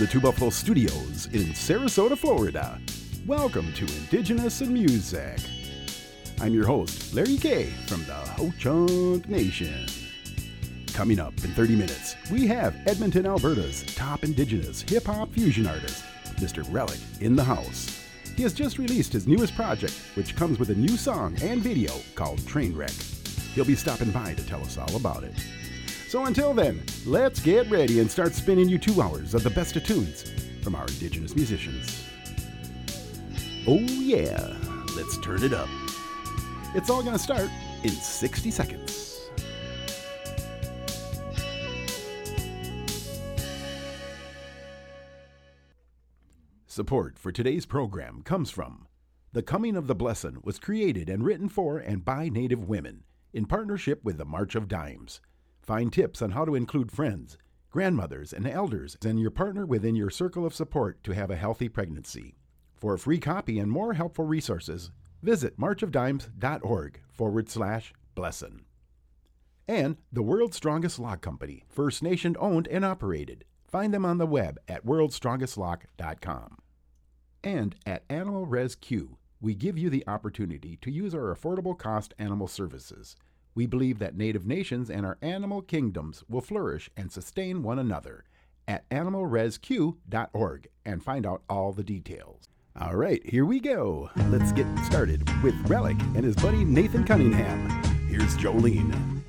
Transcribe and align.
the 0.00 0.06
Two 0.06 0.18
Buffalo 0.18 0.48
Studios 0.48 1.26
in 1.26 1.52
Sarasota, 1.52 2.16
Florida. 2.16 2.80
Welcome 3.26 3.70
to 3.74 3.82
Indigenous 3.82 4.62
in 4.62 4.72
Music. 4.72 5.38
I'm 6.40 6.54
your 6.54 6.66
host, 6.66 7.12
Larry 7.12 7.36
K 7.36 7.66
from 7.86 8.06
the 8.06 8.14
Ho 8.14 8.50
Chunk 8.58 9.28
Nation. 9.28 9.86
Coming 10.94 11.20
up 11.20 11.34
in 11.44 11.50
30 11.50 11.76
minutes, 11.76 12.16
we 12.32 12.46
have 12.46 12.74
Edmonton, 12.86 13.26
Alberta's 13.26 13.82
top 13.94 14.24
Indigenous 14.24 14.80
hip 14.80 15.04
hop 15.04 15.34
fusion 15.34 15.66
artist, 15.66 16.02
Mr. 16.36 16.64
Relic, 16.72 16.98
in 17.20 17.36
the 17.36 17.44
house. 17.44 18.02
He 18.36 18.42
has 18.42 18.54
just 18.54 18.78
released 18.78 19.12
his 19.12 19.26
newest 19.26 19.54
project, 19.54 20.00
which 20.14 20.34
comes 20.34 20.58
with 20.58 20.70
a 20.70 20.74
new 20.74 20.96
song 20.96 21.36
and 21.42 21.60
video 21.60 21.92
called 22.14 22.38
Trainwreck. 22.40 23.52
He'll 23.54 23.66
be 23.66 23.74
stopping 23.74 24.12
by 24.12 24.32
to 24.32 24.46
tell 24.46 24.62
us 24.62 24.78
all 24.78 24.96
about 24.96 25.24
it. 25.24 25.34
So 26.10 26.24
until 26.26 26.52
then, 26.52 26.82
let's 27.06 27.38
get 27.38 27.70
ready 27.70 28.00
and 28.00 28.10
start 28.10 28.34
spinning 28.34 28.68
you 28.68 28.78
two 28.78 29.00
hours 29.00 29.32
of 29.32 29.44
the 29.44 29.50
best 29.50 29.76
of 29.76 29.84
tunes 29.84 30.24
from 30.60 30.74
our 30.74 30.84
Indigenous 30.88 31.36
musicians. 31.36 32.04
Oh, 33.64 33.78
yeah, 33.78 34.56
let's 34.96 35.18
turn 35.18 35.44
it 35.44 35.52
up. 35.52 35.68
It's 36.74 36.90
all 36.90 37.04
gonna 37.04 37.16
start 37.16 37.48
in 37.84 37.90
60 37.90 38.50
seconds. 38.50 39.30
Support 46.66 47.20
for 47.20 47.30
today's 47.30 47.66
program 47.66 48.22
comes 48.24 48.50
from 48.50 48.88
The 49.32 49.44
Coming 49.44 49.76
of 49.76 49.86
the 49.86 49.94
Blessin' 49.94 50.42
was 50.42 50.58
created 50.58 51.08
and 51.08 51.24
written 51.24 51.48
for 51.48 51.78
and 51.78 52.04
by 52.04 52.28
Native 52.28 52.68
women 52.68 53.04
in 53.32 53.46
partnership 53.46 54.02
with 54.02 54.18
the 54.18 54.24
March 54.24 54.56
of 54.56 54.66
Dimes. 54.66 55.20
Find 55.70 55.92
tips 55.92 56.20
on 56.20 56.32
how 56.32 56.44
to 56.46 56.56
include 56.56 56.90
friends, 56.90 57.38
grandmothers, 57.70 58.32
and 58.32 58.44
elders 58.44 58.96
and 59.04 59.20
your 59.20 59.30
partner 59.30 59.64
within 59.64 59.94
your 59.94 60.10
circle 60.10 60.44
of 60.44 60.52
support 60.52 61.00
to 61.04 61.12
have 61.12 61.30
a 61.30 61.36
healthy 61.36 61.68
pregnancy. 61.68 62.34
For 62.74 62.94
a 62.94 62.98
free 62.98 63.20
copy 63.20 63.60
and 63.60 63.70
more 63.70 63.92
helpful 63.92 64.24
resources, 64.24 64.90
visit 65.22 65.60
marchofdimes.org 65.60 67.02
forward 67.12 67.48
slash 67.48 67.94
blessin. 68.16 68.62
And 69.68 69.98
the 70.12 70.24
World's 70.24 70.56
Strongest 70.56 70.98
Lock 70.98 71.20
Company, 71.20 71.62
First 71.68 72.02
Nation 72.02 72.34
owned 72.40 72.66
and 72.66 72.84
operated. 72.84 73.44
Find 73.68 73.94
them 73.94 74.04
on 74.04 74.18
the 74.18 74.26
web 74.26 74.58
at 74.66 74.84
worldstrongestlock.com. 74.84 76.58
And 77.44 77.76
at 77.86 78.02
Animal 78.10 78.44
Res 78.44 78.74
Q, 78.74 79.18
we 79.40 79.54
give 79.54 79.78
you 79.78 79.88
the 79.88 80.02
opportunity 80.08 80.78
to 80.82 80.90
use 80.90 81.14
our 81.14 81.32
affordable 81.32 81.78
cost 81.78 82.12
animal 82.18 82.48
services. 82.48 83.14
We 83.54 83.66
believe 83.66 83.98
that 83.98 84.16
Native 84.16 84.46
nations 84.46 84.90
and 84.90 85.04
our 85.04 85.18
animal 85.22 85.62
kingdoms 85.62 86.22
will 86.28 86.40
flourish 86.40 86.90
and 86.96 87.10
sustain 87.10 87.62
one 87.62 87.78
another. 87.78 88.24
At 88.68 88.88
animalresq.org 88.90 90.68
and 90.84 91.02
find 91.02 91.26
out 91.26 91.42
all 91.48 91.72
the 91.72 91.82
details. 91.82 92.48
All 92.80 92.94
right, 92.94 93.20
here 93.26 93.44
we 93.44 93.58
go. 93.58 94.10
Let's 94.28 94.52
get 94.52 94.66
started 94.84 95.28
with 95.42 95.54
Relic 95.68 95.98
and 96.14 96.24
his 96.24 96.36
buddy 96.36 96.64
Nathan 96.64 97.04
Cunningham. 97.04 97.68
Here's 98.08 98.36
Jolene. 98.36 99.19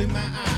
In 0.00 0.12
my 0.12 0.20
eye, 0.20 0.57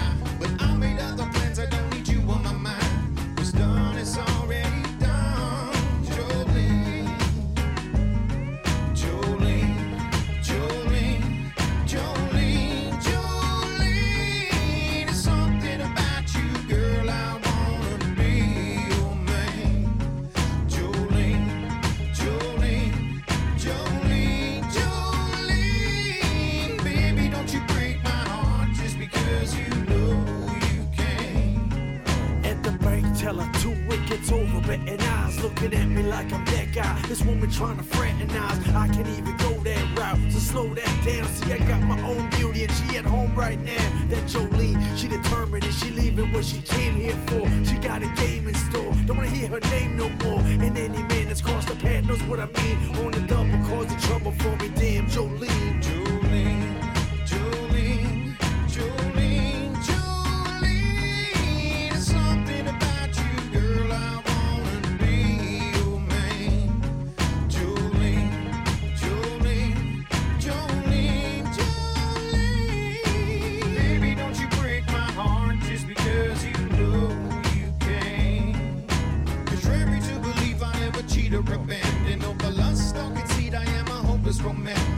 betting 34.76 35.00
eyes 35.00 35.42
looking 35.42 35.74
at 35.74 35.88
me 35.88 36.02
like 36.04 36.32
I'm 36.32 36.44
that 36.44 36.72
guy. 36.72 37.02
This 37.08 37.22
woman 37.22 37.50
trying 37.50 37.76
to 37.78 37.82
fraternize, 37.82 38.68
I 38.68 38.86
can't 38.88 39.08
even 39.18 39.36
go 39.38 39.52
that 39.64 39.98
route. 39.98 40.32
So 40.32 40.38
slow 40.38 40.74
that 40.74 40.94
down. 41.04 41.26
See, 41.26 41.52
I 41.52 41.58
got 41.58 41.82
my 41.82 42.00
own 42.02 42.30
beauty 42.30 42.64
and 42.64 42.72
she 42.72 42.96
at 42.96 43.04
home 43.04 43.34
right 43.34 43.60
now. 43.60 43.88
That 44.08 44.24
Jolene, 44.32 44.78
she 44.96 45.08
determined 45.08 45.64
and 45.64 45.74
she 45.74 45.90
leaving 45.90 46.32
what 46.32 46.44
she 46.44 46.60
came 46.62 46.94
here 46.94 47.18
for. 47.26 47.44
She 47.64 47.76
got 47.78 48.02
a 48.02 48.08
game 48.22 48.46
in 48.46 48.54
store. 48.54 48.94
Don't 49.06 49.16
wanna 49.16 49.30
hear 49.30 49.48
her 49.48 49.60
name 49.74 49.96
no 49.96 50.08
more. 50.24 50.40
And 50.40 50.78
any 50.78 51.02
man 51.02 51.26
that's 51.26 51.42
crossed 51.42 51.68
the 51.68 51.74
path 51.74 52.04
knows 52.04 52.22
what 52.24 52.38
I 52.38 52.46
mean. 52.46 52.76
On 53.04 53.10
the 53.10 53.20
double, 53.22 53.58
causing 53.68 53.98
trouble 53.98 54.32
for 54.32 54.54
me. 54.56 54.68
Damn. 54.76 55.06
Jolene, 55.10 55.99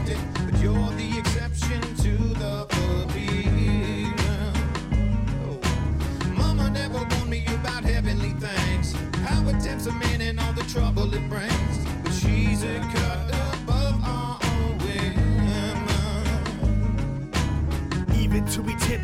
But 0.05 0.59
you're 0.59 0.91
the 0.91 1.12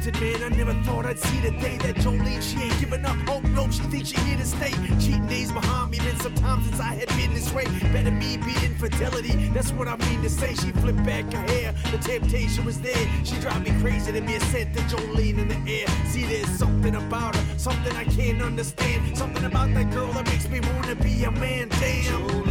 man, 0.07 0.43
I 0.43 0.49
never 0.55 0.73
thought 0.83 1.05
I'd 1.05 1.19
see 1.19 1.39
the 1.41 1.51
day 1.51 1.77
that 1.77 1.95
Jolene, 1.95 2.41
she 2.41 2.63
ain't 2.63 2.79
giving 2.79 3.05
up 3.05 3.17
hope, 3.27 3.43
no, 3.43 3.69
she 3.69 3.81
thinks 3.83 4.09
she 4.09 4.19
here 4.21 4.37
to 4.37 4.45
stay. 4.45 4.71
Cheating 4.99 5.27
days 5.27 5.51
behind 5.51 5.91
me, 5.91 5.97
then 5.97 6.17
sometimes 6.19 6.65
since 6.65 6.79
I 6.79 6.93
had 6.95 7.07
been 7.09 7.33
this 7.33 7.51
way. 7.53 7.65
Better 7.93 8.11
me 8.11 8.37
be 8.37 8.53
infidelity, 8.65 9.33
that's 9.53 9.71
what 9.71 9.87
I 9.87 9.97
mean 9.97 10.21
to 10.21 10.29
say. 10.29 10.55
She 10.55 10.71
flipped 10.71 11.03
back 11.03 11.31
her 11.33 11.41
hair, 11.53 11.73
the 11.91 11.97
temptation 11.97 12.65
was 12.65 12.79
there. 12.79 13.07
She 13.23 13.35
drive 13.39 13.63
me 13.63 13.71
crazy 13.81 14.11
to 14.11 14.21
be 14.21 14.35
a 14.35 14.39
scent 14.41 14.75
of 14.77 14.83
Jolene 14.83 15.37
in 15.37 15.47
the 15.47 15.71
air. 15.71 15.87
See, 16.07 16.25
there's 16.25 16.49
something 16.49 16.95
about 16.95 17.35
her, 17.35 17.59
something 17.59 17.95
I 17.95 18.05
can't 18.05 18.41
understand. 18.41 19.17
Something 19.17 19.45
about 19.45 19.73
that 19.73 19.91
girl 19.91 20.11
that 20.13 20.25
makes 20.27 20.47
me 20.49 20.61
wanna 20.61 20.95
be 20.95 21.23
a 21.25 21.31
man, 21.31 21.67
damn. 21.69 22.27
Jolene, 22.27 22.48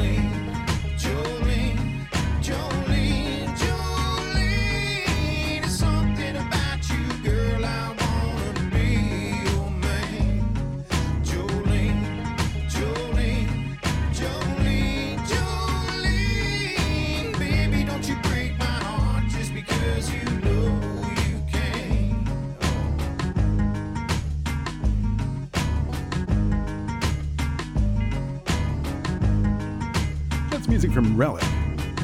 Relic. 31.19 31.43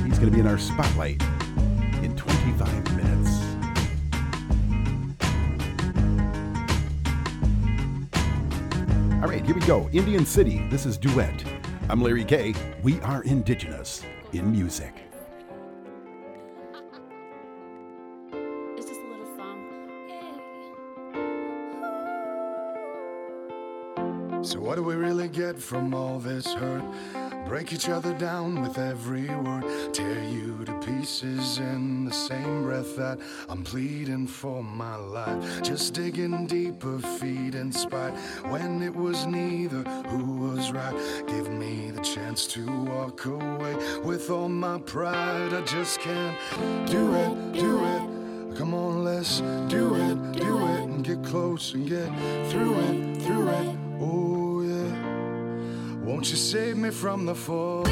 He's 0.05 0.19
going 0.19 0.28
to 0.28 0.32
be 0.32 0.40
in 0.40 0.46
our 0.49 0.58
spotlight 0.58 1.22
in 2.02 2.16
25 2.16 2.96
minutes. 2.96 3.31
All 9.22 9.31
right, 9.31 9.46
here 9.46 9.55
we 9.55 9.61
go. 9.61 9.88
Indian 9.93 10.26
City. 10.26 10.66
This 10.69 10.84
is 10.84 10.99
Duet. 10.99 11.44
I'm 11.88 12.02
Larry 12.02 12.25
K. 12.25 12.55
We 12.82 12.99
are 13.02 13.22
indigenous 13.22 14.02
in 14.32 14.50
music. 14.50 14.93
So, 24.43 24.61
what 24.61 24.75
do 24.75 24.82
we 24.82 24.94
really 24.94 25.28
get 25.28 25.58
from 25.58 25.94
all 25.94 26.19
this 26.19 26.52
hurt? 26.52 26.84
Break 27.46 27.73
each 27.73 27.88
other 27.88 28.14
down 28.14 28.62
with 28.62 28.79
every 28.79 29.29
word. 29.29 29.64
Tear 29.93 30.25
you 30.25 30.64
to 30.64 30.73
pieces 30.81 31.58
in 31.58 32.06
the 32.06 32.12
same 32.12 32.64
breath 32.64 32.96
that 32.96 33.19
I'm 33.49 33.62
pleading 33.62 34.26
for 34.26 34.62
my 34.62 34.96
life. 34.96 35.62
Just 35.62 35.94
digging 35.94 36.46
deeper, 36.46 36.99
feet 36.99 37.55
in 37.55 37.70
spite. 37.70 38.14
When 38.49 38.82
it 38.82 38.94
was 38.94 39.26
neither 39.26 39.82
who 40.08 40.49
was 40.49 40.73
right. 40.73 40.94
Give 41.26 41.50
me 41.50 41.91
the 41.91 42.00
chance 42.00 42.46
to 42.49 42.67
walk 42.85 43.25
away 43.26 43.76
with 44.02 44.31
all 44.31 44.49
my 44.49 44.79
pride. 44.79 45.52
I 45.52 45.61
just 45.62 46.00
can't 46.00 46.37
do 46.87 47.14
it, 47.14 47.52
do 47.52 47.85
it. 47.85 48.56
Come 48.56 48.73
on, 48.73 49.05
let's 49.05 49.40
do 49.69 49.94
it, 49.97 50.32
do 50.32 50.58
it. 50.58 50.85
And 50.85 51.05
get 51.05 51.23
close 51.25 51.75
and 51.75 51.88
get 51.88 52.08
through 52.50 52.79
it, 52.81 53.23
through 53.23 53.49
it. 53.49 53.79
Oh. 54.00 54.44
Won't 56.04 56.30
you 56.30 56.36
save 56.36 56.76
me 56.76 56.90
from 56.90 57.24
the 57.24 57.34
fall? 57.34 57.86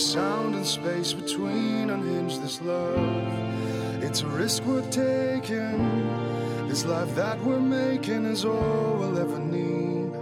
sound 0.00 0.54
and 0.54 0.66
space 0.66 1.12
between 1.12 1.90
unhinge 1.90 2.38
this 2.38 2.62
love. 2.62 2.98
It's 4.02 4.22
a 4.22 4.26
risk 4.26 4.64
we're 4.64 4.90
taking. 4.90 6.08
This 6.68 6.86
life 6.86 7.14
that 7.16 7.38
we're 7.44 7.60
making 7.60 8.24
is 8.24 8.46
all 8.46 8.96
we'll 8.98 9.18
ever 9.18 9.38
need. 9.38 10.14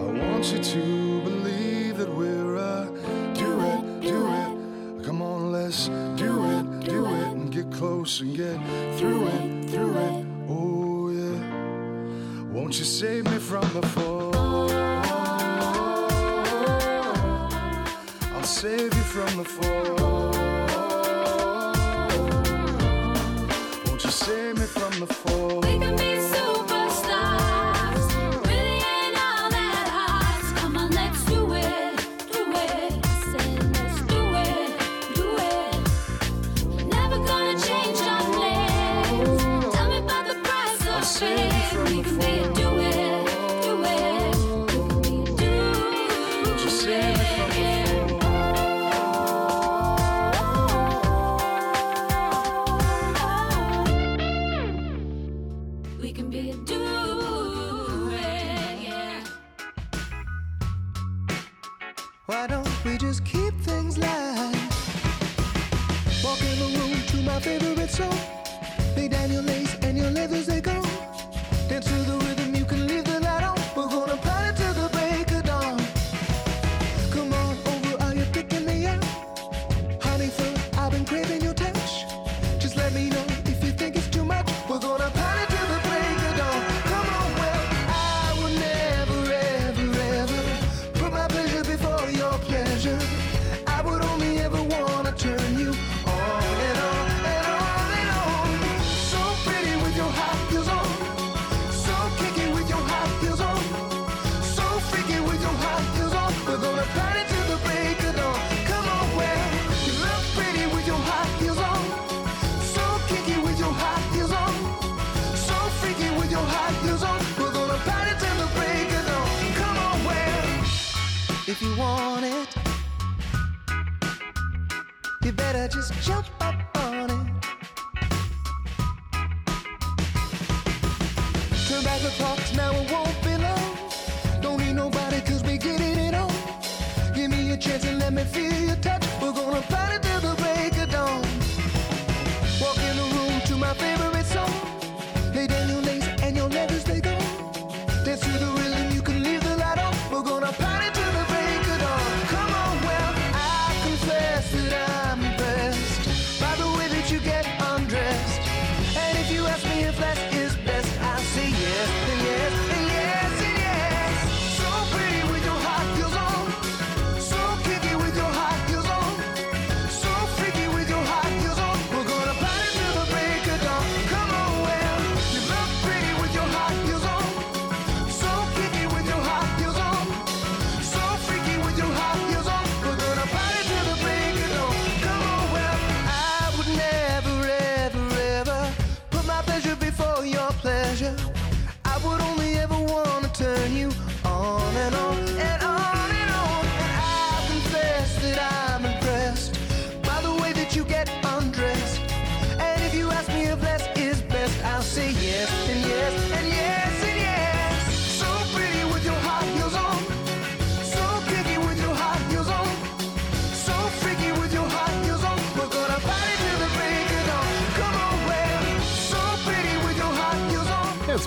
I 0.00 0.04
want 0.22 0.52
you 0.52 0.62
to 0.62 1.20
believe 1.22 1.98
that 1.98 2.14
we're 2.14 2.54
a 2.54 2.86
do 3.34 3.60
it, 3.60 4.00
do 4.00 4.28
it. 4.28 5.04
Come 5.04 5.22
on, 5.22 5.50
let's 5.50 5.88
do 5.88 6.44
it, 6.44 6.80
do 6.84 7.04
it, 7.04 7.32
and 7.32 7.50
get 7.50 7.72
close 7.72 8.20
and 8.20 8.36
get 8.36 8.58
through 8.96 9.26
it, 9.26 9.70
through 9.70 9.96
it. 9.96 10.26
Oh, 10.48 11.10
yeah. 11.10 12.44
Won't 12.52 12.78
you 12.78 12.84
save 12.84 13.24
me 13.24 13.38
from 13.38 13.68
the 13.72 13.82
fall? 13.88 14.27
save 18.60 18.92
you 18.92 19.02
from 19.02 19.36
the 19.36 19.44
fall. 19.44 20.32
Won't 23.86 24.02
you 24.02 24.10
save 24.10 24.58
me 24.58 24.66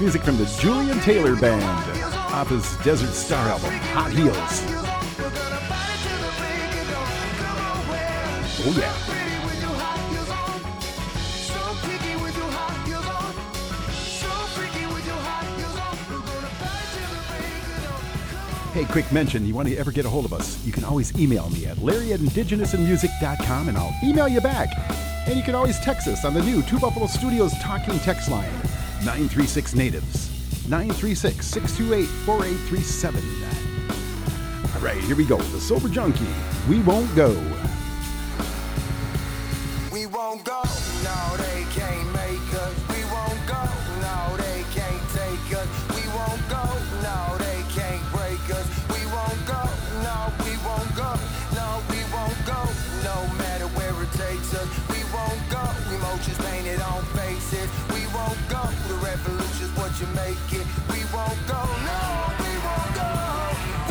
Music 0.01 0.24
from 0.24 0.36
the 0.36 0.46
Julian 0.60 1.00
Taylor 1.01 1.36
Band 1.36 1.63
off 2.34 2.50
his 2.50 2.75
Desert 2.77 3.13
Star 3.13 3.48
album, 3.50 3.70
Hot 3.93 4.12
Heels. 4.12 4.63
Oh, 8.63 8.74
yeah. 8.79 9.12
Hey, 18.74 18.86
quick 18.86 19.12
mention, 19.12 19.46
you 19.46 19.53
want 19.53 19.67
to 19.67 19.77
ever 19.77 19.91
get 19.91 20.08
a 20.08 20.10
hold 20.10 20.25
of 20.25 20.34
us, 20.34 20.65
you 20.65 20.72
can 20.72 20.84
always 20.84 21.15
email 21.20 21.48
me 21.51 21.67
at 21.67 21.77
larry 21.77 22.13
at 22.13 22.22
indigenousinmusic.com 22.22 23.70
and 23.70 23.77
I'll 23.77 23.93
email 24.03 24.27
you 24.27 24.41
back. 24.41 24.70
And 25.27 25.36
you 25.38 25.43
can 25.43 25.53
always 25.53 25.79
text 25.81 26.08
us 26.08 26.25
on 26.25 26.34
the 26.34 26.41
new 26.41 26.63
Two 26.63 26.79
Buffalo 26.79 27.05
Studios 27.05 27.53
talking 27.60 28.00
text 28.00 28.31
line, 28.31 28.51
936 29.03 29.74
Natives, 29.74 30.70
936 30.70 31.46
628 31.46 32.05
4837. 32.05 34.75
All 34.75 34.81
right, 34.81 35.03
here 35.03 35.15
we 35.15 35.25
go. 35.25 35.38
The 35.38 35.60
Sober 35.60 35.89
Junkie, 35.89 36.27
We 36.70 36.81
Won't 36.84 37.13
Go. 37.15 37.34
You 60.01 60.08
make 60.17 60.50
it. 60.50 60.65
We 60.89 61.05
won't 61.13 61.38
go, 61.46 61.62
no, 61.86 62.01
we 62.41 62.53
won't 62.65 62.91
go. 62.98 63.12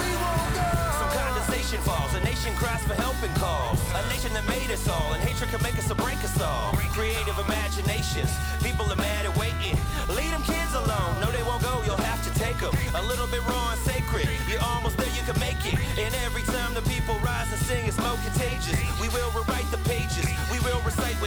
We 0.02 0.10
won't 0.18 0.52
go. 0.58 0.70
Some 0.98 1.10
condensation 1.14 1.78
falls, 1.86 2.12
a 2.18 2.20
nation 2.26 2.52
cries 2.58 2.82
for 2.82 2.94
help 2.98 3.14
and 3.22 3.30
calls. 3.38 3.78
A 3.94 4.02
nation 4.10 4.34
that 4.34 4.42
made 4.50 4.70
us 4.74 4.88
all, 4.90 5.14
and 5.14 5.22
hatred 5.22 5.50
can 5.50 5.62
make 5.62 5.78
us 5.78 5.86
or 5.90 5.94
break 5.94 6.18
us 6.26 6.34
all. 6.42 6.74
Creative 6.90 7.38
imaginations, 7.38 8.30
people 8.58 8.90
are 8.90 8.98
mad 8.98 9.24
and 9.24 9.34
waiting. 9.38 9.78
Leave 10.10 10.34
them 10.34 10.42
kids 10.42 10.74
alone, 10.74 11.14
no 11.22 11.30
they 11.30 11.44
won't 11.46 11.62
go, 11.62 11.78
you'll 11.86 12.04
have 12.10 12.22
to 12.26 12.32
take 12.34 12.58
them. 12.58 12.74
A 12.98 13.02
little 13.06 13.28
bit 13.30 13.46
raw 13.46 13.70
and 13.70 13.80
sacred, 13.86 14.26
you're 14.50 14.62
almost 14.74 14.98
there, 14.98 15.14
you 15.14 15.22
can 15.22 15.38
make 15.38 15.62
it. 15.62 15.78
And 15.94 16.10
every 16.26 16.42
time 16.42 16.74
the 16.74 16.82
people 16.90 17.14
rise 17.22 17.46
and 17.54 17.62
sing, 17.70 17.86
it's 17.86 18.00
more 18.02 18.18
contagious. 18.26 18.82
We 18.98 19.06
will 19.14 19.30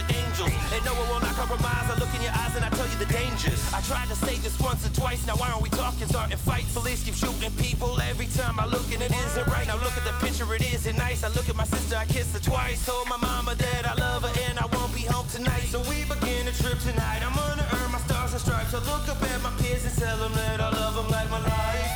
with 0.04 0.16
angels. 0.16 0.52
And 0.72 0.84
no 0.84 0.92
one 0.94 1.08
will 1.08 1.20
not 1.20 1.34
compromise, 1.34 1.86
I 1.88 1.96
look 1.98 2.12
in 2.14 2.22
your 2.22 2.32
eyes 2.32 2.54
and 2.56 2.64
I 2.64 2.70
tell 2.70 2.86
you 2.88 2.96
the 2.96 3.06
dangers. 3.06 3.60
I 3.72 3.80
tried 3.82 4.08
to 4.08 4.16
say 4.16 4.36
this 4.38 4.58
once 4.60 4.86
or 4.86 4.92
twice, 4.92 5.26
now 5.26 5.36
why 5.36 5.50
aren't 5.50 5.62
we 5.62 5.70
talking, 5.70 6.06
starting 6.06 6.36
fights? 6.36 6.72
Police 6.72 7.04
keep 7.04 7.14
shooting 7.14 7.50
people 7.56 8.00
every 8.00 8.26
time 8.26 8.58
I 8.58 8.66
look 8.66 8.86
and 8.92 9.02
it 9.02 9.12
isn't 9.12 9.46
right. 9.48 9.66
Now 9.66 9.76
look 9.76 9.96
at 9.96 10.04
the 10.04 10.14
picture, 10.24 10.46
it 10.54 10.62
isn't 10.74 10.96
nice. 10.96 11.24
I 11.24 11.28
look 11.28 11.48
at 11.48 11.56
my 11.56 11.64
sister, 11.64 11.96
I 11.96 12.06
kissed 12.06 12.32
her 12.34 12.42
twice. 12.42 12.84
Told 12.86 13.08
my 13.08 13.16
mama 13.18 13.54
that 13.54 13.86
I 13.86 13.94
love 13.94 14.22
her 14.22 14.32
and 14.48 14.58
I 14.58 14.66
won't 14.66 14.94
be 14.94 15.02
home 15.02 15.26
tonight. 15.28 15.68
So 15.70 15.80
we 15.88 16.04
begin 16.04 16.46
the 16.46 16.52
trip 16.52 16.78
tonight. 16.80 17.22
I'm 17.24 17.34
gonna 17.34 17.66
earn 17.78 17.90
my 17.92 17.98
stars 17.98 18.32
and 18.32 18.40
stripes. 18.40 18.70
So 18.70 18.78
look 18.90 19.08
up 19.08 19.22
at 19.22 19.40
my 19.42 19.52
peers 19.60 19.84
and 19.84 19.94
tell 19.96 20.18
them 20.18 20.32
that 20.34 20.60
I 20.60 20.70
love 20.70 20.94
them 20.94 21.08
like 21.08 21.30
my 21.30 21.40
life. 21.40 21.90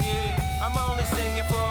Yeah, 0.00 0.62
I'm 0.62 0.76
only 0.90 1.04
singing 1.04 1.44
for 1.48 1.63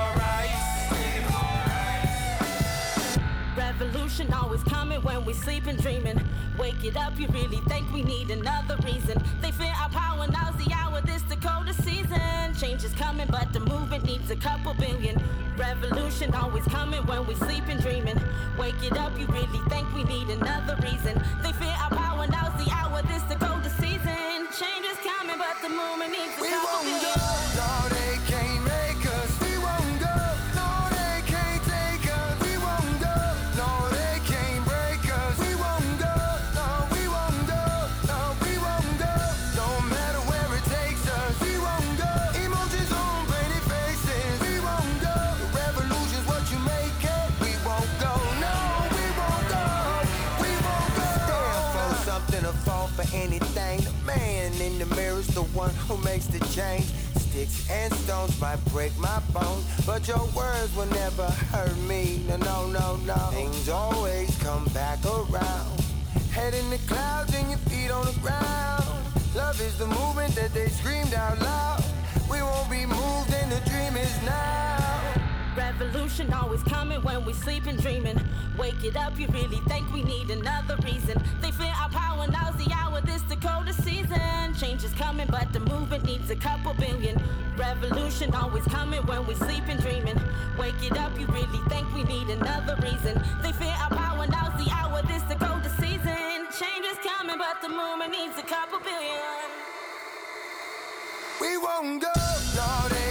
Revolution 3.83 4.31
always 4.33 4.63
coming 4.63 5.01
when 5.01 5.25
we 5.25 5.33
sleep 5.33 5.67
and 5.67 5.77
dreaming. 5.81 6.17
Wake 6.57 6.81
it 6.85 6.95
up, 6.95 7.19
you 7.19 7.27
really 7.27 7.59
think 7.67 7.91
we 7.91 8.01
need 8.01 8.31
another 8.31 8.77
reason. 8.77 9.21
They 9.41 9.51
fear 9.51 9.73
our 9.77 9.89
power, 9.89 10.25
now's 10.27 10.55
the 10.55 10.71
hour, 10.73 11.01
this 11.01 11.21
Dakota 11.23 11.73
season. 11.73 12.55
Change 12.57 12.85
is 12.85 12.93
coming, 12.93 13.27
but 13.29 13.51
the 13.51 13.59
movement 13.59 14.05
needs 14.05 14.31
a 14.31 14.37
couple 14.37 14.73
billion. 14.75 15.21
Revolution 15.57 16.33
always 16.33 16.63
coming 16.63 17.05
when 17.07 17.27
we 17.27 17.35
sleep 17.35 17.65
and 17.67 17.81
dreaming. 17.81 18.19
Wake 18.57 18.81
it 18.81 18.97
up, 18.97 19.19
you 19.19 19.25
really 19.27 19.59
think 19.67 19.93
we 19.93 20.05
need 20.05 20.29
another 20.29 20.77
reason. 20.81 21.21
They 21.43 21.51
fear 21.51 21.75
our 21.83 21.89
power, 21.89 22.25
now's 22.27 22.55
the 22.63 22.71
hour, 22.71 23.01
this 23.03 23.23
Dakota 23.23 23.69
season. 23.81 24.47
Change 24.57 24.85
is 24.85 24.97
coming, 25.03 25.37
but 25.37 25.57
the 25.61 25.67
movement 25.67 26.11
needs 26.13 26.37
a 26.37 26.41
We 26.41 26.49
couple 26.49 26.69
won't 26.71 26.85
billion. 26.85 27.01
go, 27.19 27.32
the 55.33 55.43
one 55.57 55.73
who 55.87 55.97
makes 56.03 56.27
the 56.27 56.39
change. 56.53 56.85
Sticks 57.15 57.69
and 57.69 57.91
stones 57.93 58.39
might 58.39 58.63
break 58.65 58.95
my 58.99 59.19
bones, 59.33 59.65
but 59.85 60.07
your 60.07 60.23
words 60.35 60.75
will 60.75 60.85
never 60.87 61.25
hurt 61.25 61.75
me. 61.89 62.23
No, 62.27 62.37
no, 62.37 62.67
no, 62.67 62.97
no. 62.97 63.15
Things 63.31 63.69
always 63.69 64.35
come 64.37 64.65
back 64.65 64.99
around. 65.05 65.79
Head 66.31 66.53
in 66.53 66.69
the 66.69 66.77
clouds 66.87 67.33
and 67.35 67.49
your 67.49 67.57
feet 67.69 67.89
on 67.89 68.05
the 68.05 68.19
ground. 68.19 68.85
Love 69.35 69.59
is 69.59 69.77
the 69.79 69.87
movement 69.87 70.35
that 70.35 70.53
they 70.53 70.67
screamed 70.67 71.13
out 71.13 71.39
loud. 71.41 71.83
We 72.29 72.41
won't 72.41 72.69
be 72.69 72.85
moved 72.85 73.33
and 73.33 73.51
the 73.51 73.69
dream 73.69 73.97
is 73.97 74.21
now. 74.23 75.12
Revolution 75.55 76.33
always 76.33 76.63
coming 76.63 77.01
when 77.03 77.24
we 77.25 77.33
sleep 77.33 77.67
and 77.67 77.79
dreaming. 77.79 78.19
Wake 78.57 78.83
it 78.83 78.98
up, 78.98 79.19
you 79.19 79.27
really 79.27 79.62
think 79.67 79.91
we 79.93 80.03
need 80.03 80.31
another 80.31 80.75
reason. 80.77 81.22
They 81.41 81.51
fear 81.51 81.72
our 81.79 81.89
power, 81.89 82.25
now's 82.27 82.55
the 82.55 82.74
hour, 82.74 83.01
this 83.01 83.22
Dakota 83.24 83.72
season. 83.74 84.55
Change 84.60 84.83
is 84.83 84.93
coming, 84.93 85.27
but 85.29 85.53
the 85.53 85.60
movement 85.60 86.05
needs 86.05 86.31
a 86.31 86.36
couple 86.36 86.74
billion. 86.74 87.22
Revolution 87.55 88.33
always 88.33 88.63
coming 88.63 89.05
when 89.05 89.27
we 89.27 89.36
sleep 89.36 89.63
and 89.67 89.79
dreaming. 89.79 90.19
Wake 90.57 90.81
it 90.81 90.98
up, 90.98 91.19
you 91.19 91.27
really 91.27 91.60
think 91.69 91.93
we 91.93 92.03
need 92.03 92.29
another 92.29 92.75
reason. 92.81 93.22
They 93.43 93.51
fear 93.51 93.75
our 93.79 93.89
power, 93.89 94.25
now's 94.25 94.57
the 94.63 94.72
hour, 94.72 95.03
this 95.03 95.22
Dakota 95.24 95.69
season. 95.79 96.48
Change 96.60 96.86
is 96.86 96.98
coming, 97.05 97.38
but 97.38 97.62
the 97.62 97.69
movement 97.69 98.12
needs 98.12 98.38
a 98.39 98.43
couple 98.43 98.79
billion. 98.79 99.50
We 101.39 101.57
won't 101.57 102.01
go, 102.01 102.13
no, 102.55 103.02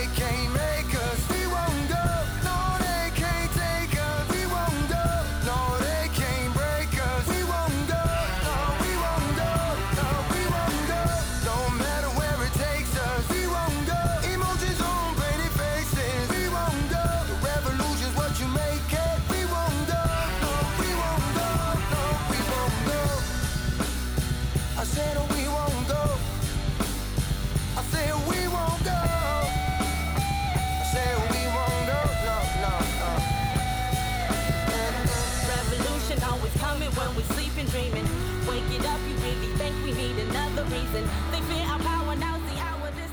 They 40.92 41.00
fear 41.00 41.66
our 41.68 41.78
power, 41.78 42.16
now's 42.16 42.42
the 42.52 42.60
hour, 42.60 42.90
this 42.90 43.10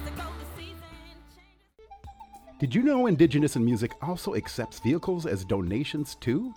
season. 0.58 0.84
Did 2.60 2.76
you 2.76 2.84
know 2.84 3.08
Indigenous 3.08 3.56
in 3.56 3.64
Music 3.64 3.94
also 4.02 4.36
accepts 4.36 4.80
vehicles 4.80 5.26
as 5.26 5.46
donations 5.46 6.16
too? 6.16 6.54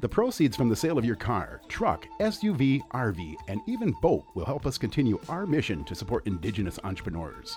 The 0.00 0.08
proceeds 0.10 0.58
from 0.58 0.68
the 0.68 0.76
sale 0.76 0.98
of 0.98 1.06
your 1.06 1.16
car, 1.16 1.62
truck, 1.68 2.06
SUV, 2.20 2.86
RV, 2.90 3.36
and 3.48 3.62
even 3.66 3.94
boat 4.02 4.26
will 4.34 4.44
help 4.44 4.66
us 4.66 4.76
continue 4.76 5.18
our 5.30 5.46
mission 5.46 5.84
to 5.84 5.94
support 5.94 6.26
Indigenous 6.26 6.78
entrepreneurs. 6.84 7.56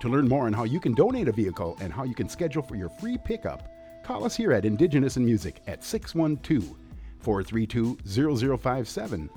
To 0.00 0.08
learn 0.08 0.28
more 0.28 0.46
on 0.46 0.52
how 0.52 0.62
you 0.62 0.78
can 0.78 0.94
donate 0.94 1.26
a 1.26 1.32
vehicle 1.32 1.76
and 1.80 1.92
how 1.92 2.04
you 2.04 2.14
can 2.14 2.28
schedule 2.28 2.62
for 2.62 2.76
your 2.76 2.88
free 2.88 3.18
pickup, 3.18 3.68
call 4.04 4.24
us 4.24 4.36
here 4.36 4.52
at 4.52 4.64
Indigenous 4.64 5.16
in 5.16 5.24
Music 5.24 5.60
at 5.66 5.82
612 5.82 6.76
432 7.18 7.98
0057 8.58 9.28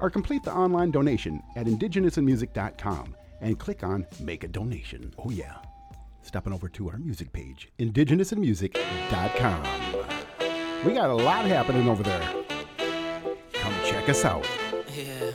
or 0.00 0.10
complete 0.10 0.42
the 0.42 0.52
online 0.52 0.90
donation 0.90 1.42
at 1.56 1.66
indigenousinmusic.com 1.66 3.14
and 3.40 3.58
click 3.58 3.82
on 3.82 4.06
Make 4.20 4.44
a 4.44 4.48
Donation. 4.48 5.12
Oh, 5.18 5.30
yeah. 5.30 5.56
Stepping 6.22 6.52
over 6.52 6.68
to 6.68 6.90
our 6.90 6.98
music 6.98 7.32
page, 7.32 7.70
indigenousinmusic.com. 7.78 9.62
We 10.84 10.92
got 10.92 11.10
a 11.10 11.14
lot 11.14 11.44
happening 11.46 11.88
over 11.88 12.02
there. 12.02 12.34
Come 13.52 13.74
check 13.84 14.08
us 14.08 14.24
out. 14.24 14.46
Yeah. 14.96 15.32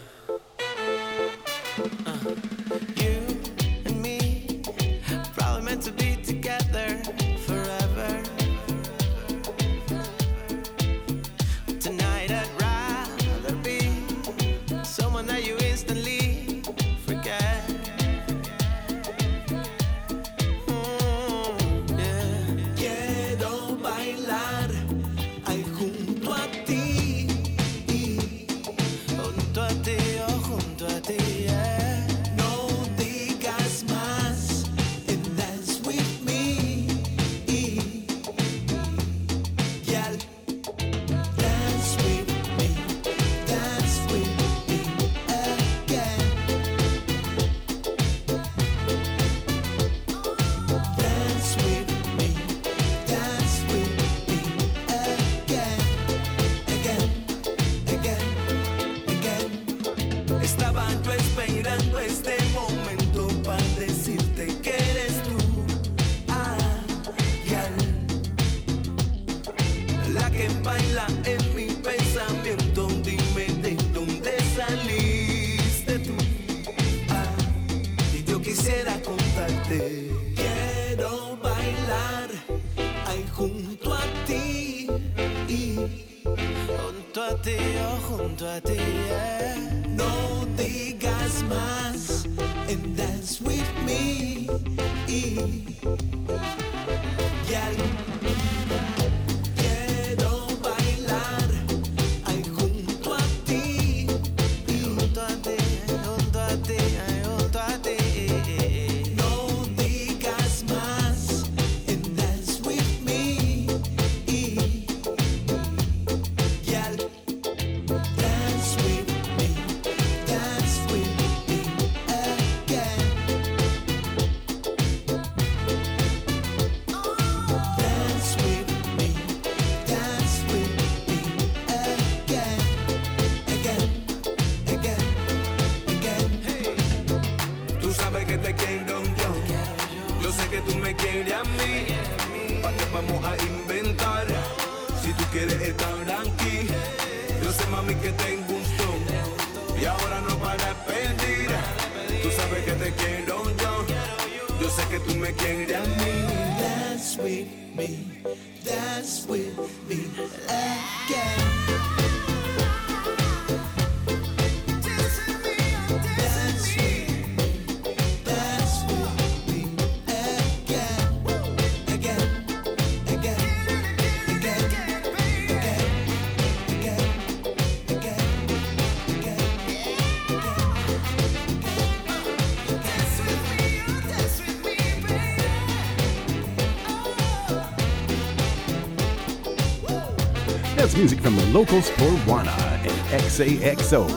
Music 190.95 191.19
from 191.19 191.35
the 191.35 191.45
locals 191.47 191.89
Torwana 191.91 192.57
and 192.81 193.21
XAXO. 193.21 194.07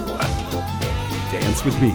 Dance 1.32 1.64
with 1.64 1.74
me. 1.82 1.90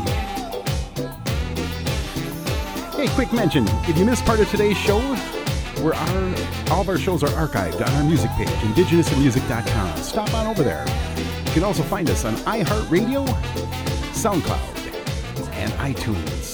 Hey, 2.91 3.07
quick 3.15 3.31
mention 3.31 3.65
if 3.87 3.97
you 3.97 4.03
missed 4.03 4.25
part 4.25 4.41
of 4.41 4.49
today's 4.49 4.77
show, 4.77 4.99
where 5.81 5.93
our, 5.93 6.35
all 6.69 6.81
of 6.81 6.89
our 6.89 6.97
shows 6.97 7.23
are 7.23 7.29
archived 7.29 7.75
on 7.75 7.93
our 7.93 8.03
music 8.03 8.29
page, 8.31 8.49
indigenousinmusic.com. 8.49 9.97
Stop 9.99 10.33
on 10.33 10.47
over 10.47 10.63
there. 10.63 10.85
You 11.45 11.51
can 11.53 11.63
also 11.63 11.83
find 11.83 12.09
us 12.09 12.25
on 12.25 12.35
iHeartRadio, 12.35 13.25
SoundCloud, 14.11 15.53
and 15.53 15.71
iTunes. 15.73 16.52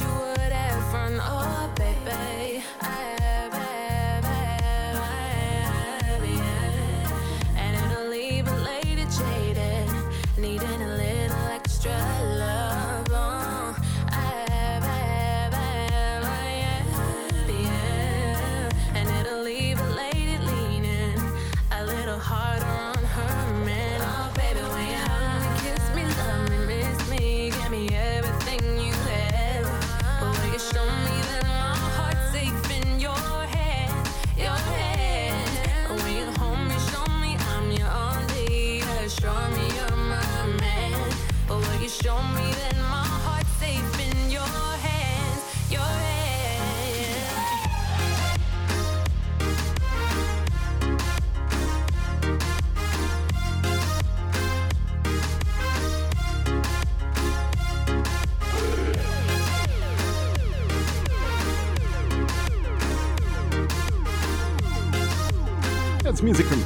sure 0.00 0.29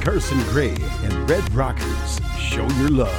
Carson 0.05 0.39
Gray 0.51 0.75
and 1.01 1.27
Red 1.27 1.51
Rockers. 1.51 2.19
Show 2.37 2.67
your 2.77 2.89
love. 2.89 3.09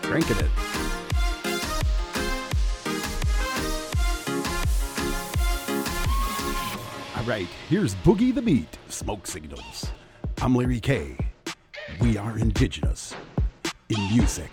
Cranking 0.00 0.38
it. 0.38 0.50
All 7.14 7.24
right, 7.24 7.46
here's 7.68 7.94
Boogey 7.96 8.34
the 8.34 8.40
Beat, 8.40 8.78
Smoke 8.88 9.26
Signals. 9.26 9.90
I'm 10.40 10.54
Larry 10.54 10.80
K. 10.80 11.18
We 12.00 12.16
are 12.16 12.38
indigenous 12.38 13.14
in 13.90 13.98
music. 14.08 14.50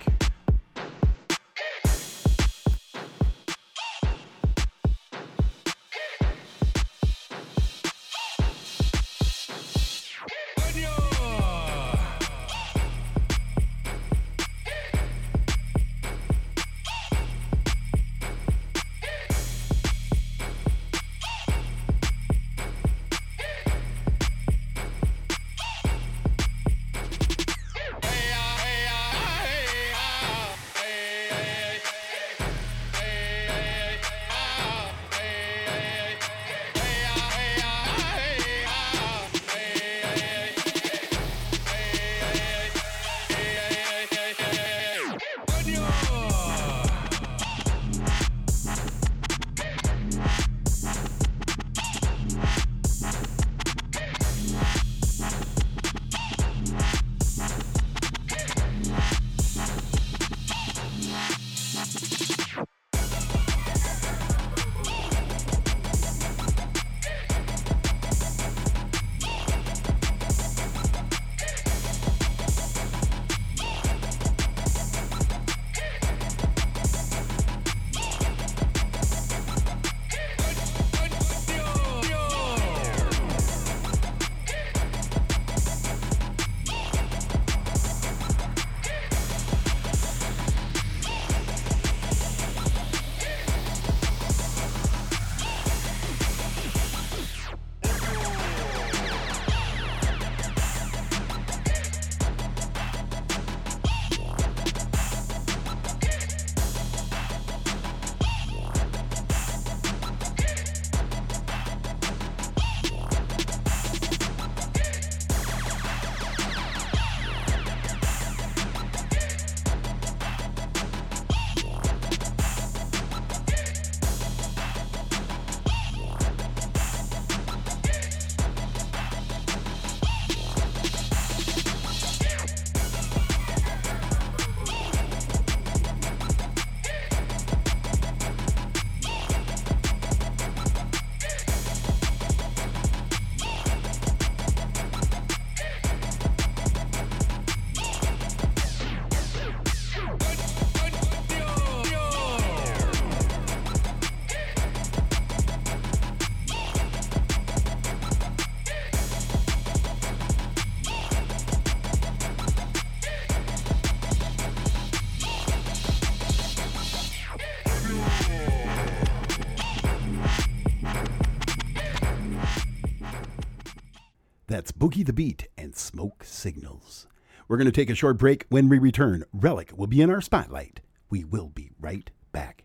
Boogey 174.90 175.06
the 175.06 175.14
Beat 175.14 175.48
and 175.56 175.76
Smoke 175.76 176.24
Signals. 176.24 177.06
We're 177.48 177.58
going 177.58 177.66
to 177.66 177.72
take 177.72 177.92
a 177.92 177.96
short 177.96 178.18
break. 178.18 178.48
When 178.50 178.70
we 178.70 178.80
return, 178.80 179.24
Relic 179.32 179.72
will 179.76 179.86
be 179.86 180.02
in 180.02 180.10
our 180.10 180.20
spotlight. 180.20 180.80
We 181.12 181.24
will 181.24 181.50
be 181.50 181.70
right 181.80 182.10
back. 182.32 182.64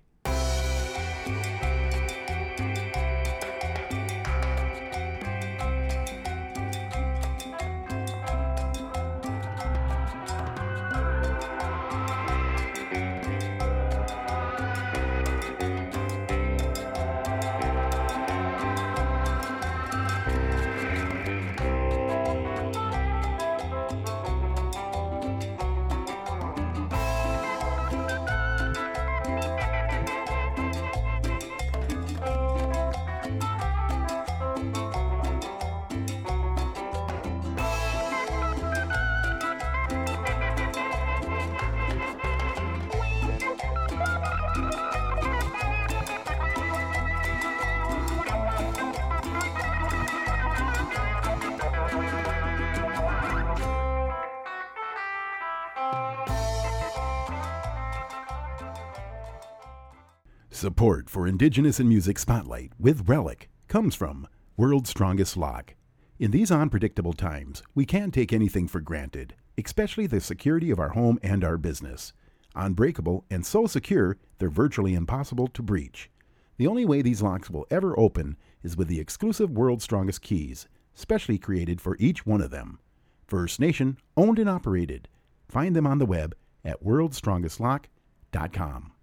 For 61.14 61.26
Indigenous 61.28 61.78
in 61.78 61.88
Music 61.88 62.18
Spotlight 62.18 62.72
with 62.76 63.06
Rellik 63.06 63.46
comes 63.68 63.94
from 63.94 64.26
World's 64.56 64.90
Strongest 64.90 65.36
Lock. 65.36 65.76
In 66.18 66.32
these 66.32 66.50
unpredictable 66.50 67.12
times, 67.12 67.62
we 67.72 67.86
can't 67.86 68.12
take 68.12 68.32
anything 68.32 68.66
for 68.66 68.80
granted, 68.80 69.36
especially 69.56 70.08
the 70.08 70.20
security 70.20 70.72
of 70.72 70.80
our 70.80 70.88
home 70.88 71.20
and 71.22 71.44
our 71.44 71.56
business. 71.56 72.12
Unbreakable 72.56 73.24
and 73.30 73.46
so 73.46 73.68
secure, 73.68 74.16
they're 74.38 74.50
virtually 74.50 74.94
impossible 74.94 75.46
to 75.46 75.62
breach. 75.62 76.10
The 76.56 76.66
only 76.66 76.84
way 76.84 77.00
these 77.00 77.22
locks 77.22 77.48
will 77.48 77.68
ever 77.70 77.96
open 77.96 78.36
is 78.64 78.76
with 78.76 78.88
the 78.88 78.98
exclusive 78.98 79.52
World's 79.52 79.84
Strongest 79.84 80.20
Keys, 80.20 80.66
specially 80.94 81.38
created 81.38 81.80
for 81.80 81.96
each 82.00 82.26
one 82.26 82.40
of 82.40 82.50
them. 82.50 82.80
First 83.28 83.60
Nation, 83.60 83.98
owned 84.16 84.40
and 84.40 84.50
operated. 84.50 85.08
Find 85.48 85.76
them 85.76 85.86
on 85.86 85.98
the 85.98 86.06
web 86.06 86.34
at 86.64 86.82
worldstrongestlock.com. 86.82 88.93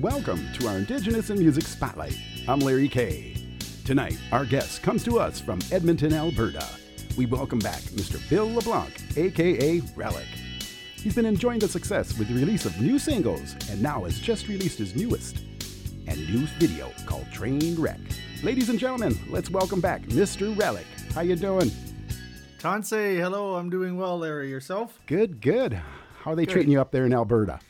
Welcome 0.00 0.50
to 0.54 0.66
our 0.66 0.78
Indigenous 0.78 1.28
in 1.28 1.38
Music 1.38 1.64
Spotlight. 1.64 2.18
I'm 2.48 2.60
Larry 2.60 2.88
K. 2.88 3.36
Tonight, 3.84 4.18
our 4.32 4.46
guest 4.46 4.82
comes 4.82 5.04
to 5.04 5.18
us 5.20 5.38
from 5.42 5.58
Edmonton, 5.70 6.14
Alberta. 6.14 6.66
We 7.18 7.26
welcome 7.26 7.58
back 7.58 7.82
Mr. 7.82 8.18
Bill 8.30 8.50
LeBlanc, 8.50 8.98
aka 9.18 9.80
Rellik. 9.94 10.24
He's 10.96 11.14
been 11.14 11.26
enjoying 11.26 11.58
the 11.58 11.68
success 11.68 12.18
with 12.18 12.28
the 12.28 12.34
release 12.34 12.64
of 12.64 12.80
new 12.80 12.98
singles 12.98 13.54
and 13.68 13.82
now 13.82 14.04
has 14.04 14.18
just 14.18 14.48
released 14.48 14.78
his 14.78 14.96
newest 14.96 15.40
and 16.06 16.16
new 16.32 16.46
video 16.58 16.90
called 17.04 17.30
Train 17.30 17.78
Wreck. 17.78 18.00
Ladies 18.42 18.70
and 18.70 18.78
gentlemen, 18.78 19.18
let's 19.28 19.50
welcome 19.50 19.82
back 19.82 20.00
Mr. 20.04 20.56
Rellik. 20.56 20.86
How 21.12 21.20
you 21.20 21.36
doing? 21.36 21.70
Tansi, 22.58 23.18
hello, 23.18 23.56
I'm 23.56 23.68
doing 23.68 23.98
well, 23.98 24.18
Larry. 24.18 24.48
Yourself? 24.48 24.98
Good, 25.04 25.42
good. 25.42 25.74
How 26.20 26.32
are 26.32 26.36
they 26.36 26.46
Good. 26.46 26.52
treating 26.52 26.72
you 26.72 26.80
up 26.80 26.90
there 26.90 27.04
in 27.04 27.12
Alberta? 27.12 27.60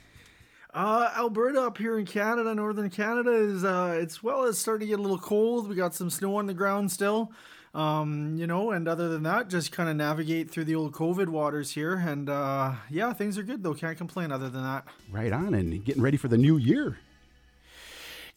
Uh, 0.72 1.11
Alberta 1.16 1.62
up 1.62 1.78
here 1.78 1.98
in 1.98 2.06
Canada, 2.06 2.54
northern 2.54 2.90
Canada 2.90 3.33
is 3.33 3.64
uh, 3.64 3.98
it's 4.00 4.22
well, 4.22 4.44
it's 4.44 4.59
starting 4.59 4.87
to 4.87 4.90
get 4.90 4.98
a 5.00 5.02
little 5.02 5.18
cold. 5.18 5.68
We 5.68 5.74
got 5.74 5.94
some 5.94 6.11
snow 6.11 6.37
on 6.37 6.46
the 6.46 6.54
ground 6.54 6.92
still, 6.92 7.33
um, 7.74 8.37
you 8.37 8.46
know, 8.46 8.70
and 8.70 8.87
other 8.87 9.09
than 9.09 9.24
that, 9.24 9.48
just 9.48 9.72
kind 9.72 9.88
of 9.88 9.96
navigate 9.96 10.48
through 10.48 10.64
the 10.64 10.76
old 10.76 10.92
COVID 10.92 11.28
waters 11.28 11.72
here, 11.72 11.94
and 11.94 12.28
uh, 12.30 12.74
yeah, 12.88 13.12
things 13.12 13.37
are 13.37 13.42
good 13.42 13.64
though. 13.64 13.74
Can't 13.74 13.98
complain. 13.98 14.30
Other 14.30 14.48
than 14.48 14.62
that, 14.62 14.85
Right 15.11 15.33
on, 15.33 15.54
and 15.54 15.85
getting 15.85 16.02
ready 16.02 16.16
for 16.16 16.28
the 16.28 16.38
new 16.38 16.56
year. 16.56 16.98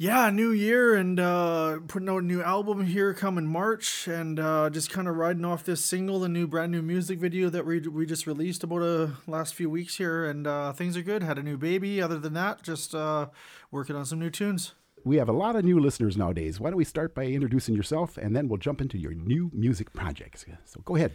Yeah, 0.04 0.30
new 0.32 0.52
year 0.52 0.96
and 0.96 1.18
uh, 1.18 1.80
putting 1.88 2.10
out 2.10 2.24
a 2.24 2.26
new 2.26 2.44
album 2.44 2.86
here 2.86 3.14
coming 3.14 3.48
March, 3.48 4.06
and 4.06 4.38
uh, 4.38 4.70
just 4.70 4.90
kind 4.90 5.08
of 5.08 5.16
riding 5.16 5.46
off 5.46 5.64
this 5.64 5.80
single, 5.80 6.20
the 6.20 6.28
new 6.28 6.46
brand 6.46 6.74
new 6.74 6.82
music 6.82 7.20
video 7.20 7.50
that 7.50 7.66
we 7.66 7.80
we 7.80 8.06
just 8.06 8.28
released 8.28 8.66
about 8.66 8.82
a 8.82 9.12
last 9.28 9.56
few 9.56 9.70
weeks 9.70 9.96
here, 9.96 10.26
and 10.26 10.46
uh, 10.46 10.74
things 10.74 10.98
are 10.98 11.04
good. 11.04 11.24
Had 11.24 11.38
a 11.38 11.42
new 11.42 11.58
baby. 11.58 12.02
Other 12.02 12.20
than 12.20 12.34
that, 12.34 12.64
just 12.64 12.94
uh, 12.94 13.28
working 13.72 13.96
on 13.96 14.06
some 14.06 14.20
new 14.20 14.30
tunes. 14.30 14.74
We 15.06 15.16
have 15.16 15.30
a 15.30 15.32
lot 15.32 15.56
of 15.56 15.64
new 15.64 15.80
listeners 15.80 16.18
nowadays. 16.18 16.60
Why 16.60 16.72
don't 16.72 16.78
we 16.78 16.84
start 16.84 17.16
by 17.16 17.28
introducing 17.28 17.74
yourself 17.74 18.18
and 18.18 18.36
then 18.36 18.50
we'll 18.50 18.58
jump 18.58 18.82
into 18.82 18.98
your 18.98 19.14
new 19.14 19.52
music 19.54 19.94
projects. 19.94 20.44
So 20.66 20.82
go 20.84 20.98
ahead. 20.98 21.14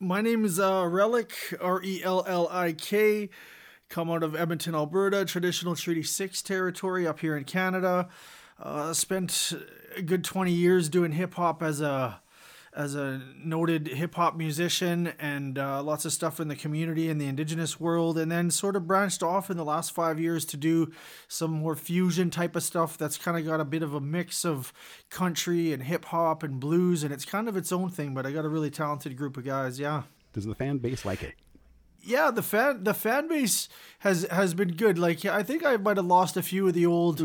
My 0.00 0.20
name 0.20 0.44
is 0.44 0.60
uh, 0.60 0.82
Rellik, 0.82 1.32
R 1.62 1.82
E 1.82 2.02
L 2.04 2.26
L 2.28 2.46
I 2.50 2.74
K. 2.74 3.30
Come 3.92 4.10
out 4.10 4.22
of 4.22 4.34
Edmonton, 4.34 4.74
Alberta, 4.74 5.26
traditional 5.26 5.76
Treaty 5.76 6.02
6 6.02 6.40
territory 6.40 7.06
up 7.06 7.20
here 7.20 7.36
in 7.36 7.44
Canada. 7.44 8.08
Uh, 8.58 8.94
spent 8.94 9.52
a 9.94 10.00
good 10.00 10.24
20 10.24 10.50
years 10.50 10.88
doing 10.88 11.12
hip 11.12 11.34
hop 11.34 11.62
as 11.62 11.82
a 11.82 12.22
as 12.74 12.94
a 12.94 13.20
noted 13.36 13.86
hip 13.88 14.14
hop 14.14 14.34
musician 14.34 15.12
and 15.18 15.58
uh, 15.58 15.82
lots 15.82 16.06
of 16.06 16.12
stuff 16.14 16.40
in 16.40 16.48
the 16.48 16.56
community 16.56 17.10
and 17.10 17.20
the 17.20 17.26
indigenous 17.26 17.78
world, 17.78 18.16
and 18.16 18.32
then 18.32 18.50
sort 18.50 18.76
of 18.76 18.86
branched 18.86 19.22
off 19.22 19.50
in 19.50 19.58
the 19.58 19.64
last 19.64 19.92
five 19.92 20.18
years 20.18 20.46
to 20.46 20.56
do 20.56 20.90
some 21.28 21.50
more 21.50 21.76
fusion 21.76 22.30
type 22.30 22.56
of 22.56 22.62
stuff 22.62 22.96
that's 22.96 23.18
kind 23.18 23.36
of 23.36 23.44
got 23.44 23.60
a 23.60 23.64
bit 23.66 23.82
of 23.82 23.92
a 23.92 24.00
mix 24.00 24.42
of 24.42 24.72
country 25.10 25.70
and 25.70 25.82
hip 25.82 26.06
hop 26.06 26.42
and 26.42 26.58
blues, 26.60 27.04
and 27.04 27.12
it's 27.12 27.26
kind 27.26 27.46
of 27.46 27.58
its 27.58 27.70
own 27.70 27.90
thing. 27.90 28.14
But 28.14 28.24
I 28.24 28.32
got 28.32 28.46
a 28.46 28.48
really 28.48 28.70
talented 28.70 29.18
group 29.18 29.36
of 29.36 29.44
guys, 29.44 29.78
yeah 29.78 30.04
Does 30.32 30.46
the 30.46 30.54
fan 30.54 30.78
base 30.78 31.04
like 31.04 31.22
it? 31.22 31.34
Yeah, 32.02 32.30
the 32.30 32.42
fan 32.42 32.84
the 32.84 32.94
fan 32.94 33.28
base 33.28 33.68
has 34.00 34.24
has 34.30 34.54
been 34.54 34.72
good. 34.72 34.98
Like 34.98 35.24
I 35.24 35.42
think 35.42 35.64
I 35.64 35.76
might 35.76 35.96
have 35.96 36.06
lost 36.06 36.36
a 36.36 36.42
few 36.42 36.66
of 36.68 36.74
the 36.74 36.86
old, 36.86 37.20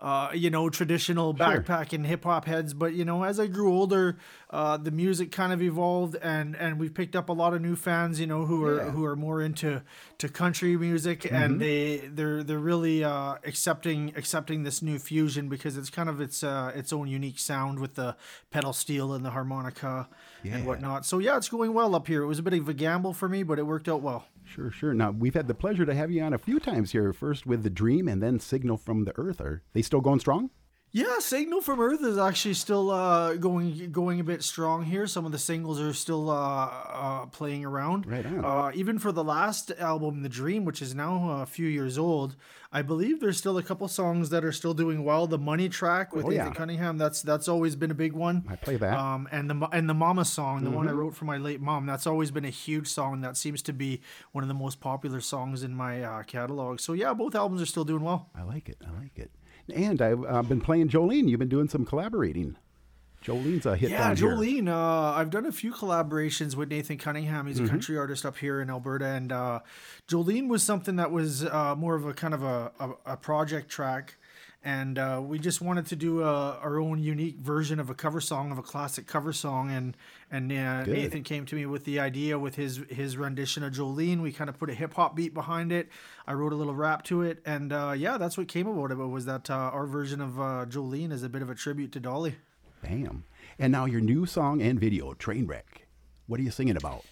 uh, 0.00 0.28
you 0.34 0.50
know, 0.50 0.68
traditional 0.70 1.34
backpacking 1.34 2.04
hip 2.06 2.24
hop 2.24 2.44
heads. 2.44 2.74
But 2.74 2.92
you 2.94 3.04
know, 3.04 3.24
as 3.24 3.40
I 3.40 3.46
grew 3.46 3.72
older, 3.72 4.18
uh, 4.50 4.76
the 4.76 4.90
music 4.90 5.32
kind 5.32 5.52
of 5.52 5.62
evolved, 5.62 6.16
and 6.22 6.54
and 6.56 6.78
we've 6.78 6.92
picked 6.94 7.16
up 7.16 7.28
a 7.28 7.32
lot 7.32 7.54
of 7.54 7.62
new 7.62 7.76
fans. 7.76 8.20
You 8.20 8.26
know, 8.26 8.44
who 8.44 8.64
are 8.64 8.76
Yeah. 8.76 8.90
who 8.90 9.04
are 9.04 9.16
more 9.16 9.40
into 9.42 9.82
to 10.18 10.28
country 10.28 10.76
music, 10.76 11.30
and 11.30 11.60
they 11.60 11.98
they're 12.12 12.42
they're 12.42 12.58
really 12.58 13.02
uh, 13.04 13.36
accepting 13.44 14.12
accepting 14.16 14.64
this 14.64 14.82
new 14.82 14.98
fusion 14.98 15.48
because 15.48 15.76
it's 15.78 15.90
kind 15.90 16.08
of 16.08 16.20
its 16.20 16.42
uh, 16.44 16.72
its 16.74 16.92
own 16.92 17.08
unique 17.08 17.38
sound 17.38 17.78
with 17.78 17.94
the 17.94 18.16
pedal 18.50 18.72
steel 18.72 19.12
and 19.14 19.24
the 19.24 19.30
harmonica 19.30 20.08
Yeah. 20.42 20.56
and 20.56 20.66
whatnot. 20.66 21.04
So 21.04 21.18
yeah, 21.18 21.36
it's 21.36 21.48
going 21.48 21.74
well 21.74 21.94
up 21.94 22.06
here. 22.06 22.22
It 22.22 22.26
was 22.26 22.38
a 22.38 22.42
bit 22.42 22.54
of 22.54 22.68
a 22.68 22.74
gamble 22.74 23.12
for 23.12 23.28
me, 23.28 23.42
but 23.42 23.58
it 23.58 23.64
worked 23.64 23.88
out 23.88 24.02
well. 24.02 24.26
Sure, 24.44 24.70
sure. 24.70 24.94
Now, 24.94 25.10
we've 25.10 25.34
had 25.34 25.46
the 25.48 25.54
pleasure 25.54 25.84
to 25.84 25.94
have 25.94 26.10
you 26.10 26.22
on 26.22 26.32
a 26.32 26.38
few 26.38 26.58
times 26.58 26.92
here, 26.92 27.12
first 27.12 27.44
with 27.46 27.62
The 27.62 27.70
Dream 27.70 28.08
and 28.08 28.22
then 28.22 28.40
Signal 28.40 28.76
from 28.78 29.04
the 29.04 29.12
Earth. 29.18 29.40
Are 29.40 29.62
they 29.74 29.82
still 29.82 30.00
going 30.00 30.20
strong? 30.20 30.50
Yeah, 30.98 31.18
Signal 31.20 31.60
from 31.60 31.80
Earth 31.80 32.02
is 32.02 32.18
actually 32.18 32.54
still 32.54 32.90
uh, 32.90 33.34
going 33.34 33.92
going 33.92 34.18
a 34.20 34.24
bit 34.24 34.42
strong 34.42 34.82
here. 34.84 35.06
Some 35.06 35.24
of 35.24 35.32
the 35.32 35.38
singles 35.38 35.80
are 35.80 35.92
still 35.92 36.28
uh, 36.28 36.66
uh, 36.66 37.26
playing 37.26 37.64
around. 37.64 38.06
Right 38.06 38.26
on. 38.26 38.44
Uh, 38.44 38.70
even 38.74 38.98
for 38.98 39.12
the 39.12 39.22
last 39.22 39.70
album, 39.78 40.22
The 40.22 40.28
Dream, 40.28 40.64
which 40.64 40.82
is 40.82 40.94
now 40.94 41.40
a 41.42 41.46
few 41.46 41.68
years 41.68 41.98
old, 41.98 42.34
I 42.72 42.82
believe 42.82 43.20
there's 43.20 43.38
still 43.38 43.58
a 43.58 43.62
couple 43.62 43.86
songs 43.86 44.30
that 44.30 44.44
are 44.44 44.50
still 44.52 44.74
doing 44.74 45.04
well. 45.04 45.26
The 45.28 45.38
Money 45.38 45.68
track 45.68 46.14
with 46.16 46.26
Oh, 46.26 46.30
Nathan 46.30 46.46
yeah. 46.46 46.52
Cunningham, 46.54 46.98
that's 46.98 47.22
that's 47.22 47.46
always 47.48 47.76
been 47.76 47.92
a 47.92 47.94
big 47.94 48.12
one. 48.12 48.44
I 48.48 48.56
play 48.56 48.76
that. 48.76 48.98
Um, 48.98 49.28
and 49.30 49.48
the 49.48 49.68
and 49.72 49.88
the 49.88 49.94
Mama 49.94 50.24
song, 50.24 50.64
the 50.64 50.70
one 50.70 50.86
Mm-hmm. 50.86 50.96
I 50.96 50.98
wrote 51.00 51.14
for 51.14 51.26
my 51.26 51.36
late 51.36 51.60
mom, 51.60 51.86
that's 51.86 52.06
always 52.08 52.30
been 52.32 52.44
a 52.44 52.50
huge 52.50 52.88
song. 52.88 53.20
That 53.20 53.36
seems 53.36 53.62
to 53.62 53.72
be 53.72 54.00
one 54.32 54.42
of 54.42 54.48
the 54.48 54.54
most 54.54 54.80
popular 54.80 55.20
songs 55.20 55.62
in 55.62 55.74
my 55.74 56.02
uh, 56.02 56.22
catalog. 56.24 56.80
So 56.80 56.92
yeah, 56.92 57.14
both 57.14 57.34
albums 57.36 57.62
are 57.62 57.66
still 57.66 57.84
doing 57.84 58.02
well. 58.02 58.30
I 58.34 58.42
like 58.42 58.68
it. 58.68 58.78
I 58.84 58.90
like 59.00 59.16
it. 59.16 59.30
And 59.74 60.00
I've 60.00 60.24
uh, 60.24 60.42
been 60.42 60.60
playing 60.60 60.88
Jolene. 60.88 61.28
You've 61.28 61.38
been 61.38 61.48
doing 61.48 61.68
some 61.68 61.84
collaborating. 61.84 62.56
Jolene's 63.24 63.66
a 63.66 63.76
hit 63.76 63.90
Yeah. 63.90 64.14
Jolene. 64.14 64.68
Uh, 64.68 65.12
I've 65.16 65.30
done 65.30 65.44
a 65.44 65.50
few 65.52 65.72
collaborations 65.72 66.54
with 66.54 66.68
Nathan 66.70 66.98
Cunningham. 66.98 67.46
He's 67.48 67.56
Mm-hmm. 67.56 67.66
a 67.66 67.68
country 67.68 67.98
artist 67.98 68.24
up 68.24 68.38
here 68.38 68.60
in 68.60 68.70
Alberta, 68.70 69.06
and 69.06 69.32
uh, 69.32 69.60
Jolene 70.06 70.48
was 70.48 70.62
something 70.62 70.96
that 70.96 71.10
was 71.10 71.44
uh, 71.44 71.74
more 71.76 71.96
of 71.96 72.06
a 72.06 72.14
kind 72.14 72.32
of 72.32 72.42
a, 72.44 72.70
a, 72.78 72.90
a 73.12 73.16
project 73.16 73.68
track. 73.70 74.14
And 74.64 74.98
uh, 74.98 75.20
we 75.24 75.38
just 75.38 75.60
wanted 75.60 75.86
to 75.86 75.96
do 75.96 76.22
a, 76.22 76.58
our 76.60 76.80
own 76.80 76.98
unique 76.98 77.36
version 77.36 77.78
of 77.78 77.90
a 77.90 77.94
cover 77.94 78.20
song 78.20 78.50
of 78.50 78.58
a 78.58 78.62
classic 78.62 79.06
cover 79.06 79.32
song. 79.32 79.70
And 79.70 79.96
and 80.30 80.52
uh, 80.52 80.84
Nathan 80.84 81.22
came 81.22 81.46
to 81.46 81.54
me 81.54 81.64
with 81.66 81.84
the 81.84 82.00
idea 82.00 82.38
with 82.38 82.56
his 82.56 82.80
his 82.88 83.16
rendition 83.16 83.62
of 83.62 83.72
Jolene. 83.72 84.20
We 84.20 84.32
kind 84.32 84.50
of 84.50 84.58
put 84.58 84.68
a 84.68 84.74
hip 84.74 84.94
hop 84.94 85.14
beat 85.14 85.32
behind 85.32 85.70
it. 85.70 85.88
I 86.26 86.32
wrote 86.32 86.52
a 86.52 86.56
little 86.56 86.74
rap 86.74 87.04
to 87.04 87.22
it, 87.22 87.40
and 87.46 87.72
uh, 87.72 87.94
yeah, 87.96 88.18
that's 88.18 88.36
what 88.36 88.48
came 88.48 88.66
about 88.66 88.90
it. 88.90 88.96
Was 88.96 89.26
that 89.26 89.48
uh, 89.48 89.54
our 89.54 89.86
version 89.86 90.20
of 90.20 90.40
uh, 90.40 90.66
Jolene 90.68 91.12
is 91.12 91.22
a 91.22 91.28
bit 91.28 91.42
of 91.42 91.50
a 91.50 91.54
tribute 91.54 91.92
to 91.92 92.00
Dolly. 92.00 92.36
Bam. 92.82 93.24
And 93.58 93.72
now 93.72 93.86
your 93.86 94.00
new 94.00 94.26
song 94.26 94.60
and 94.60 94.78
video, 94.78 95.12
Trainwreck. 95.14 95.86
What 96.26 96.38
are 96.38 96.42
you 96.42 96.50
singing 96.50 96.76
about? 96.76 97.04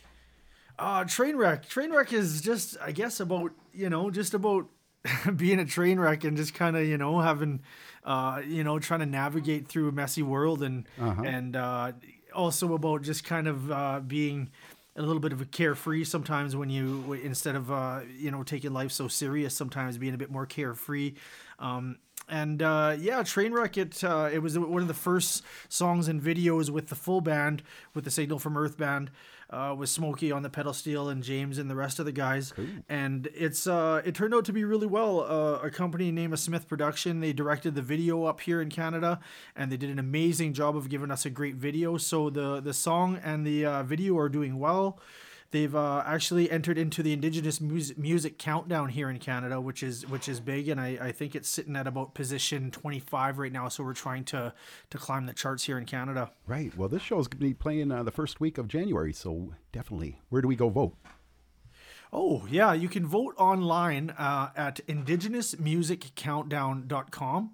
Uh, 0.78 1.04
Trainwreck. 1.04 1.66
Trainwreck 1.66 2.12
is 2.12 2.40
just, 2.42 2.76
I 2.82 2.92
guess, 2.92 3.18
about 3.20 3.52
you 3.72 3.88
know, 3.88 4.10
just 4.10 4.34
about 4.34 4.68
being 5.36 5.58
a 5.60 5.64
train 5.64 5.98
wreck 6.00 6.24
and 6.24 6.36
just 6.36 6.54
kind 6.54 6.76
of 6.76 6.84
you 6.86 6.98
know 6.98 7.20
having, 7.20 7.60
uh, 8.04 8.40
you 8.46 8.64
know, 8.64 8.78
trying 8.78 9.00
to 9.00 9.06
navigate 9.06 9.68
through 9.68 9.88
a 9.88 9.92
messy 9.92 10.22
world 10.22 10.62
and 10.62 10.86
Uh-huh. 11.00 11.22
and 11.24 11.56
uh, 11.56 11.92
also 12.34 12.74
about 12.74 13.02
just 13.02 13.24
kind 13.24 13.46
of 13.48 13.70
uh, 13.70 14.00
being 14.00 14.50
a 14.96 15.02
little 15.02 15.20
bit 15.20 15.32
of 15.32 15.40
a 15.42 15.44
carefree 15.44 16.04
sometimes 16.04 16.56
when 16.56 16.70
you 16.70 17.12
instead 17.22 17.54
of 17.54 17.70
uh, 17.70 18.00
you 18.18 18.30
know 18.30 18.42
taking 18.42 18.72
life 18.72 18.90
so 18.92 19.08
serious 19.08 19.54
sometimes 19.54 19.98
being 19.98 20.14
a 20.14 20.18
bit 20.18 20.30
more 20.30 20.46
carefree 20.46 21.14
um, 21.58 21.96
and 22.28 22.62
uh, 22.62 22.96
yeah 22.98 23.20
trainwreck 23.22 23.76
it 23.76 24.02
uh, 24.04 24.28
it 24.32 24.38
was 24.40 24.58
one 24.58 24.80
of 24.82 24.88
the 24.88 24.94
first 24.94 25.42
songs 25.68 26.08
and 26.08 26.22
videos 26.22 26.70
with 26.70 26.88
the 26.88 26.94
full 26.94 27.20
band 27.20 27.62
with 27.94 28.04
the 28.04 28.10
signal 28.10 28.38
from 28.38 28.56
earth 28.56 28.76
band 28.78 29.10
uh, 29.50 29.74
with 29.76 29.88
Smokey 29.88 30.32
on 30.32 30.42
the 30.42 30.50
pedal 30.50 30.72
steel 30.72 31.08
and 31.08 31.22
James 31.22 31.58
and 31.58 31.70
the 31.70 31.74
rest 31.74 31.98
of 31.98 32.04
the 32.04 32.12
guys. 32.12 32.52
And 32.88 33.28
it's 33.34 33.66
uh, 33.66 34.02
it 34.04 34.14
turned 34.14 34.34
out 34.34 34.44
to 34.46 34.52
be 34.52 34.64
really 34.64 34.86
well. 34.86 35.20
Uh, 35.20 35.66
a 35.66 35.70
company 35.70 36.10
named 36.10 36.34
a 36.34 36.36
Smith 36.36 36.68
Production. 36.68 37.20
They 37.20 37.32
directed 37.32 37.74
the 37.74 37.82
video 37.82 38.24
up 38.24 38.40
here 38.40 38.60
in 38.60 38.70
Canada, 38.70 39.20
and 39.54 39.70
they 39.70 39.76
did 39.76 39.90
an 39.90 39.98
amazing 39.98 40.52
job 40.52 40.76
of 40.76 40.88
giving 40.88 41.10
us 41.10 41.24
a 41.26 41.30
great 41.30 41.56
video. 41.56 41.96
So 41.96 42.30
the 42.30 42.60
the 42.60 42.74
song 42.74 43.20
and 43.22 43.46
the 43.46 43.64
uh, 43.64 43.82
video 43.82 44.16
are 44.18 44.28
doing 44.28 44.58
well. 44.58 44.98
They've 45.50 45.74
uh, 45.74 46.02
actually 46.04 46.50
entered 46.50 46.76
into 46.78 47.02
the 47.02 47.12
Indigenous 47.12 47.60
music, 47.60 47.98
music 47.98 48.38
countdown 48.38 48.90
here 48.90 49.08
in 49.08 49.18
Canada, 49.18 49.60
which 49.60 49.82
is 49.82 50.06
which 50.06 50.28
is 50.28 50.40
big, 50.40 50.68
and 50.68 50.80
I, 50.80 50.98
I 51.00 51.12
think 51.12 51.34
it's 51.34 51.48
sitting 51.48 51.76
at 51.76 51.86
about 51.86 52.14
position 52.14 52.70
25 52.70 53.38
right 53.38 53.52
now. 53.52 53.68
So 53.68 53.84
we're 53.84 53.94
trying 53.94 54.24
to 54.24 54.52
to 54.90 54.98
climb 54.98 55.26
the 55.26 55.32
charts 55.32 55.64
here 55.64 55.78
in 55.78 55.86
Canada. 55.86 56.32
Right. 56.46 56.76
Well, 56.76 56.88
this 56.88 57.02
show 57.02 57.18
is 57.18 57.28
going 57.28 57.40
to 57.40 57.46
be 57.46 57.54
playing 57.54 57.92
uh, 57.92 58.02
the 58.02 58.10
first 58.10 58.40
week 58.40 58.58
of 58.58 58.68
January, 58.68 59.12
so 59.12 59.54
definitely. 59.72 60.20
Where 60.28 60.42
do 60.42 60.48
we 60.48 60.56
go 60.56 60.68
vote? 60.68 60.96
Oh, 62.12 62.46
yeah. 62.48 62.72
You 62.72 62.88
can 62.88 63.04
vote 63.06 63.34
online 63.36 64.10
uh, 64.10 64.50
at 64.56 64.80
indigenousmusiccountdown.com. 64.86 67.50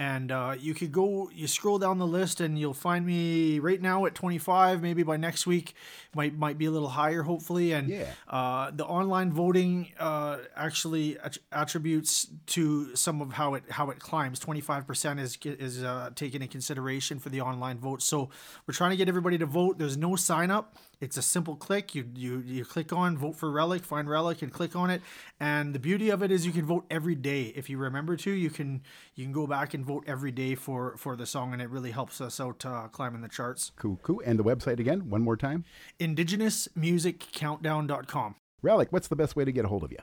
And 0.00 0.30
uh, 0.30 0.54
you 0.56 0.74
could 0.74 0.92
go, 0.92 1.28
you 1.34 1.48
scroll 1.48 1.80
down 1.80 1.98
the 1.98 2.06
list, 2.06 2.40
and 2.40 2.56
you'll 2.56 2.72
find 2.72 3.04
me 3.04 3.58
right 3.58 3.82
now 3.82 4.06
at 4.06 4.14
25. 4.14 4.80
Maybe 4.80 5.02
by 5.02 5.16
next 5.16 5.44
week, 5.44 5.74
might 6.14 6.38
might 6.38 6.56
be 6.56 6.66
a 6.66 6.70
little 6.70 6.88
higher, 6.90 7.22
hopefully. 7.24 7.72
And 7.72 7.88
Yeah. 7.88 8.06
uh, 8.28 8.70
the 8.70 8.84
online 8.86 9.32
voting 9.32 9.88
uh, 9.98 10.38
actually 10.54 11.18
att- 11.18 11.38
attributes 11.50 12.28
to 12.46 12.94
some 12.94 13.20
of 13.20 13.32
how 13.32 13.54
it 13.54 13.64
how 13.70 13.90
it 13.90 13.98
climbs. 13.98 14.38
25% 14.38 15.18
is 15.18 15.36
is 15.44 15.82
uh, 15.82 16.10
taken 16.14 16.42
in 16.42 16.48
consideration 16.48 17.18
for 17.18 17.28
the 17.30 17.40
online 17.40 17.78
vote. 17.78 18.00
So 18.00 18.30
we're 18.68 18.74
trying 18.74 18.90
to 18.90 18.96
get 18.96 19.08
everybody 19.08 19.36
to 19.38 19.46
vote. 19.46 19.78
There's 19.78 19.96
no 19.96 20.14
sign 20.14 20.52
up. 20.52 20.76
It's 21.00 21.16
a 21.16 21.22
simple 21.22 21.54
click. 21.54 21.94
You 21.94 22.10
you 22.14 22.42
you 22.44 22.64
click 22.64 22.92
on 22.92 23.16
vote 23.16 23.36
for 23.36 23.48
Rellik, 23.50 23.84
find 23.84 24.08
Rellik, 24.08 24.42
and 24.42 24.52
click 24.52 24.74
on 24.74 24.90
it. 24.90 25.00
And 25.38 25.72
the 25.72 25.78
beauty 25.78 26.10
of 26.10 26.24
it 26.24 26.32
is 26.32 26.44
you 26.44 26.50
can 26.50 26.66
vote 26.66 26.86
every 26.90 27.14
day 27.14 27.52
if 27.54 27.70
you 27.70 27.78
remember 27.78 28.16
to. 28.16 28.30
You 28.30 28.50
can 28.50 28.82
you 29.14 29.22
can 29.24 29.32
go 29.32 29.46
back 29.46 29.74
and 29.74 29.84
vote 29.84 30.02
every 30.08 30.32
day 30.32 30.56
for 30.56 30.96
for 30.96 31.14
the 31.14 31.26
song, 31.26 31.52
and 31.52 31.62
it 31.62 31.70
really 31.70 31.92
helps 31.92 32.20
us 32.20 32.40
out 32.40 32.66
uh, 32.66 32.88
climbing 32.88 33.20
the 33.20 33.28
charts. 33.28 33.70
Cool, 33.76 34.00
cool. 34.02 34.20
And 34.26 34.36
the 34.38 34.44
website 34.44 34.80
again, 34.80 35.08
one 35.08 35.22
more 35.22 35.36
time. 35.36 35.64
IndigenousMusicCountdown.com. 36.00 38.34
Rellik, 38.62 38.88
what's 38.90 39.06
the 39.06 39.14
best 39.14 39.36
way 39.36 39.44
to 39.44 39.52
get 39.52 39.64
a 39.64 39.68
hold 39.68 39.84
of 39.84 39.92
you? 39.92 39.98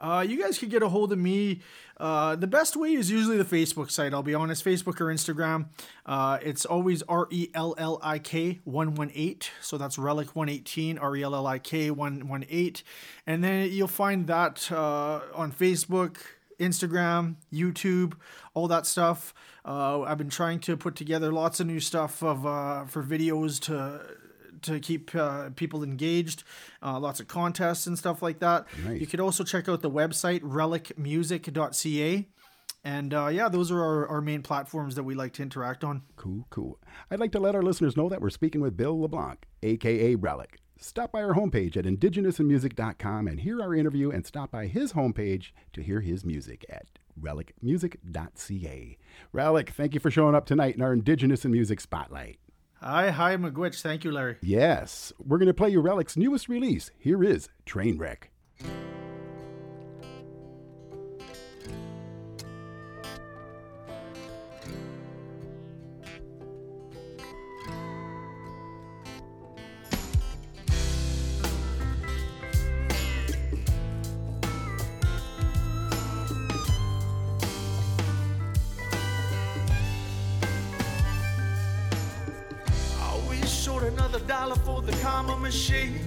Uh, 0.00 0.24
you 0.26 0.40
guys 0.40 0.58
could 0.58 0.70
get 0.70 0.82
a 0.82 0.88
hold 0.88 1.12
of 1.12 1.18
me. 1.18 1.60
Uh, 1.98 2.34
the 2.34 2.46
best 2.46 2.76
way 2.76 2.94
is 2.94 3.10
usually 3.10 3.36
the 3.36 3.44
Facebook 3.44 3.90
site. 3.90 4.14
I'll 4.14 4.22
be 4.22 4.34
honest, 4.34 4.64
Facebook 4.64 5.00
or 5.00 5.06
Instagram. 5.06 5.66
Uh, 6.06 6.38
it's 6.42 6.64
always 6.64 7.02
R 7.02 7.28
E 7.30 7.48
L 7.54 7.74
L 7.76 7.98
I 8.02 8.18
K 8.18 8.60
one 8.64 8.94
one 8.94 9.10
eight. 9.14 9.50
So 9.60 9.76
that's 9.76 9.96
Rellik 9.98 10.28
one 10.28 10.48
eighteen 10.48 10.96
R 10.96 11.14
E 11.16 11.22
L 11.22 11.34
L 11.34 11.46
I 11.46 11.58
K 11.58 11.90
one 11.90 12.28
one 12.28 12.46
eight, 12.48 12.82
and 13.26 13.44
then 13.44 13.70
you'll 13.70 13.88
find 13.88 14.26
that 14.28 14.72
uh, 14.72 15.20
on 15.34 15.52
Facebook. 15.52 16.16
Instagram, 16.58 17.36
YouTube, 17.50 18.12
all 18.52 18.68
that 18.68 18.84
stuff. 18.84 19.32
Uh, 19.64 20.02
I've 20.02 20.18
been 20.18 20.28
trying 20.28 20.60
to 20.60 20.76
put 20.76 20.94
together 20.94 21.32
lots 21.32 21.58
of 21.58 21.66
new 21.66 21.80
stuff 21.80 22.22
of 22.22 22.44
uh, 22.44 22.84
for 22.84 23.02
videos 23.02 23.58
to 23.60 24.02
to 24.62 24.80
keep 24.80 25.14
uh, 25.14 25.50
people 25.56 25.82
engaged. 25.82 26.44
Uh, 26.82 26.98
lots 26.98 27.20
of 27.20 27.28
contests 27.28 27.86
and 27.86 27.98
stuff 27.98 28.22
like 28.22 28.38
that. 28.40 28.66
Nice. 28.84 29.00
You 29.00 29.06
could 29.06 29.20
also 29.20 29.44
check 29.44 29.68
out 29.68 29.82
the 29.82 29.90
website 29.90 30.40
rellikmusic.ca. 30.40 32.28
And 32.82 33.12
uh, 33.12 33.26
yeah, 33.26 33.48
those 33.48 33.70
are 33.70 33.82
our, 33.82 34.08
our 34.08 34.20
main 34.20 34.42
platforms 34.42 34.94
that 34.94 35.02
we 35.02 35.14
like 35.14 35.34
to 35.34 35.42
interact 35.42 35.84
on. 35.84 36.02
Cool, 36.16 36.46
cool. 36.50 36.78
I'd 37.10 37.20
like 37.20 37.32
to 37.32 37.40
let 37.40 37.54
our 37.54 37.62
listeners 37.62 37.96
know 37.96 38.08
that 38.08 38.22
we're 38.22 38.30
speaking 38.30 38.60
with 38.60 38.76
Bill 38.76 38.98
LeBlanc, 38.98 39.44
aka 39.62 40.16
Rellik. 40.16 40.56
Stop 40.78 41.12
by 41.12 41.22
our 41.22 41.34
homepage 41.34 41.76
at 41.76 41.84
indigenousinmusic.com 41.84 43.28
and 43.28 43.40
hear 43.40 43.60
our 43.60 43.74
interview, 43.74 44.10
and 44.10 44.24
stop 44.24 44.50
by 44.50 44.66
his 44.66 44.94
homepage 44.94 45.50
to 45.74 45.82
hear 45.82 46.00
his 46.00 46.24
music 46.24 46.64
at 46.70 46.86
rellikmusic.ca. 47.20 48.98
Rellik, 49.34 49.68
thank 49.70 49.92
you 49.92 50.00
for 50.00 50.10
showing 50.10 50.34
up 50.34 50.46
tonight 50.46 50.76
in 50.76 50.80
our 50.80 50.94
Indigenous 50.94 51.44
in 51.44 51.50
Music 51.50 51.82
Spotlight. 51.82 52.38
Hi, 52.82 53.10
hi, 53.10 53.36
McGwitch. 53.36 53.82
Thank 53.82 54.04
you, 54.04 54.10
Larry. 54.10 54.36
Yes, 54.40 55.12
we're 55.22 55.36
going 55.36 55.48
to 55.48 55.54
play 55.54 55.68
you 55.68 55.82
Rellik's 55.82 56.16
newest 56.16 56.48
release. 56.48 56.90
Here 56.98 57.22
is 57.22 57.50
Trainwreck. 57.66 58.30
The 85.20 85.26
karma 85.26 85.40
machine. 85.40 85.98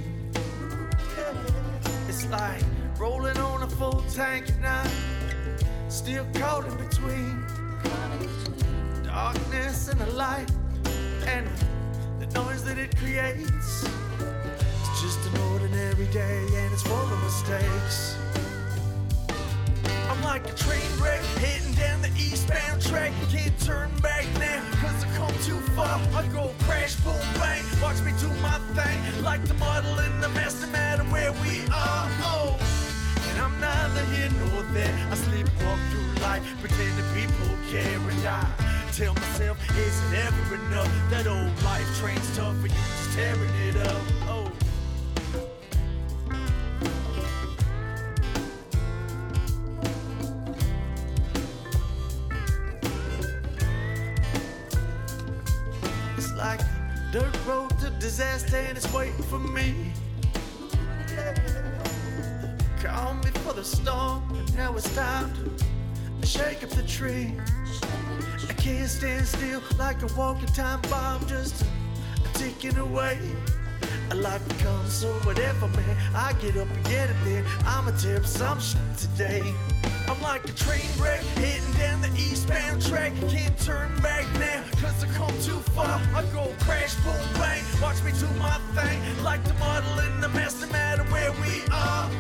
It's 2.07 2.26
like 2.28 2.64
rolling 2.97 3.38
on 3.38 3.64
a 3.64 3.68
full 3.68 4.03
tank 4.14 4.49
at 4.49 4.59
night, 4.61 5.64
still 5.89 6.26
caught 6.34 6.66
in 6.66 6.76
between 6.78 7.45
darkness 9.03 9.89
and 9.89 9.99
the 9.99 10.11
light, 10.14 10.49
and 11.28 11.47
the 12.20 12.28
noise 12.39 12.64
that 12.66 12.78
it 12.78 12.95
creates. 12.97 13.84
It's 13.84 15.01
just 15.01 15.20
an 15.34 15.41
ordinary 15.51 16.07
day, 16.07 16.45
and 16.55 16.74
it's 16.74 16.84
full 16.84 16.95
of 16.95 17.24
mistakes. 17.24 18.16
I'm 20.14 20.24
like 20.24 20.45
a 20.45 20.53
train 20.53 20.91
wreck 21.01 21.22
heading 21.41 21.74
down 21.74 22.03
the 22.03 22.09
eastbound 22.09 22.80
track. 22.84 23.11
Can't 23.32 23.59
turn 23.61 23.89
back 23.99 24.28
now, 24.38 24.61
cause 24.80 25.03
I 25.03 25.07
come 25.18 25.34
too 25.41 25.57
far. 25.74 25.99
I 26.14 26.28
go 26.28 26.51
crash, 26.66 26.95
boom, 26.97 27.18
bang. 27.41 27.64
Watch 27.82 27.99
me 28.01 28.11
do 28.22 28.30
my 28.39 28.59
thing. 28.78 29.24
Like 29.24 29.43
the 29.45 29.55
model 29.55 29.97
in 29.97 30.22
the 30.22 30.28
no 30.28 30.68
matter 30.68 31.03
where 31.05 31.32
we 31.41 31.66
are. 31.74 32.05
Oh, 32.30 32.55
and 33.30 33.41
I'm 33.41 33.59
neither 33.59 34.05
here 34.14 34.30
nor 34.38 34.61
there. 34.74 34.93
I 35.09 35.16
sleepwalk 35.16 35.80
through 35.89 36.22
life, 36.22 36.45
pretending 36.61 37.09
people 37.18 37.49
care. 37.72 37.97
And 37.97 38.28
I 38.28 38.45
tell 38.91 39.16
myself, 39.16 39.57
is 39.76 40.14
it 40.14 40.28
ever 40.28 40.55
enough? 40.68 40.93
That 41.09 41.26
old 41.26 41.64
life 41.64 41.89
train's 41.97 42.38
tough 42.38 42.55
for 42.57 42.68
you, 42.68 42.74
just 42.74 43.18
tearing 43.18 43.55
it 43.68 43.78
up. 43.78 44.01
Oh. 44.30 44.62
Dirt 57.14 57.45
road 57.45 57.70
to 57.78 57.91
disaster 57.99 58.57
and 58.57 58.76
it's 58.76 58.91
waiting 58.91 59.22
for 59.22 59.38
me. 59.38 59.76
Call 62.82 63.14
me 63.14 63.30
for 63.43 63.53
the 63.53 63.64
storm, 63.64 64.24
now 64.57 64.74
it's 64.76 64.91
time 64.95 65.32
to 66.20 66.26
shake 66.26 66.64
up 66.64 66.72
the 66.72 66.82
tree. 66.82 67.32
I 68.49 68.53
can't 68.53 68.89
stand 68.89 69.28
still 69.28 69.61
like 69.78 70.01
a 70.01 70.07
walking 70.18 70.47
time 70.47 70.82
bomb, 70.89 71.24
just 71.28 71.64
ticking 72.34 72.78
away. 72.78 73.20
Life 74.16 74.47
becomes 74.47 74.91
so 74.91 75.14
whatever, 75.20 75.68
man. 75.68 75.97
I 76.16 76.34
get 76.41 76.57
up 76.57 76.68
and 76.68 76.86
get 76.86 77.11
it 77.11 77.16
there. 77.26 77.45
I'ma 77.64 77.91
tear 77.91 78.18
up 78.18 78.26
some 78.26 78.59
shit 78.59 78.80
today. 78.97 79.53
I'm 80.14 80.22
like 80.22 80.47
a 80.47 80.53
train 80.53 80.86
wreck 80.99 81.22
heading 81.41 81.74
down 81.74 82.01
the 82.01 82.09
eastbound 82.09 82.86
track. 82.86 83.14
Can't 83.30 83.57
turn 83.57 83.89
back 83.99 84.32
now, 84.38 84.64
cause 84.80 85.03
I 85.03 85.07
come 85.07 85.34
too 85.41 85.57
far. 85.74 85.99
I 86.14 86.24
go 86.32 86.53
crash, 86.59 86.93
boom, 87.03 87.16
bang. 87.34 87.64
Watch 87.82 88.03
me 88.03 88.11
do 88.11 88.28
my 88.38 88.59
thing. 88.76 89.24
Like 89.24 89.43
the 89.43 89.55
model 89.55 89.99
in 90.01 90.22
the 90.22 90.30
mess, 90.30 90.61
no 90.61 90.68
matter 90.68 91.03
where 91.05 91.32
we 91.32 91.64
are. 91.72 92.11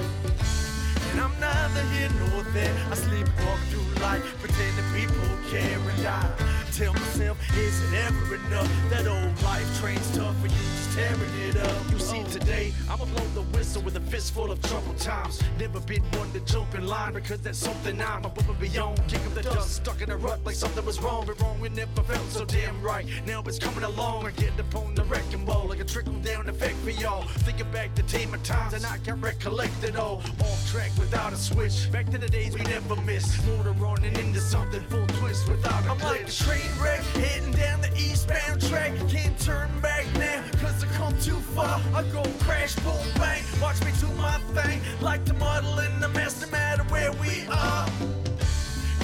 And 1.83 1.91
here 1.91 2.09
nor 2.29 2.43
there. 2.53 2.73
I 2.91 2.95
sleepwalk 2.95 3.59
through 3.69 4.01
life, 4.01 4.23
pretending 4.39 4.85
people 4.93 5.27
care 5.51 5.79
and 5.79 6.07
I 6.07 6.53
tell 6.71 6.93
myself, 6.93 7.37
is 7.57 7.81
it 7.83 7.93
ever 8.07 8.35
enough? 8.35 8.89
That 8.89 9.05
old 9.05 9.43
life 9.43 9.79
train's 9.79 10.09
tough 10.15 10.35
for 10.39 10.47
you, 10.47 10.53
just 10.53 10.97
tearing 10.97 11.33
it 11.47 11.57
up. 11.57 11.91
You 11.91 11.99
see, 11.99 12.23
today 12.31 12.73
I'ma 12.89 13.05
blow 13.05 13.25
the 13.35 13.41
whistle 13.55 13.81
with 13.83 13.95
a 13.97 13.99
fistful 13.99 14.51
of 14.51 14.61
troubled 14.63 14.97
times. 14.97 15.41
Never 15.59 15.79
been 15.81 16.03
one 16.17 16.31
to 16.31 16.39
jump 16.41 16.73
in 16.75 16.87
line 16.87 17.13
because 17.13 17.41
that's 17.41 17.59
something 17.59 18.01
I'm 18.01 18.25
above 18.25 18.49
and 18.49 18.59
beyond. 18.59 19.01
Kick 19.07 19.25
up 19.25 19.33
the 19.35 19.43
dust, 19.43 19.75
stuck 19.75 20.01
in 20.01 20.09
a 20.09 20.17
rut 20.17 20.39
like 20.45 20.55
something 20.55 20.85
was 20.85 20.99
wrong, 20.99 21.25
but 21.27 21.39
wrong 21.41 21.63
it 21.63 21.73
never 21.73 22.01
felt 22.03 22.29
so 22.29 22.45
damn 22.45 22.81
right. 22.81 23.05
Now 23.27 23.43
it's 23.45 23.59
coming 23.59 23.83
along, 23.83 24.25
I 24.25 24.31
get 24.31 24.59
upon 24.59 24.95
the 24.95 25.03
wrecking 25.03 25.45
ball 25.45 25.67
like 25.67 25.79
a 25.79 25.85
trickle 25.85 26.13
down 26.13 26.49
effect 26.49 26.75
for 26.77 26.91
y'all. 26.91 27.23
Thinking 27.45 27.69
back 27.71 27.93
to 27.95 28.03
team 28.03 28.33
of 28.33 28.41
times 28.43 28.73
and 28.73 28.85
I 28.85 28.97
can 28.97 29.21
recollect 29.21 29.83
it 29.83 29.95
all. 29.95 30.21
Off 30.39 30.71
track 30.71 30.91
without 30.97 31.33
a 31.33 31.37
switch, 31.37 31.72
back 31.91 32.09
to 32.09 32.17
the 32.17 32.29
days 32.29 32.53
we 32.53 32.61
never 32.63 32.95
missed. 32.97 33.45
Motor 33.45 33.73
running 33.73 34.15
into 34.17 34.39
something 34.39 34.81
full 34.89 35.05
twist 35.19 35.47
without 35.47 35.85
a 35.85 35.91
I'm 35.91 35.99
like 35.99 36.27
a 36.27 36.31
train 36.31 36.69
wreck 36.81 37.01
heading 37.15 37.51
down 37.51 37.81
the 37.81 37.91
eastbound 37.95 38.61
track. 38.61 38.93
Can't 39.09 39.37
turn 39.39 39.69
back 39.81 40.05
now, 40.17 40.43
cause 40.59 40.83
I 40.83 40.87
come 40.97 41.17
too 41.19 41.39
far. 41.55 41.79
I 41.93 42.03
go 42.11 42.23
crash, 42.39 42.75
boom, 42.77 43.05
bang. 43.15 43.43
Watch 43.61 43.83
me 43.85 43.91
do 43.99 44.07
my 44.15 44.37
thing, 44.53 44.81
like 45.01 45.25
the 45.25 45.33
model 45.33 45.79
in 45.79 45.99
the 45.99 46.09
mess, 46.09 46.41
no 46.41 46.51
matter 46.51 46.83
where 46.83 47.11
we 47.13 47.45
are. 47.49 48.22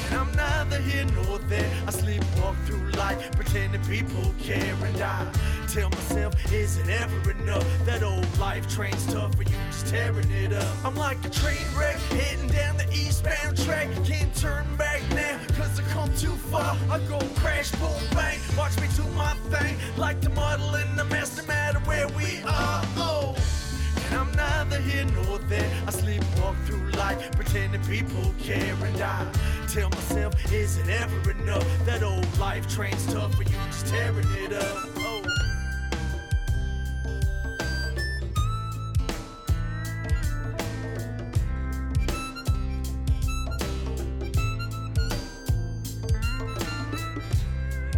And 0.09 0.19
I'm 0.19 0.35
neither 0.35 0.81
here 0.81 1.05
nor 1.05 1.37
there. 1.39 1.71
I 1.87 1.91
sleepwalk 1.91 2.55
through 2.65 2.89
life, 2.91 3.31
pretending 3.31 3.83
people 3.85 4.33
care. 4.39 4.75
And 4.83 5.01
I 5.01 5.31
tell 5.67 5.89
myself, 5.89 6.33
is 6.51 6.77
it 6.77 6.89
ever 6.89 7.31
enough? 7.31 7.65
That 7.85 8.03
old 8.03 8.37
life 8.39 8.67
train's 8.67 9.05
tough 9.13 9.35
for 9.35 9.43
you, 9.43 9.55
just 9.67 9.87
tearing 9.87 10.29
it 10.31 10.53
up. 10.53 10.67
I'm 10.83 10.95
like 10.95 11.23
a 11.25 11.29
train 11.29 11.65
wreck 11.77 11.97
heading 12.11 12.49
down 12.49 12.77
the 12.77 12.89
eastbound 12.91 13.57
track. 13.57 13.87
Can't 14.05 14.33
turn 14.35 14.65
back 14.77 15.01
now, 15.13 15.39
cause 15.55 15.79
I 15.79 15.83
come 15.93 16.13
too 16.15 16.35
far. 16.51 16.75
I 16.89 16.99
go 17.07 17.19
crash, 17.35 17.71
boom, 17.73 18.01
bang. 18.11 18.39
Watch 18.57 18.79
me 18.81 18.87
do 18.95 19.03
my 19.11 19.33
thing, 19.49 19.77
like 19.97 20.21
the 20.21 20.29
model 20.29 20.75
in 20.75 20.95
the 20.95 21.05
mess, 21.05 21.37
no 21.37 21.45
matter 21.45 21.79
where 21.79 22.07
we 22.09 22.41
are. 22.45 22.83
Oh. 22.97 23.35
I'm 24.11 24.31
neither 24.35 24.79
here 24.81 25.05
nor 25.05 25.37
there. 25.39 25.71
I 25.87 25.91
through 26.65 26.91
life, 26.91 27.31
pretending 27.31 27.81
people 27.83 28.33
care. 28.39 28.75
And 28.83 29.01
I 29.01 29.31
tell 29.67 29.89
myself, 29.89 30.33
is 30.53 30.77
it 30.77 30.87
ever 30.89 31.31
enough? 31.31 31.65
That 31.85 32.03
old 32.03 32.37
life 32.37 32.67
train's 32.67 33.05
tough 33.11 33.33
for 33.35 33.43
you, 33.43 33.55
just 33.67 33.87
tearing 33.87 34.27
it 34.37 34.53
up. 34.53 34.77
Oh. 34.97 35.23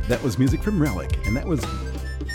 That 0.07 0.21
was 0.23 0.37
music 0.37 0.61
from 0.61 0.79
Rellik, 0.79 1.25
and 1.25 1.35
that 1.37 1.45
was 1.45 1.65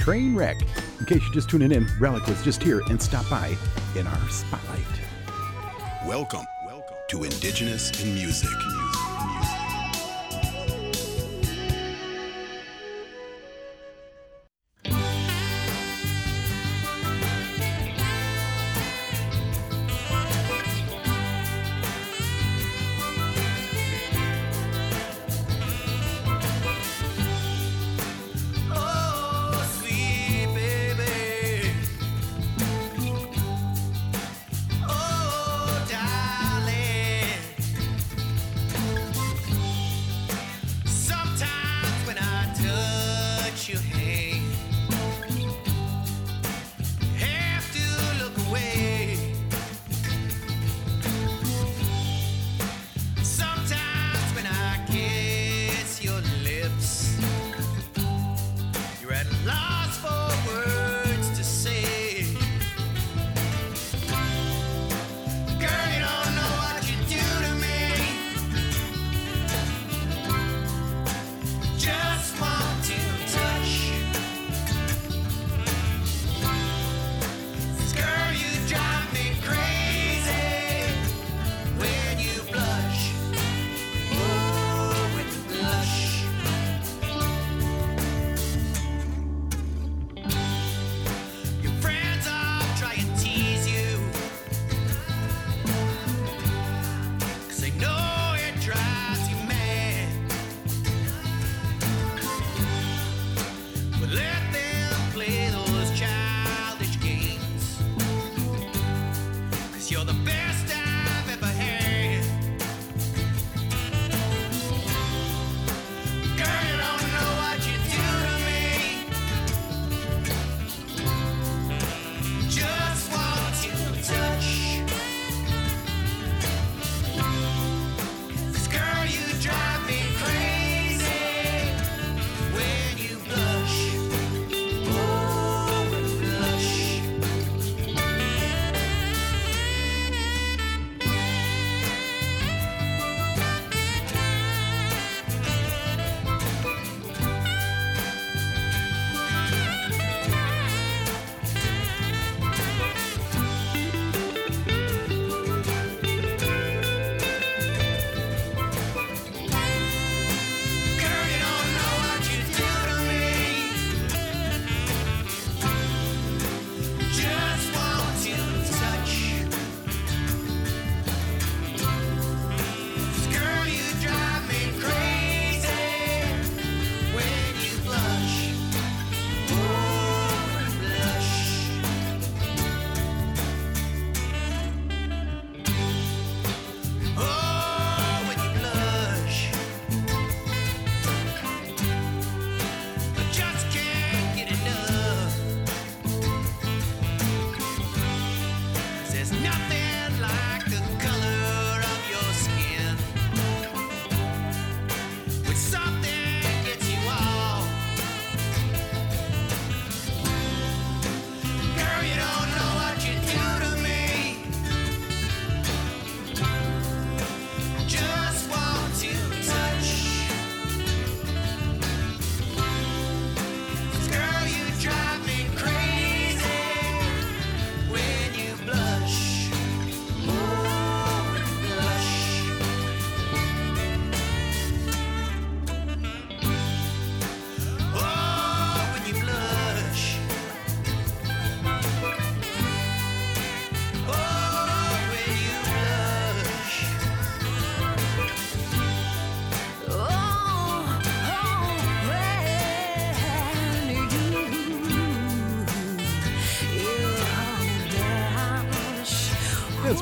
Train 0.01 0.35
Wreck. 0.35 0.57
In 0.99 1.05
case 1.05 1.23
you're 1.25 1.35
just 1.35 1.51
tuning 1.51 1.73
in, 1.73 1.85
Rellik 2.01 2.27
was 2.27 2.43
just 2.43 2.63
here 2.63 2.81
and 2.89 3.01
stopped 3.01 3.29
by 3.29 3.57
in 3.95 4.07
our 4.07 4.29
spotlight. 4.31 4.81
Welcome, 6.07 6.47
to 7.09 7.25
Indigenous 7.25 8.03
in 8.03 8.15
Music. 8.15 8.49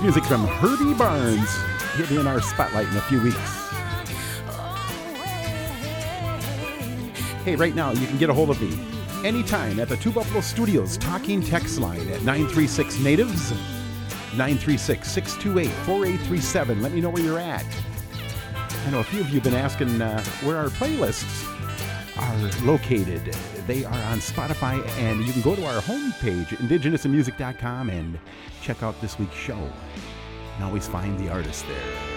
music 0.04 0.24
from 0.24 0.46
Herbie 0.46 0.92
Barnes 0.92 1.48
He'll 1.96 2.08
be 2.08 2.18
in 2.18 2.26
our 2.26 2.40
spotlight 2.42 2.88
in 2.88 2.96
a 2.96 3.00
few 3.02 3.22
weeks. 3.22 3.38
Hey, 7.44 7.54
right 7.54 7.74
now 7.74 7.92
you 7.92 8.06
can 8.06 8.18
get 8.18 8.28
a 8.30 8.34
hold 8.34 8.50
of 8.50 8.60
me 8.60 8.76
anytime 9.24 9.78
at 9.78 9.88
the 9.88 9.96
Two 9.96 10.10
Buffalo 10.10 10.40
Studios 10.40 10.98
talking 10.98 11.40
text 11.40 11.78
line 11.78 12.08
at 12.08 12.22
936 12.22 12.98
Natives, 12.98 13.52
936 14.32 15.08
628 15.08 15.70
4837. 15.86 16.82
Let 16.82 16.92
me 16.92 17.00
know 17.00 17.10
where 17.10 17.22
you're 17.22 17.38
at. 17.38 17.64
I 18.86 18.90
know 18.90 19.00
a 19.00 19.04
few 19.04 19.20
of 19.20 19.28
you 19.28 19.36
have 19.36 19.44
been 19.44 19.54
asking 19.54 20.02
uh, 20.02 20.22
where 20.42 20.56
our 20.56 20.68
playlists 20.68 21.48
are 22.18 22.64
located. 22.66 23.22
They 23.68 23.84
are 23.84 24.02
on 24.10 24.18
Spotify, 24.18 24.84
and 24.98 25.24
you 25.24 25.32
can 25.32 25.42
go 25.42 25.54
to 25.54 25.64
our 25.64 25.80
homepage, 25.80 26.48
indigenousinmusic.com, 26.48 27.88
and 27.88 28.18
check 28.64 28.82
out 28.82 28.98
this 29.02 29.18
week's 29.18 29.36
show 29.36 29.58
and 30.54 30.64
always 30.64 30.88
find 30.88 31.18
the 31.20 31.28
artist 31.28 31.66
there. 31.68 32.13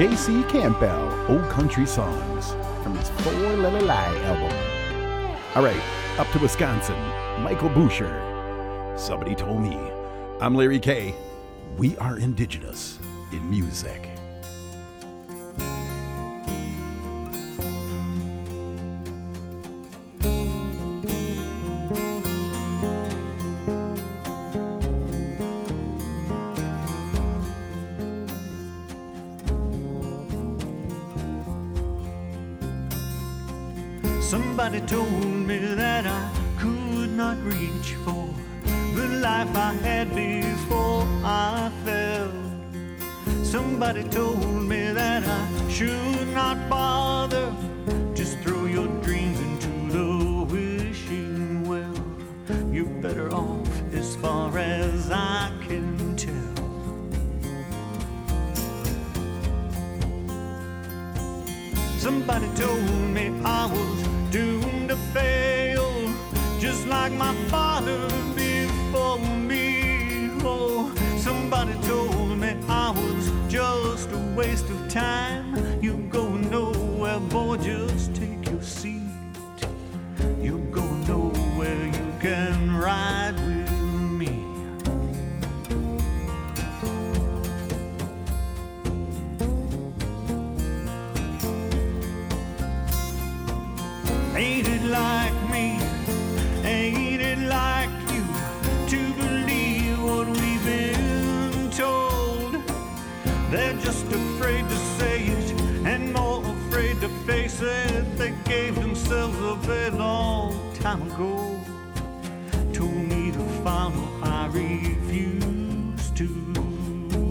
J.C. 0.00 0.44
Campbell, 0.44 1.12
Old 1.28 1.46
Country 1.50 1.84
Songs, 1.84 2.52
from 2.82 2.96
his 2.96 3.10
Four 3.20 3.34
Little 3.34 3.82
Lie 3.82 4.16
album. 4.24 5.36
All 5.54 5.62
right, 5.62 5.82
up 6.18 6.26
to 6.32 6.38
Wisconsin, 6.38 6.96
Michael 7.42 7.68
Boucher. 7.68 8.94
Somebody 8.96 9.34
told 9.34 9.60
me. 9.60 9.76
I'm 10.40 10.54
Larry 10.54 10.80
K. 10.80 11.14
We 11.76 11.98
are 11.98 12.18
indigenous 12.18 12.98
in 13.30 13.50
music. 13.50 13.99
Refused 114.52 116.16
to 116.16 116.26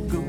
go. 0.09 0.23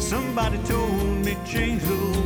Somebody 0.00 0.58
told 0.64 1.24
me 1.24 1.36
change 1.46 1.82
the 1.82 2.17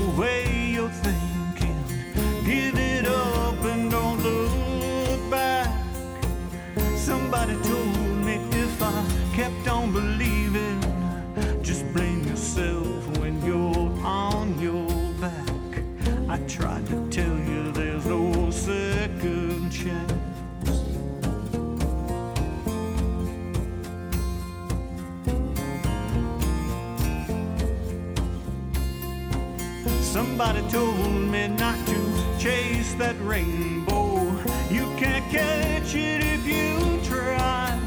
chase 32.93 32.99
that 32.99 33.17
rainbow. 33.21 34.23
You 34.71 34.85
can't 34.97 35.25
catch 35.31 35.95
it 35.95 36.23
if 36.23 36.47
you 36.47 37.01
try. 37.05 37.79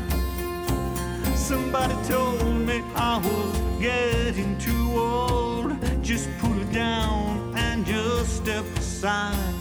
Somebody 1.35 1.95
told 2.07 2.43
me 2.55 2.81
I 2.95 3.17
was 3.17 3.81
getting 3.81 4.57
too 4.57 4.91
old. 4.97 5.73
Just 6.03 6.29
put 6.39 6.57
it 6.57 6.71
down 6.71 7.53
and 7.55 7.85
just 7.85 8.37
step 8.37 8.65
aside. 8.77 9.54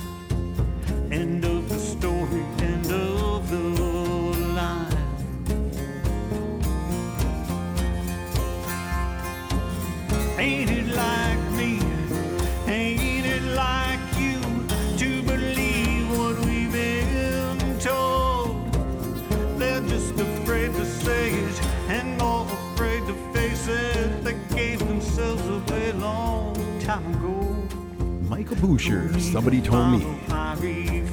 Michael 28.44 28.68
Boucher, 28.68 29.20
somebody 29.20 29.62
told 29.62 29.90
me. 29.90 30.04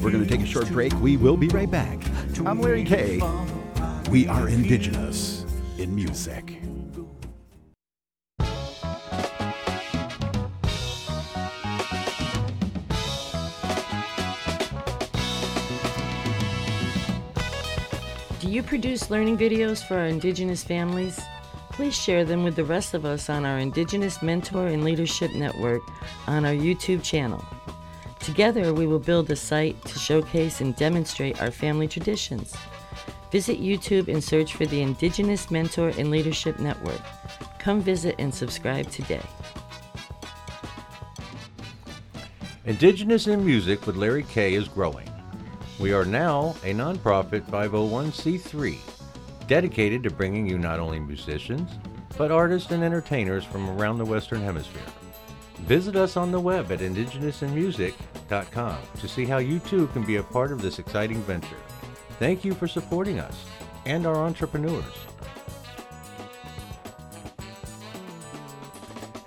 We're 0.04 0.12
going 0.12 0.22
to 0.22 0.30
take 0.30 0.42
a 0.42 0.46
short 0.46 0.68
break. 0.68 0.92
We 1.00 1.16
will 1.16 1.38
be 1.38 1.48
right 1.48 1.72
back. 1.72 1.98
I'm 2.46 2.60
Larry 2.60 2.84
K. 2.84 3.22
We 4.10 4.28
are 4.28 4.50
indigenous 4.50 5.46
in 5.78 5.96
music. 5.96 6.60
Do 18.42 18.50
you 18.50 18.62
produce 18.62 19.10
learning 19.10 19.38
videos 19.38 19.82
for 19.82 20.00
Indigenous 20.00 20.66
families? 20.66 21.18
Please 21.82 22.00
share 22.00 22.24
them 22.24 22.44
with 22.44 22.56
the 22.56 22.64
rest 22.64 22.94
of 22.94 23.06
us 23.06 23.28
on 23.28 23.44
our 23.44 23.58
Indigenous 23.58 24.22
Mentor 24.22 24.68
and 24.68 24.84
Leadership 24.84 25.34
Network 25.34 25.82
on 26.28 26.46
our 26.46 26.54
YouTube 26.54 27.02
channel. 27.02 27.44
Together, 28.20 28.72
we 28.72 28.86
will 28.86 29.00
build 29.00 29.32
a 29.32 29.36
site 29.36 29.84
to 29.86 29.98
showcase 29.98 30.62
and 30.62 30.76
demonstrate 30.76 31.42
our 31.42 31.50
family 31.50 31.88
traditions. 31.88 32.56
Visit 33.32 33.60
YouTube 33.60 34.10
and 34.10 34.24
search 34.24 34.54
for 34.54 34.68
the 34.68 34.84
Indigenous 34.84 35.50
Mentor 35.50 35.90
and 35.98 36.12
Leadership 36.12 36.60
Network. 36.60 37.02
Come 37.58 37.82
visit 37.82 38.14
and 38.20 38.32
subscribe 38.32 38.88
today. 38.92 39.24
Indigenous 42.66 43.26
in 43.26 43.44
Music 43.44 43.88
with 43.88 43.96
Larry 43.96 44.24
K 44.26 44.54
is 44.54 44.68
growing. 44.68 45.10
We 45.80 45.94
are 45.94 46.06
now 46.06 46.56
a 46.64 46.76
nonprofit 46.76 47.42
501c3 47.50 49.01
dedicated 49.52 50.02
to 50.02 50.10
bringing 50.10 50.48
you 50.48 50.58
not 50.58 50.80
only 50.80 50.98
musicians, 50.98 51.70
but 52.18 52.32
artists 52.32 52.72
and 52.72 52.86
entertainers 52.86 53.44
from 53.44 53.70
around 53.72 53.98
the 53.98 54.06
Western 54.06 54.40
Hemisphere. 54.40 54.82
Visit 55.64 55.98
us 55.98 56.16
on 56.16 56.32
the 56.32 56.40
web 56.40 56.72
at 56.72 56.80
indigenousinmusic.com 56.80 58.78
to 58.98 59.08
see 59.10 59.26
how 59.26 59.40
you 59.40 59.60
too 59.60 59.88
can 59.88 60.06
be 60.06 60.16
a 60.16 60.24
part 60.24 60.54
of 60.54 60.62
this 60.62 60.80
exciting 60.80 61.22
venture. 61.24 61.58
Thank 62.18 62.46
you 62.46 62.54
for 62.54 62.66
supporting 62.66 63.20
us 63.20 63.44
and 63.86 64.08
our 64.08 64.16
entrepreneurs. 64.16 64.86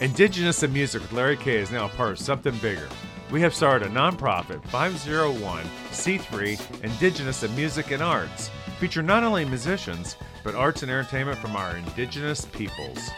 Indigenous 0.00 0.62
in 0.62 0.72
Music 0.72 1.02
with 1.02 1.12
Larry 1.12 1.36
K 1.36 1.58
is 1.58 1.70
now 1.70 1.84
a 1.84 1.90
part 1.90 2.12
of 2.12 2.18
something 2.18 2.56
bigger. 2.62 2.88
We 3.30 3.42
have 3.42 3.54
started 3.54 3.88
a 3.88 3.94
nonprofit 3.94 4.62
501c3 4.68 6.82
Indigenous 6.82 7.42
in 7.42 7.54
Music 7.54 7.90
and 7.90 8.02
Arts, 8.02 8.50
feature 8.74 9.02
not 9.02 9.22
only 9.22 9.44
musicians, 9.44 10.16
but 10.42 10.54
arts 10.54 10.82
and 10.82 10.90
entertainment 10.90 11.38
from 11.38 11.56
our 11.56 11.76
indigenous 11.76 12.44
peoples. 12.44 13.10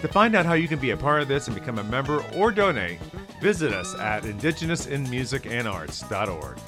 To 0.00 0.08
find 0.08 0.34
out 0.36 0.46
how 0.46 0.54
you 0.54 0.68
can 0.68 0.78
be 0.78 0.90
a 0.90 0.96
part 0.96 1.20
of 1.22 1.28
this 1.28 1.48
and 1.48 1.54
become 1.54 1.78
a 1.78 1.84
member 1.84 2.24
or 2.36 2.52
donate, 2.52 3.00
visit 3.40 3.72
us 3.72 3.94
at 3.96 4.22
indigenousinmusicandarts.org. 4.22 6.58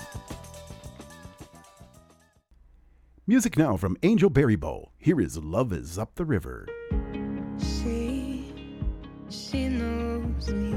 Music 3.26 3.57
now 3.57 3.76
from 3.76 3.97
Angel 4.03 4.28
Berry 4.28 4.57
Bowl. 4.57 4.91
Here 4.99 5.20
is 5.20 5.38
Love 5.38 5.72
is 5.72 5.97
Up 5.97 6.16
the 6.16 6.24
River. 6.24 6.66
She, 7.61 8.53
she 9.30 9.68
knows 9.68 10.51
me 10.51 10.72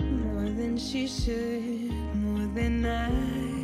more 0.00 0.50
than 0.50 0.76
she 0.76 1.06
should, 1.06 1.92
more 2.16 2.48
than 2.54 2.84
I 2.84 3.55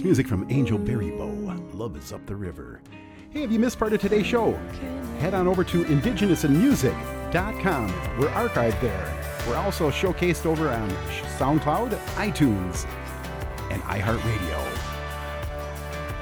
That's 0.00 0.06
music 0.06 0.28
from 0.28 0.46
Angel 0.48 0.78
Berry 0.78 1.10
Bow. 1.10 1.28
Love 1.74 1.94
is 1.94 2.10
up 2.10 2.24
the 2.24 2.34
river. 2.34 2.80
Hey, 3.28 3.42
if 3.42 3.52
you 3.52 3.58
missed 3.58 3.78
part 3.78 3.92
of 3.92 4.00
today's 4.00 4.24
show, 4.24 4.52
head 5.18 5.34
on 5.34 5.46
over 5.46 5.62
to 5.62 5.84
indigenousinmusic.com. 5.84 7.86
We're 8.18 8.30
archived 8.30 8.80
there. 8.80 9.42
We're 9.46 9.58
also 9.58 9.90
showcased 9.90 10.46
over 10.46 10.70
on 10.70 10.88
SoundCloud, 11.38 11.98
iTunes, 12.14 12.86
and 13.70 13.82
iHeartRadio. 13.82 14.78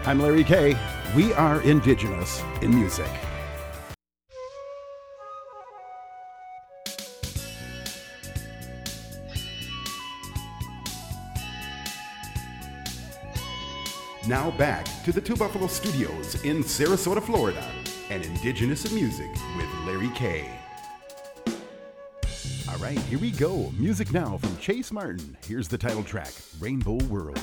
I'm 0.06 0.20
Larry 0.20 0.42
K. 0.42 0.76
We 1.14 1.32
are 1.34 1.60
indigenous 1.60 2.42
in 2.60 2.74
music. 2.74 3.12
Now 14.28 14.50
back 14.50 14.84
to 15.04 15.10
the 15.10 15.22
Two 15.22 15.36
Buffalo 15.36 15.66
Studios 15.68 16.34
in 16.44 16.62
Sarasota, 16.62 17.22
Florida, 17.22 17.66
and 18.10 18.22
Indigenous 18.22 18.84
of 18.84 18.92
Music 18.92 19.30
with 19.56 19.66
Larry 19.86 20.10
K. 20.14 20.46
All 22.70 22.76
right, 22.76 22.98
here 22.98 23.18
we 23.18 23.30
go. 23.30 23.72
Music 23.78 24.12
now 24.12 24.36
from 24.36 24.54
Chase 24.58 24.92
Martin. 24.92 25.34
Here's 25.46 25.66
the 25.66 25.78
title 25.78 26.02
track, 26.02 26.34
Rainbow 26.60 26.98
World. 27.06 27.40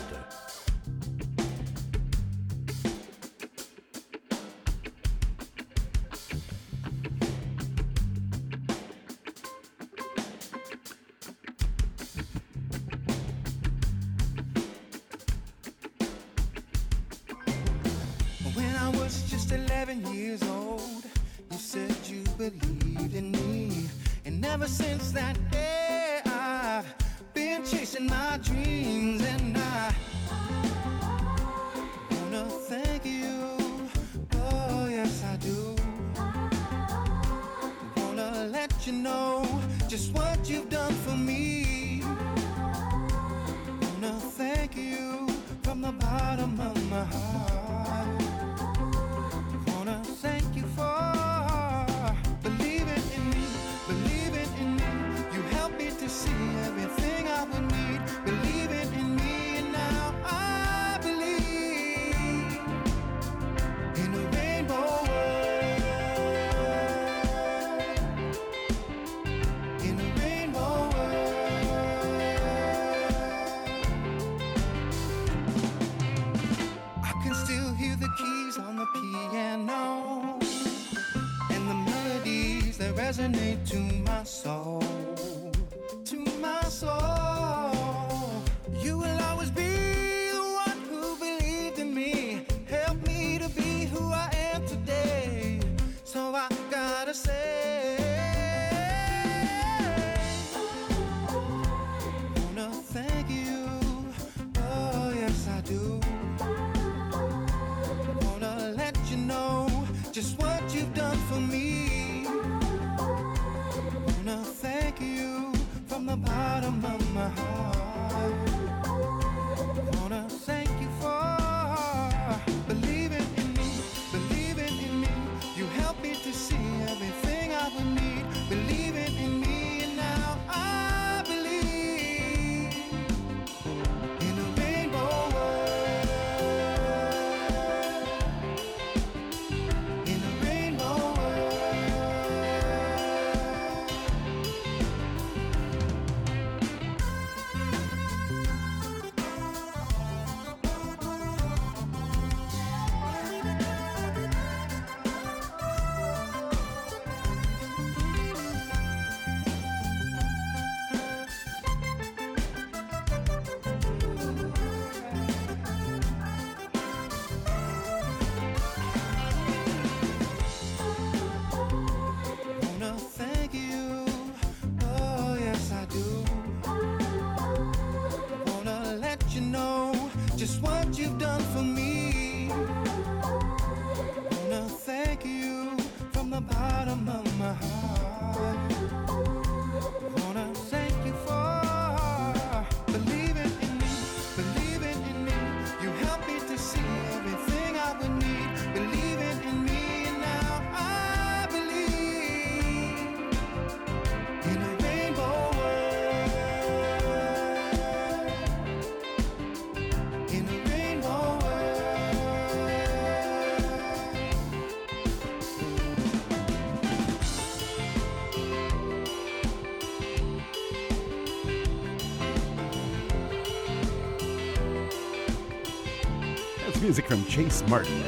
Music 226.86 227.08
from 227.08 227.26
Chase 227.26 227.68
Martin. 227.68 228.04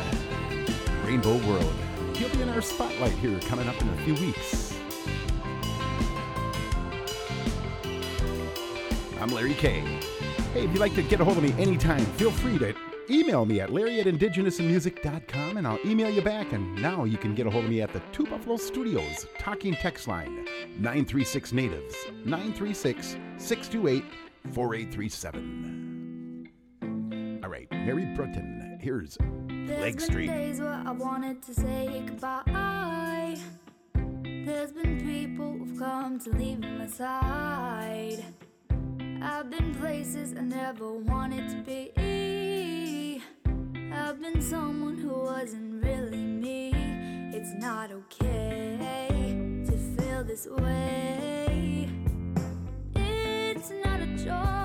Rainbow 1.03 1.38
World. 1.47 1.73
He'll 2.15 2.30
be 2.30 2.43
in 2.43 2.49
our 2.49 2.61
spotlight 2.61 3.13
here 3.13 3.39
coming 3.39 3.67
up 3.67 3.82
in 3.82 3.89
a 3.89 3.97
few 4.03 4.13
weeks. 4.13 4.78
I'm 9.19 9.30
Larry 9.30 9.55
K. 9.55 9.80
Hey, 10.53 10.65
if 10.65 10.71
you'd 10.71 10.78
like 10.78 10.93
to 10.93 11.01
get 11.01 11.19
a 11.19 11.25
hold 11.25 11.38
of 11.38 11.43
me 11.43 11.53
anytime, 11.59 12.05
feel 12.17 12.30
free 12.30 12.59
to 12.59 12.75
email 13.09 13.47
me 13.47 13.61
at 13.61 13.73
larry 13.73 13.99
at 13.99 14.05
indigenousinmusic.com 14.05 15.57
and 15.57 15.67
I'll 15.67 15.80
email 15.84 16.11
you 16.11 16.21
back. 16.21 16.53
And 16.53 16.80
now 16.80 17.03
you 17.03 17.17
can 17.17 17.34
get 17.34 17.47
a 17.47 17.49
hold 17.49 17.63
of 17.63 17.71
me 17.71 17.82
at 17.82 17.91
the 17.91 18.01
Two 18.11 18.28
Buffalo 18.28 18.57
Studios 18.57 19.25
talking 19.39 19.73
text 19.73 20.07
line 20.07 20.45
936 20.78 21.51
Natives 21.51 21.95
936 22.25 23.17
628 23.39 24.03
4837. 24.53 25.67
All 27.47 27.49
right, 27.53 27.71
Mary 27.71 28.03
Brutton. 28.13 28.66
Here's 28.80 29.17
There's 29.47 29.95
been 29.95 29.99
Street. 29.99 30.28
days 30.28 30.59
where 30.59 30.82
I 30.86 30.91
wanted 30.91 31.41
to 31.43 31.53
say 31.53 32.03
goodbye. 32.05 33.38
There's 34.23 34.71
been 34.71 35.01
people 35.01 35.57
who've 35.57 35.78
come 35.78 36.19
to 36.19 36.30
leave 36.32 36.59
my 36.59 36.88
side. 36.88 38.23
I've 39.21 39.49
been 39.49 39.73
places 39.75 40.34
I 40.38 40.41
never 40.41 40.91
wanted 40.93 41.49
to 41.49 41.57
be. 41.63 43.21
I've 43.91 44.21
been 44.21 44.41
someone 44.41 44.97
who 44.97 45.09
wasn't 45.09 45.84
really 45.84 46.23
me. 46.23 46.71
It's 47.34 47.53
not 47.55 47.91
okay 47.91 49.63
to 49.65 49.71
feel 49.71 50.23
this 50.23 50.47
way. 50.47 51.89
It's 52.95 53.71
not 53.84 54.01
a 54.01 54.07
choice 54.23 54.57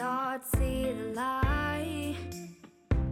hard 0.00 0.40
see 0.56 0.92
the 0.92 1.12
light. 1.14 2.16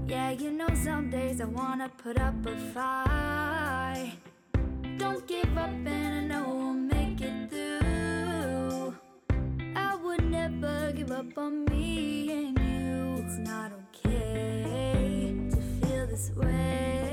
Yeah, 0.06 0.30
you 0.30 0.50
know, 0.50 0.68
some 0.74 1.10
days 1.10 1.40
I 1.40 1.44
wanna 1.44 1.90
put 2.02 2.18
up 2.18 2.34
a 2.46 2.56
fight. 2.74 4.12
Don't 4.96 5.26
give 5.26 5.56
up, 5.56 5.70
and 5.70 6.14
I 6.18 6.20
know 6.30 6.44
we'll 6.48 6.72
make 6.72 7.20
it 7.20 7.50
through. 7.50 8.94
I 9.76 9.94
would 9.96 10.24
never 10.30 10.92
give 10.92 11.10
up 11.10 11.36
on 11.36 11.64
me 11.66 12.30
and 12.32 12.58
you. 12.58 13.24
It's 13.24 13.38
not 13.38 13.70
okay 13.80 15.34
to 15.50 15.60
feel 15.80 16.06
this 16.06 16.30
way. 16.34 17.07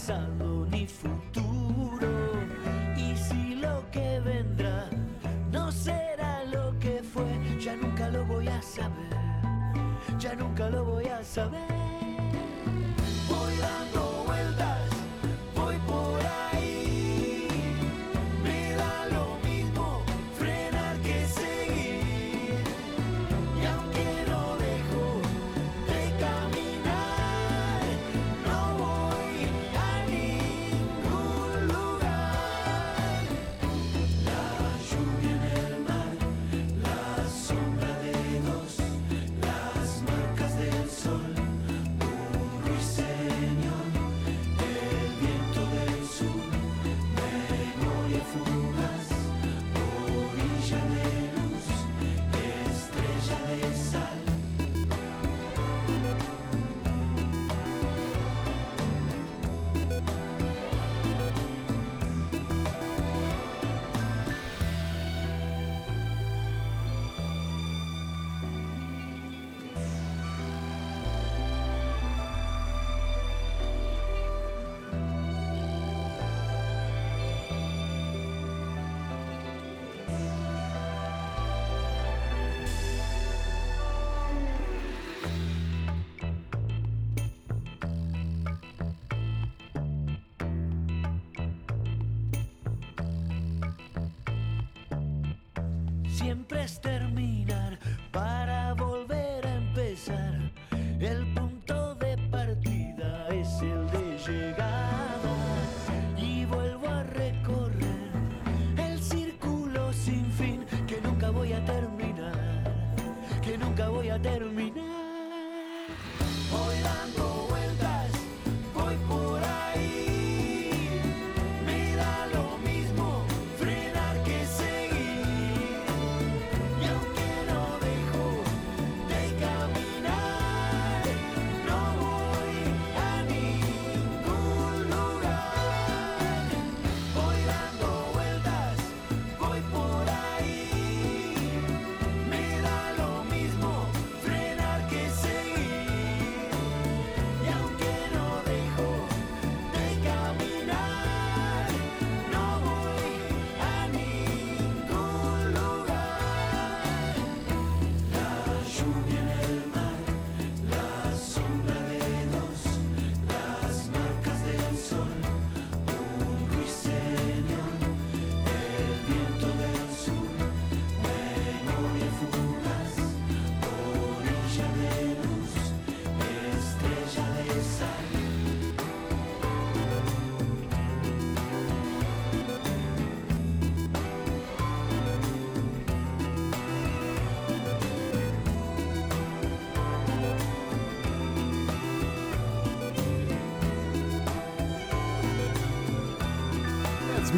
Pasado 0.00 0.66
ni 0.70 0.86
futuro. 0.86 2.08
Y 2.96 3.14
si 3.16 3.56
lo 3.56 3.84
que 3.90 4.20
vendrá 4.20 4.88
no 5.52 5.70
será 5.70 6.44
lo 6.44 6.78
que 6.78 7.02
fue, 7.02 7.28
ya 7.60 7.76
nunca 7.76 8.08
lo 8.08 8.24
voy 8.24 8.48
a 8.48 8.62
saber, 8.62 9.16
ya 10.18 10.34
nunca 10.34 10.70
lo 10.70 10.84
voy 10.84 11.06
a 11.06 11.22
saber. 11.22 11.79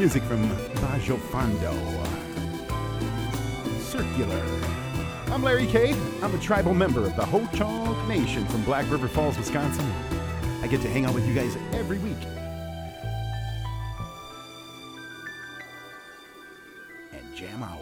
music 0.03 0.25
from 0.25 0.43
Bajo 0.81 1.17
Fondo. 1.17 1.73
Uh, 2.03 2.09
circular. 3.79 4.43
I'm 5.31 5.45
Larry 5.45 5.69
K. 5.69 5.95
I'm 6.21 6.35
a 6.35 6.39
tribal 6.39 6.75
member 6.75 7.07
of 7.07 7.15
the 7.15 7.25
Ho 7.25 7.49
Chunk 7.55 8.09
Nation 8.09 8.45
from 8.49 8.65
Black 8.65 8.91
River 8.91 9.07
Falls, 9.07 9.39
Wisconsin. 9.39 9.89
I 10.61 10.67
get 10.67 10.81
to 10.81 10.89
hang 10.89 11.07
out 11.07 11.15
with 11.15 11.25
you 11.29 11.33
guys 11.33 11.57
every 11.73 11.99
week. 11.99 12.19
And 17.13 17.37
jam 17.37 17.63
out. 17.63 17.79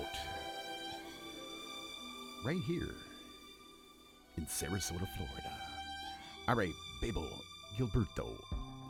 Right 2.44 2.60
here 2.66 2.90
in 4.36 4.44
Sarasota, 4.44 5.08
Florida. 5.16 5.52
All 6.48 6.54
right, 6.54 6.74
Bebel, 7.00 7.26
Gilberto, 7.78 8.28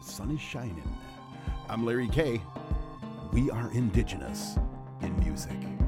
sun 0.02 0.32
is 0.32 0.40
shining. 0.40 0.98
I'm 1.68 1.86
Larry 1.86 2.08
K. 2.08 2.40
We 3.32 3.48
are 3.50 3.70
indigenous 3.72 4.58
in 5.02 5.16
music. 5.20 5.79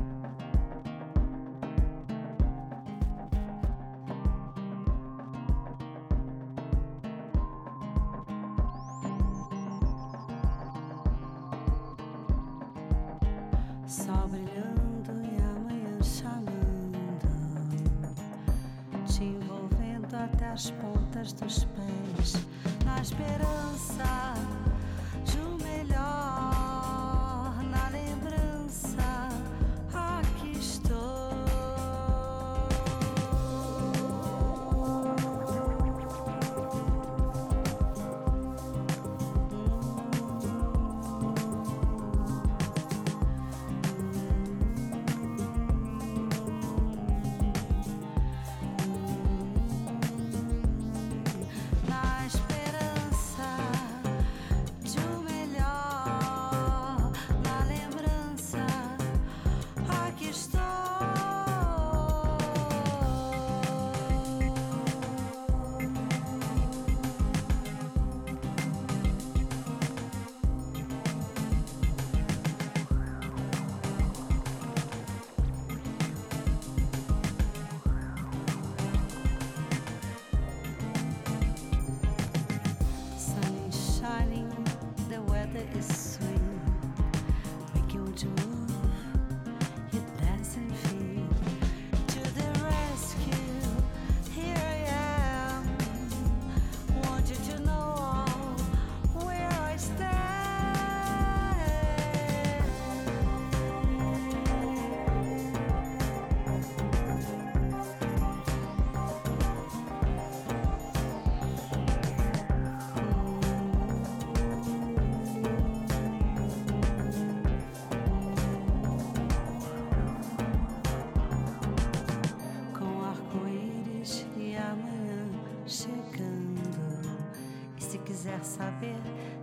quiser 128.23 128.45
saber, 128.45 129.01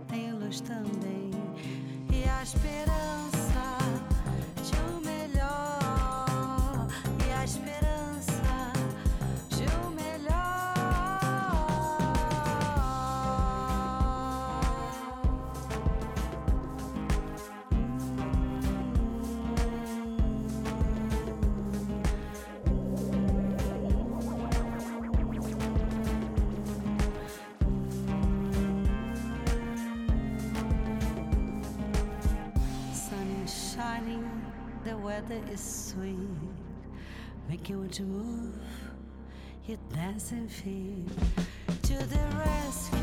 tem 0.08 0.32
luz 0.32 0.62
também. 0.62 1.30
E 2.10 2.26
a 2.26 2.42
esperança. 2.42 3.39
is 35.50 35.92
sweet. 35.94 36.16
Make 37.48 37.68
you 37.68 37.78
want 37.78 37.92
to 37.94 38.02
move 38.02 38.54
your 39.66 39.78
dancing 39.92 40.48
feet 40.48 41.08
to 41.82 41.94
the 42.06 42.20
rescue. 42.38 42.99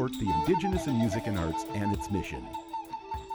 Support 0.00 0.18
the 0.18 0.32
Indigenous 0.32 0.86
in 0.86 0.98
Music 0.98 1.26
and 1.26 1.38
Arts 1.38 1.66
and 1.74 1.92
its 1.92 2.10
mission. 2.10 2.42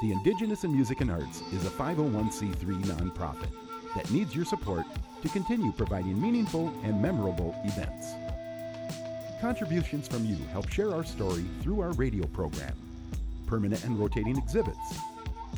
The 0.02 0.12
Indigenous 0.12 0.64
in 0.64 0.74
Music 0.74 1.00
and 1.02 1.12
Arts 1.12 1.44
is 1.54 1.64
a 1.64 1.70
501c3 1.70 2.56
nonprofit 2.86 3.52
that 3.96 4.10
needs 4.10 4.36
your 4.36 4.46
support 4.46 4.84
to 5.22 5.30
continue 5.30 5.72
providing 5.74 6.20
meaningful 6.20 6.74
and 6.84 7.00
memorable 7.00 7.56
events. 7.66 8.14
Contributions 9.40 10.08
from 10.08 10.26
you 10.26 10.38
help 10.52 10.68
share 10.72 10.92
our 10.92 11.04
story 11.04 11.46
through 11.62 11.82
our 11.82 11.92
radio 11.94 12.26
program, 12.28 12.74
permanent 13.46 13.84
and 13.84 14.00
rotating 14.00 14.36
exhibits, 14.36 14.98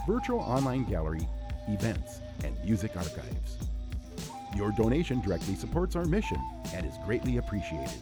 virtual 0.05 0.39
online 0.39 0.83
gallery, 0.83 1.25
events, 1.69 2.19
and 2.43 2.53
music 2.65 2.97
archives. 2.97 3.59
Your 4.57 4.73
donation 4.73 5.21
directly 5.21 5.55
supports 5.55 5.95
our 5.95 6.05
mission 6.05 6.41
and 6.73 6.85
is 6.85 6.95
greatly 7.05 7.37
appreciated. 7.37 8.01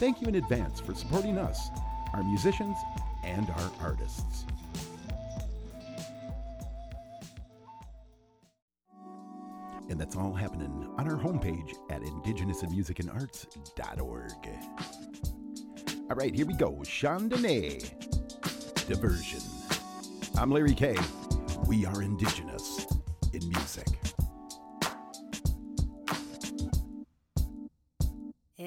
Thank 0.00 0.20
you 0.20 0.26
in 0.26 0.34
advance 0.34 0.80
for 0.80 0.92
supporting 0.92 1.38
us, 1.38 1.68
our 2.14 2.22
musicians, 2.22 2.78
and 3.24 3.50
our 3.50 3.70
artists. 3.80 4.46
And 9.90 10.00
that's 10.00 10.16
all 10.16 10.32
happening 10.32 10.88
on 10.96 11.10
our 11.10 11.18
homepage 11.18 11.74
at 11.90 12.00
indigenousinmusicandarts.org. 12.02 14.48
All 16.08 16.16
right, 16.16 16.34
here 16.34 16.46
we 16.46 16.54
go. 16.54 16.70
Chandonnay. 16.84 17.82
Diversion. 18.86 19.40
I'm 20.38 20.50
Larry 20.50 20.74
K. 20.74 20.96
We 21.66 21.84
are 21.84 22.00
indigenous 22.02 22.86
in 23.32 23.48
music. 23.48 23.88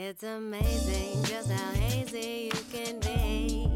It's 0.10 0.24
amazing 0.24 1.22
just 1.26 1.52
how 1.52 1.72
hazy 1.74 2.50
you 2.54 2.62
can 2.72 2.98
be. 3.02 3.70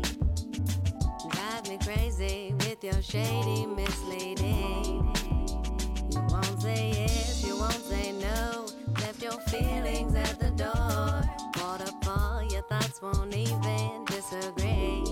Drive 1.29 1.67
me 1.67 1.77
crazy 1.83 2.55
with 2.59 2.81
your 2.81 3.01
shady 3.01 3.65
misleading. 3.65 5.13
You 6.09 6.21
won't 6.29 6.61
say 6.61 6.91
yes, 6.95 7.43
you 7.45 7.57
won't 7.57 7.73
say 7.73 8.13
no. 8.13 8.65
Left 9.01 9.21
your 9.21 9.41
feelings 9.49 10.15
at 10.15 10.39
the 10.39 10.51
door. 10.51 11.21
Waterfall, 11.61 12.47
your 12.49 12.61
thoughts 12.61 13.01
won't 13.01 13.35
even 13.35 14.05
disagree. 14.05 15.03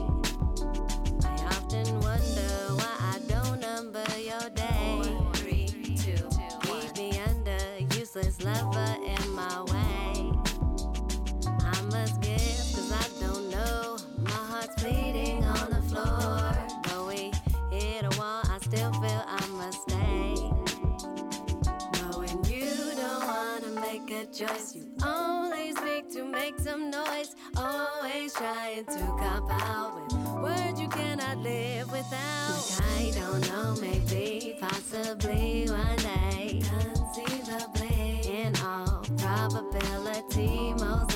Choice, 24.40 24.74
you 24.74 24.86
only 25.06 25.74
speak 25.74 26.10
to 26.14 26.24
make 26.24 26.58
some 26.60 26.90
noise. 26.90 27.36
Always 27.58 28.34
trying 28.34 28.86
to 28.86 29.00
cop 29.20 29.52
out 29.68 29.96
with 29.96 30.14
words 30.42 30.80
you 30.80 30.88
cannot 30.88 31.40
live 31.40 31.92
without. 31.92 32.82
I 32.98 33.12
don't 33.16 33.42
know, 33.50 33.76
maybe, 33.82 34.56
possibly 34.62 35.66
one 35.68 35.98
day. 35.98 36.62
Conceivably, 36.64 38.22
in 38.32 38.56
all 38.64 39.04
probability, 39.18 40.74
most 40.78 41.09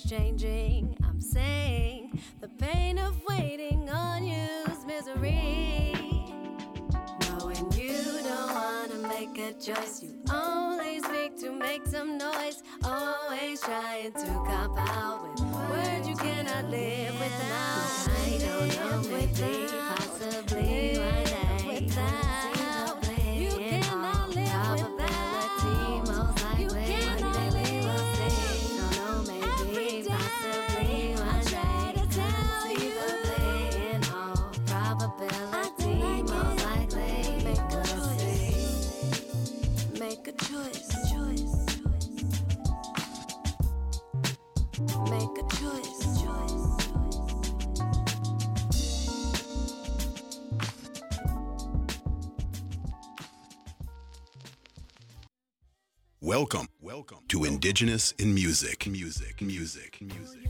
Nothing's 0.00 0.10
changing. 0.10 0.96
I'm 1.04 1.20
saying 1.20 2.20
the 2.40 2.48
pain 2.48 2.98
of 2.98 3.20
waiting 3.28 3.88
on 3.90 4.24
you's 4.24 4.86
misery. 4.86 5.94
Knowing 7.22 7.72
you 7.72 8.22
don't 8.22 8.54
wanna 8.54 9.08
make 9.08 9.38
a 9.38 9.52
choice, 9.52 10.02
you 10.02 10.19
Welcome, 56.30 56.68
welcome 56.80 57.18
to 57.26 57.44
Indigenous 57.44 58.14
in 58.16 58.32
Music, 58.32 58.86
music, 58.86 59.40
music, 59.40 60.00
music. 60.00 60.49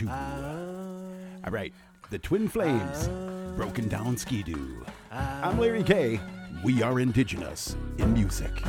you. 0.00 0.08
All 0.08 1.50
right, 1.50 1.72
the 2.10 2.18
Twin 2.18 2.48
Flames, 2.48 3.08
Broken 3.56 3.88
Down 3.88 4.16
Skidoo. 4.16 4.84
I'm 5.10 5.58
Larry 5.58 5.82
K. 5.82 6.20
We 6.62 6.82
are 6.82 7.00
indigenous 7.00 7.76
in 7.98 8.12
music. 8.12 8.62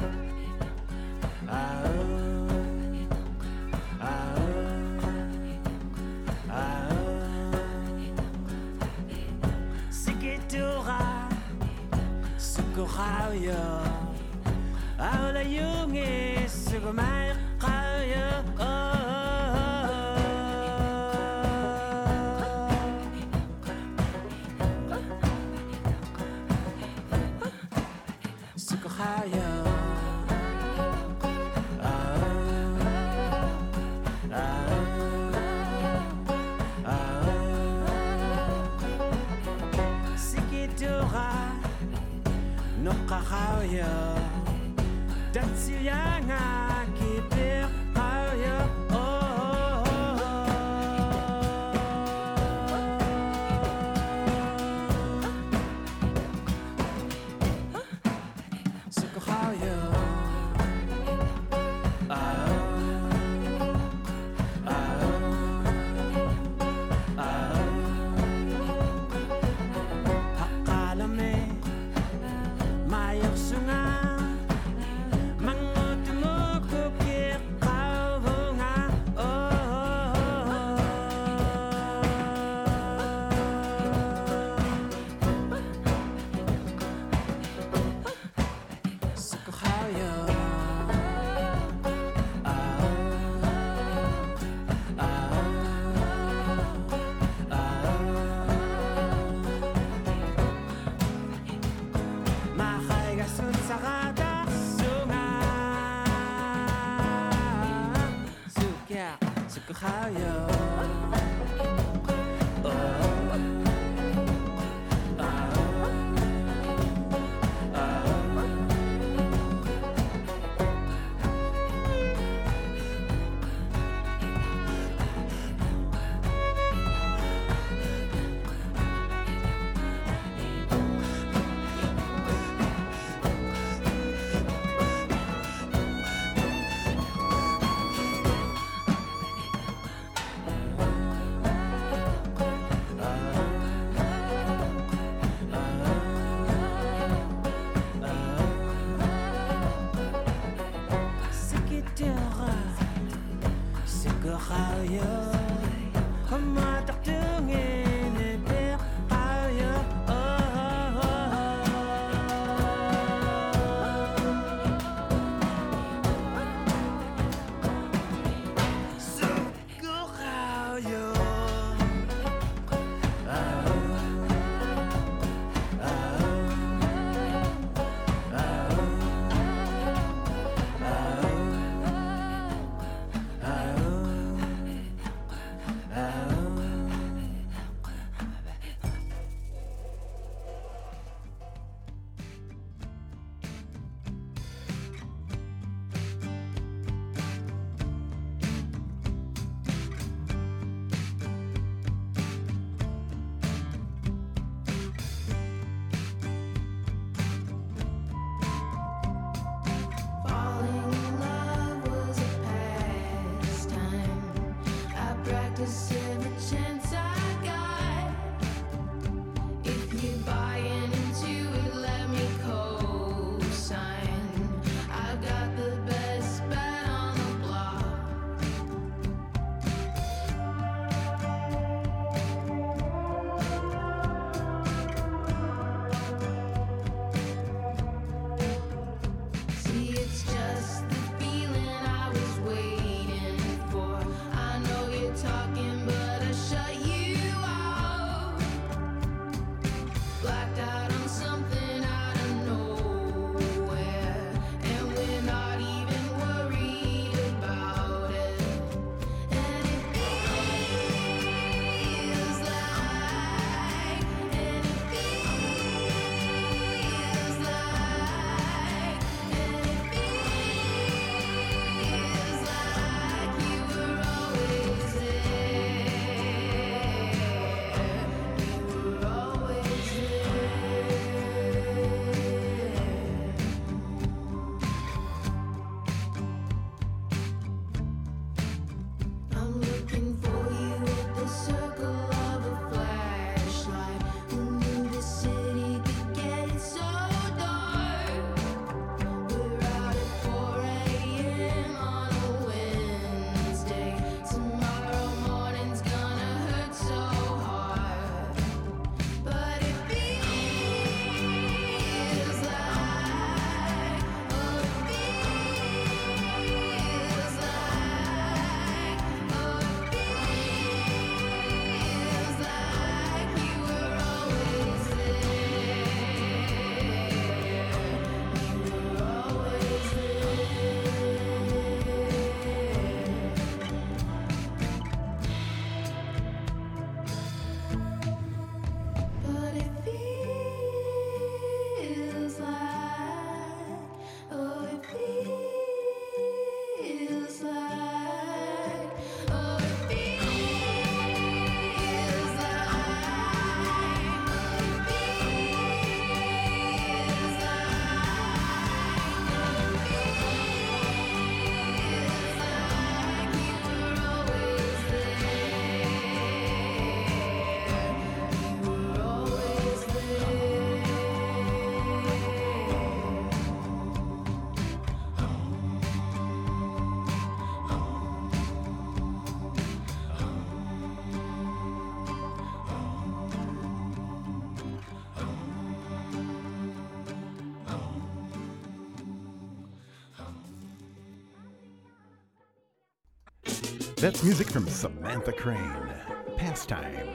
That's 394.05 394.21
music 394.21 394.51
from 394.51 394.67
Samantha 394.67 395.31
Crain. 395.31 395.91
Pastime. 396.37 397.09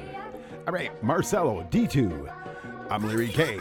All 0.66 0.72
right, 0.72 0.90
Marcelo, 1.04 1.64
D2. 1.70 2.34
I'm 2.90 3.06
Larry 3.06 3.28
K. 3.28 3.60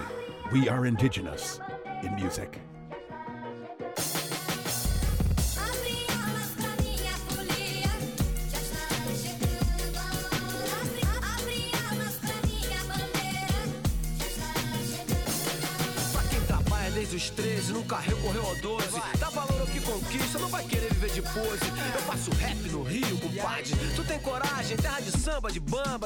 We 0.52 0.68
are 0.68 0.88
indigenous 0.88 1.60
in 2.02 2.16
music. 2.16 2.59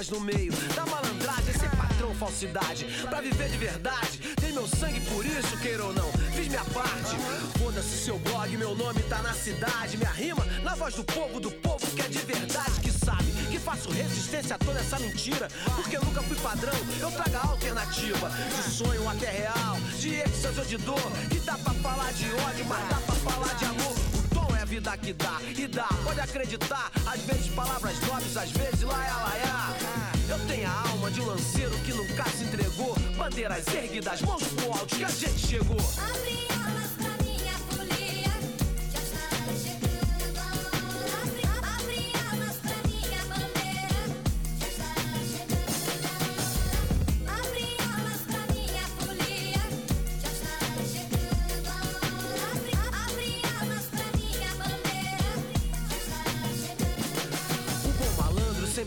No 0.10 0.20
meio. 0.20 0.52
Da 0.76 0.86
malandragem, 0.86 1.54
ser 1.54 1.70
patrão, 1.76 2.14
falsidade. 2.16 2.86
Pra 3.10 3.22
viver 3.22 3.50
de 3.50 3.58
verdade, 3.58 4.18
tem 4.40 4.52
meu 4.52 4.68
sangue 4.68 5.02
por 5.02 5.26
isso, 5.26 5.58
queira 5.58 5.84
ou 5.86 5.94
não. 5.94 6.12
Fiz 6.36 6.48
minha 6.48 6.66
parte. 6.66 7.16
Foda-se 7.60 8.06
seu 8.06 8.18
blog, 8.20 8.56
meu 8.58 8.76
nome 8.76 9.02
tá 9.04 9.22
na 9.22 9.34
cidade. 9.34 9.98
Minha 9.98 10.12
rima 10.12 10.46
na 10.64 10.76
voz 10.76 10.96
do 10.96 11.04
povo, 11.04 11.40
do 11.40 11.52
povo 11.52 11.86
que 11.96 12.02
é 12.02 12.08
de 12.08 12.20
verdade, 12.20 12.80
que 12.82 12.92
sabe 12.92 13.32
que 13.54 13.60
faço 13.60 13.92
resistência 13.92 14.56
a 14.56 14.60
toda 14.60 14.80
essa 14.80 14.98
mentira. 15.00 15.48
Porque 15.76 15.98
nunca 16.00 16.22
fui 16.24 16.36
padrão, 16.38 16.74
eu 17.00 17.12
trago 17.12 17.38
a 17.38 17.52
alternativa. 17.52 18.30
De 18.30 18.72
sonho 18.72 19.08
até 19.08 19.30
real, 19.30 19.78
de 20.00 20.16
êxtase 20.16 20.60
ou 20.60 20.66
de 20.66 20.78
dor. 20.78 21.12
Que 21.30 21.40
dá 21.40 21.58
pra 21.58 21.74
falar 21.76 22.12
de 22.14 22.26
ódio, 22.34 22.66
mas 22.66 22.90
dá 22.90 22.96
pra 22.96 23.16
falar 23.16 23.54
de 23.56 23.66
amor. 23.66 23.94
O 24.16 24.36
tom 24.36 24.56
é 24.56 24.62
a 24.62 24.66
vida 24.66 24.98
que 24.98 25.14
dá, 25.14 25.40
e 25.56 25.68
dá, 25.68 25.88
pode 26.04 26.20
acreditar. 26.20 26.92
Às 27.06 27.22
vezes 27.22 27.48
palavras 27.50 28.00
nobres, 28.02 28.36
às 28.36 28.52
vezes 28.52 28.82
laia 28.82 29.16
laia. 29.18 29.93
Eu 30.34 30.40
tenho 30.48 30.68
a 30.68 30.90
alma 30.90 31.12
de 31.12 31.22
um 31.22 31.26
lanceiro 31.26 31.78
que 31.86 31.94
nunca 31.94 32.24
se 32.32 32.44
entregou. 32.46 32.96
Bandeiras 33.16 33.68
erguidas, 33.68 34.20
mãos 34.24 34.42
pro 34.42 34.72
alto, 34.72 34.96
que 34.96 35.04
a 35.04 35.08
gente 35.08 35.38
chegou. 35.38 35.78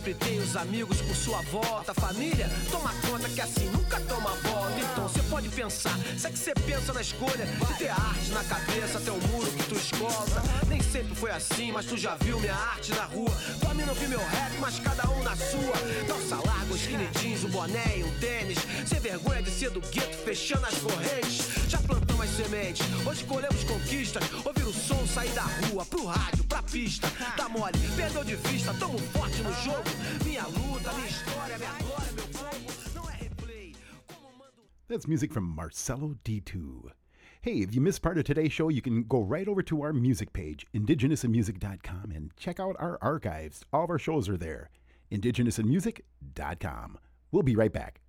Sempre 0.06 0.14
tem 0.14 0.38
os 0.38 0.54
amigos 0.56 1.00
por 1.00 1.16
sua 1.16 1.42
volta. 1.42 1.92
Família, 1.92 2.48
toma 2.70 2.92
conta 3.08 3.28
que 3.28 3.40
assim 3.40 3.68
nunca 3.70 4.00
toma 4.02 4.30
volta. 4.30 4.78
Então 4.78 5.05
pode 5.28 5.48
pensar, 5.48 5.96
se 6.16 6.26
é 6.26 6.30
que 6.30 6.38
você 6.38 6.54
pensa 6.54 6.92
na 6.92 7.00
escolha 7.00 7.46
de 7.46 7.74
ter 7.78 7.88
arte 7.88 8.30
na 8.30 8.44
cabeça 8.44 8.98
até 8.98 9.10
o 9.10 9.20
muro 9.28 9.50
que 9.52 9.64
tu 9.64 9.74
escolta. 9.74 10.42
Nem 10.68 10.80
sempre 10.80 11.14
foi 11.14 11.30
assim, 11.30 11.72
mas 11.72 11.86
tu 11.86 11.96
já 11.96 12.14
viu 12.16 12.38
minha 12.40 12.54
arte 12.54 12.92
na 12.92 13.04
rua. 13.04 13.30
Tua 13.60 13.74
mina 13.74 13.90
ouviu 13.90 14.08
meu 14.08 14.18
rap, 14.18 14.52
mas 14.60 14.78
cada 14.78 15.08
um 15.10 15.22
na 15.22 15.36
sua. 15.36 15.72
Calça 16.06 16.36
larga, 16.46 16.72
um 16.72 16.76
skinny 16.76 17.08
jeans, 17.20 17.44
um 17.44 17.48
boné 17.48 17.98
e 17.98 18.04
um 18.04 18.18
tênis. 18.18 18.58
Sem 18.86 19.00
vergonha 19.00 19.42
de 19.42 19.50
ser 19.50 19.70
do 19.70 19.80
gueto, 19.80 20.16
fechando 20.24 20.66
as 20.66 20.78
correntes. 20.78 21.68
Já 21.68 21.78
plantamos 21.78 22.24
as 22.24 22.30
sementes, 22.30 22.86
hoje 23.04 23.24
colhemos 23.24 23.64
conquistas. 23.64 24.22
Ouvir 24.44 24.64
o 24.64 24.72
som, 24.72 25.06
sair 25.06 25.30
da 25.30 25.42
rua, 25.42 25.84
pro 25.84 26.06
rádio, 26.06 26.44
pra 26.44 26.62
pista. 26.62 27.10
Tá 27.36 27.48
mole, 27.48 27.78
perdeu 27.96 28.24
de 28.24 28.36
vista, 28.36 28.72
tamo 28.74 28.98
forte 28.98 29.42
no 29.42 29.52
jogo. 29.64 29.84
Minha 30.24 30.46
luta, 30.46 30.92
minha 30.92 31.08
história, 31.08 31.58
minha 31.58 31.72
glória, 31.82 32.12
meu 32.12 32.26
fogo. 32.32 32.75
That's 34.88 35.08
music 35.08 35.32
from 35.32 35.44
Marcelo 35.44 36.14
D2. 36.24 36.90
Hey, 37.42 37.54
if 37.54 37.74
you 37.74 37.80
missed 37.80 38.02
part 38.02 38.18
of 38.18 38.24
today's 38.24 38.52
show, 38.52 38.68
you 38.68 38.80
can 38.80 39.02
go 39.02 39.20
right 39.20 39.48
over 39.48 39.60
to 39.62 39.82
our 39.82 39.92
music 39.92 40.32
page, 40.32 40.64
indigenousinmusic.com, 40.72 42.12
and 42.14 42.30
check 42.36 42.60
out 42.60 42.76
our 42.78 42.96
archives. 43.02 43.64
All 43.72 43.82
of 43.82 43.90
our 43.90 43.98
shows 43.98 44.28
are 44.28 44.36
there. 44.36 44.70
indigenousinmusic.com. 45.10 46.98
We'll 47.32 47.42
be 47.42 47.56
right 47.56 47.72
back. 47.72 48.00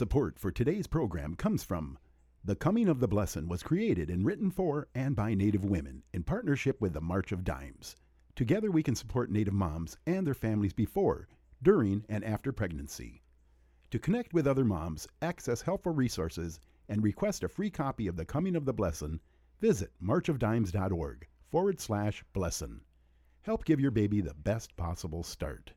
Support 0.00 0.38
for 0.38 0.50
today's 0.50 0.86
program 0.86 1.34
comes 1.34 1.62
from 1.62 1.98
The 2.42 2.56
Coming 2.56 2.88
of 2.88 3.00
the 3.00 3.06
Blessing 3.06 3.48
was 3.48 3.62
created 3.62 4.08
and 4.08 4.24
written 4.24 4.50
for 4.50 4.88
and 4.94 5.14
by 5.14 5.34
Native 5.34 5.62
women 5.62 6.04
in 6.14 6.22
partnership 6.22 6.80
with 6.80 6.94
the 6.94 7.02
March 7.02 7.32
of 7.32 7.44
Dimes. 7.44 7.96
Together 8.34 8.70
we 8.70 8.82
can 8.82 8.94
support 8.94 9.30
Native 9.30 9.52
moms 9.52 9.98
and 10.06 10.26
their 10.26 10.32
families 10.32 10.72
before, 10.72 11.28
during, 11.62 12.06
and 12.08 12.24
after 12.24 12.50
pregnancy. 12.50 13.20
To 13.90 13.98
connect 13.98 14.32
with 14.32 14.46
other 14.46 14.64
moms, 14.64 15.06
access 15.20 15.60
helpful 15.60 15.92
resources, 15.92 16.58
and 16.88 17.02
request 17.02 17.44
a 17.44 17.48
free 17.50 17.68
copy 17.68 18.06
of 18.06 18.16
The 18.16 18.24
Coming 18.24 18.56
of 18.56 18.64
the 18.64 18.72
Blessing, 18.72 19.20
visit 19.60 19.92
marchofdimes.org 20.02 21.28
forward 21.50 21.78
slash 21.78 22.24
blessin'. 22.32 22.80
Help 23.42 23.66
give 23.66 23.80
your 23.80 23.90
baby 23.90 24.22
the 24.22 24.32
best 24.32 24.74
possible 24.78 25.22
start. 25.22 25.74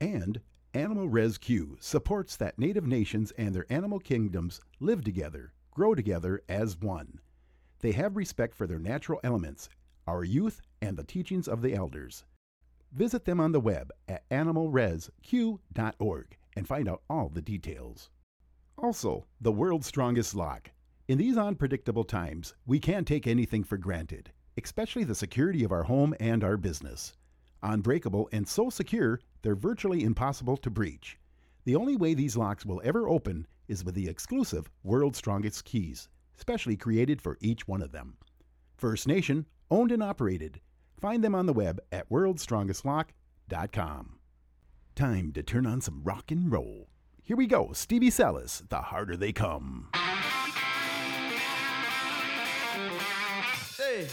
And 0.00 0.40
Animal 0.74 1.08
Res 1.08 1.38
Q 1.38 1.76
supports 1.78 2.36
that 2.36 2.58
Native 2.58 2.84
nations 2.84 3.30
and 3.38 3.54
their 3.54 3.64
animal 3.70 4.00
kingdoms 4.00 4.60
live 4.80 5.04
together, 5.04 5.52
grow 5.70 5.94
together 5.94 6.42
as 6.48 6.76
one. 6.76 7.20
They 7.78 7.92
have 7.92 8.16
respect 8.16 8.56
for 8.56 8.66
their 8.66 8.80
natural 8.80 9.20
elements, 9.22 9.68
our 10.08 10.24
youth, 10.24 10.60
and 10.82 10.96
the 10.96 11.04
teachings 11.04 11.46
of 11.46 11.62
the 11.62 11.74
elders. 11.74 12.24
Visit 12.90 13.24
them 13.24 13.38
on 13.38 13.52
the 13.52 13.60
web 13.60 13.92
at 14.08 14.28
animalresq.org 14.30 16.36
and 16.56 16.66
find 16.66 16.88
out 16.88 17.02
all 17.08 17.28
the 17.28 17.42
details. 17.42 18.10
Also, 18.76 19.26
the 19.40 19.52
world's 19.52 19.86
strongest 19.86 20.34
lock. 20.34 20.72
In 21.06 21.18
these 21.18 21.38
unpredictable 21.38 22.02
times, 22.02 22.52
we 22.66 22.80
can't 22.80 23.06
take 23.06 23.28
anything 23.28 23.62
for 23.62 23.78
granted, 23.78 24.32
especially 24.60 25.04
the 25.04 25.14
security 25.14 25.62
of 25.62 25.70
our 25.70 25.84
home 25.84 26.16
and 26.18 26.42
our 26.42 26.56
business. 26.56 27.12
Unbreakable 27.62 28.28
and 28.32 28.48
so 28.48 28.70
secure, 28.70 29.20
they're 29.44 29.54
virtually 29.54 30.02
impossible 30.02 30.56
to 30.56 30.70
breach. 30.70 31.18
The 31.64 31.76
only 31.76 31.96
way 31.96 32.14
these 32.14 32.36
locks 32.36 32.64
will 32.64 32.80
ever 32.82 33.08
open 33.08 33.46
is 33.68 33.84
with 33.84 33.94
the 33.94 34.08
exclusive 34.08 34.70
World's 34.82 35.18
Strongest 35.18 35.66
Keys, 35.66 36.08
specially 36.34 36.76
created 36.76 37.20
for 37.20 37.36
each 37.40 37.68
one 37.68 37.82
of 37.82 37.92
them. 37.92 38.16
First 38.74 39.06
Nation, 39.06 39.44
owned 39.70 39.92
and 39.92 40.02
operated. 40.02 40.60
Find 40.98 41.22
them 41.22 41.34
on 41.34 41.44
the 41.44 41.52
web 41.52 41.78
at 41.92 42.08
worldstrongestlock.com. 42.08 44.18
Time 44.94 45.32
to 45.32 45.42
turn 45.42 45.66
on 45.66 45.82
some 45.82 46.02
rock 46.02 46.30
and 46.30 46.50
roll. 46.50 46.88
Here 47.22 47.36
we 47.36 47.46
go, 47.46 47.70
Stevie 47.74 48.10
Salas, 48.10 48.62
The 48.70 48.80
Harder 48.80 49.16
They 49.16 49.32
Come. 49.32 49.90
Hey. 53.76 54.06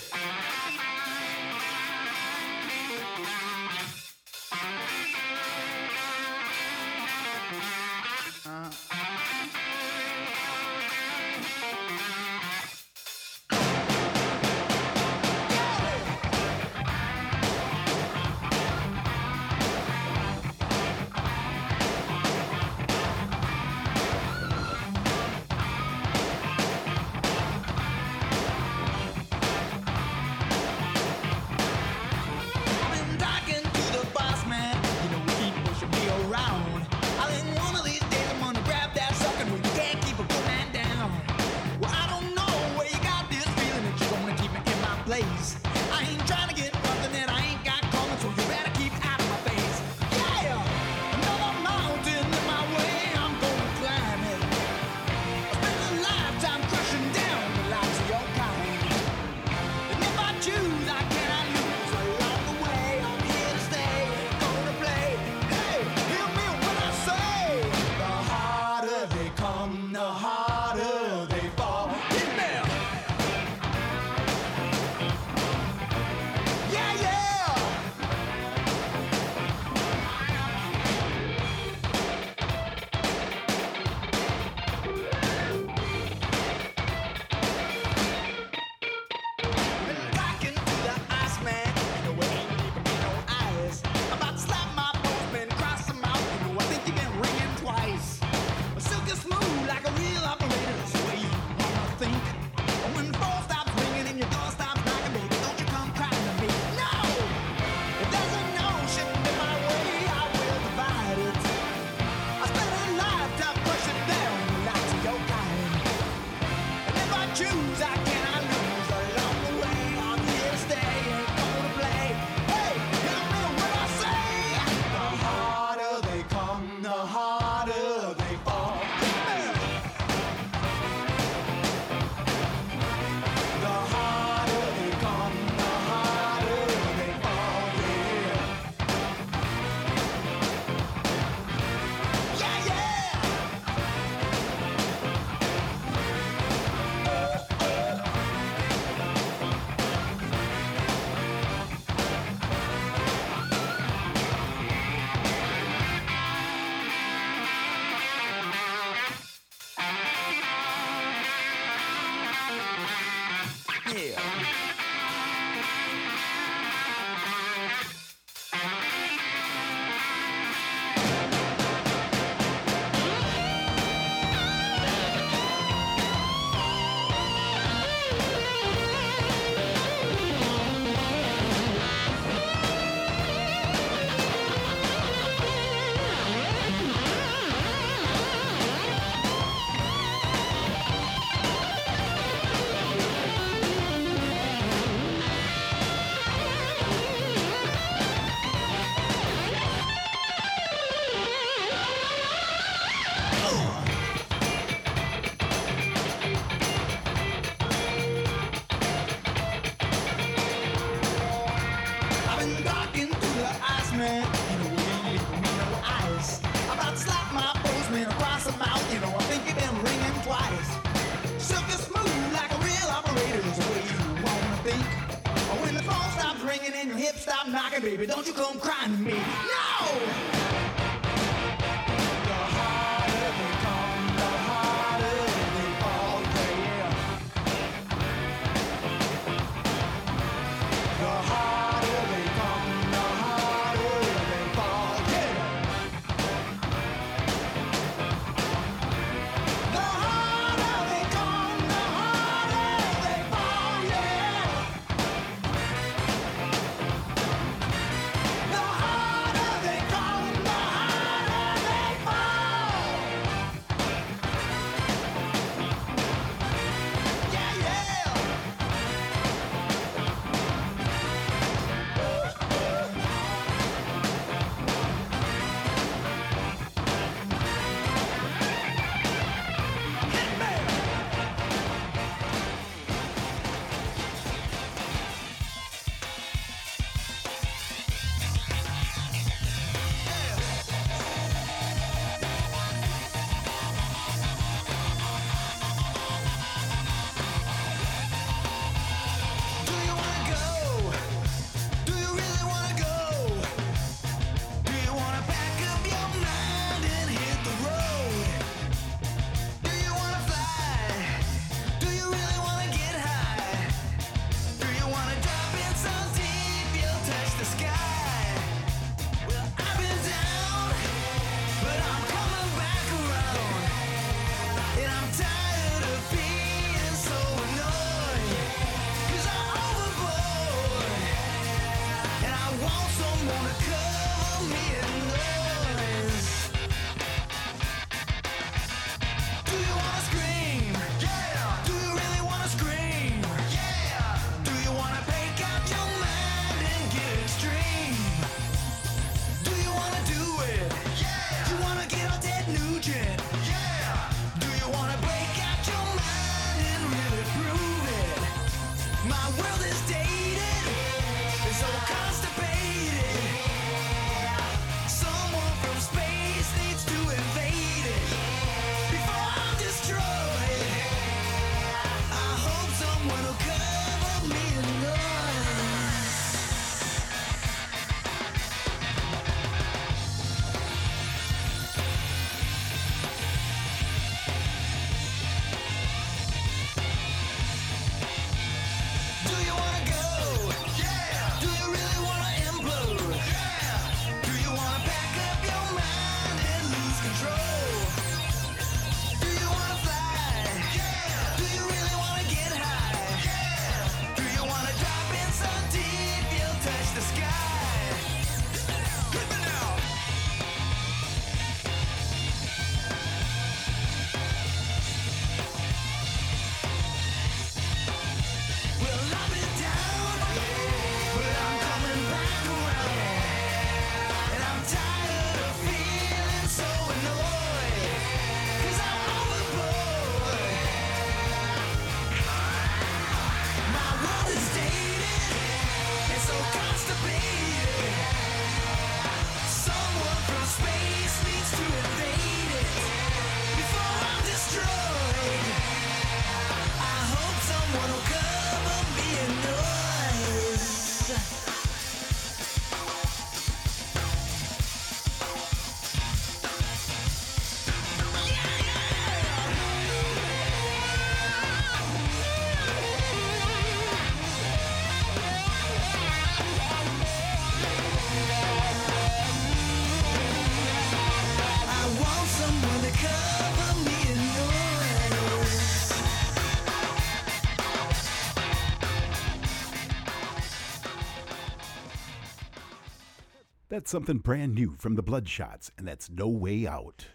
That's 483.72 483.90
something 483.90 484.18
brand 484.18 484.54
new 484.54 484.76
from 484.78 484.96
the 484.96 485.02
Bloodshots, 485.02 485.72
and 485.78 485.88
that's 485.88 486.10
No 486.10 486.28
Way 486.28 486.68
Out. 486.68 487.06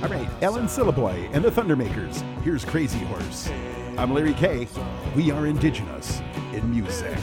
All 0.00 0.08
right, 0.08 0.28
Alan 0.42 0.66
Syliboy 0.66 1.28
and 1.32 1.44
the 1.44 1.50
Thundermakers. 1.50 2.22
Here's 2.42 2.64
Crazy 2.64 3.00
Horse. 3.00 3.50
I'm 3.98 4.14
Larry 4.14 4.34
K. 4.34 4.68
We 5.16 5.32
are 5.32 5.48
indigenous 5.48 6.22
in 6.52 6.70
music. 6.70 7.18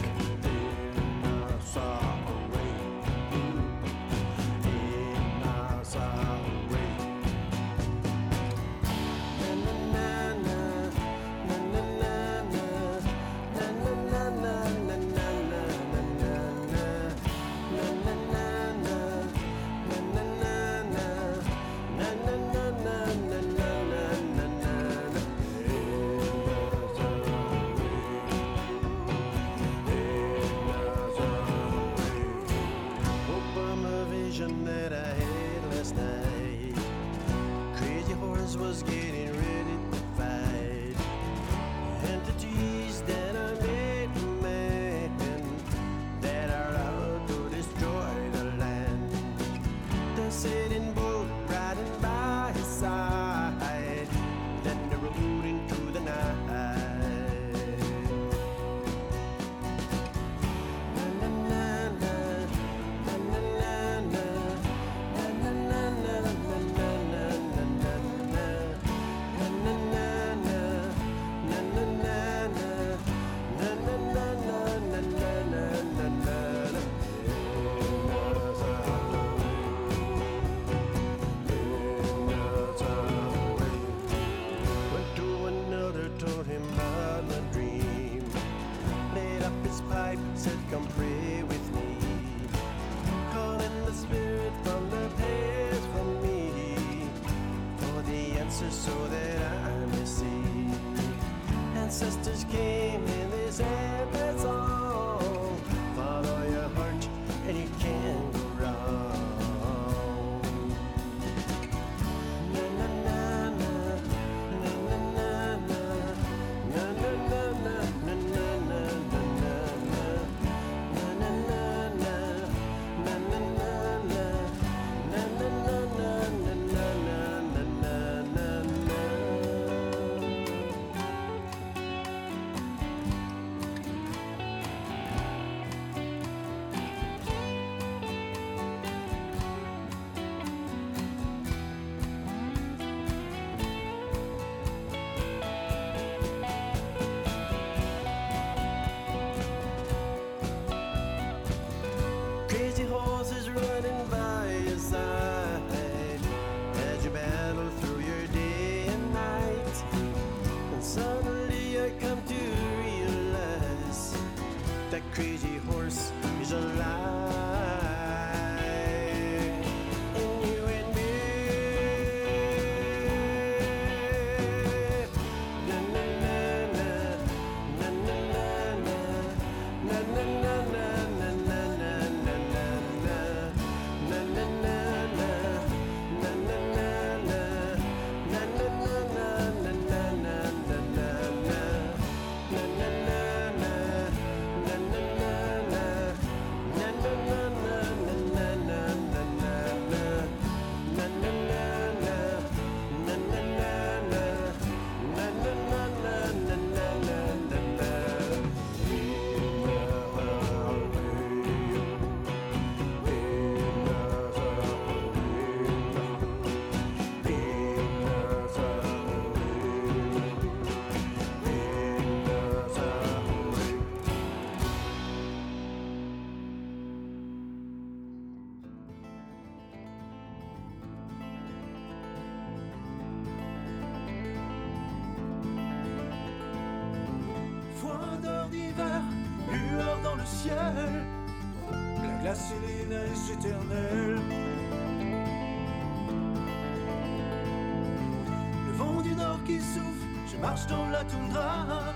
Marche 250.41 250.67
dans 250.67 250.87
la 250.89 251.03
toundra 251.03 251.93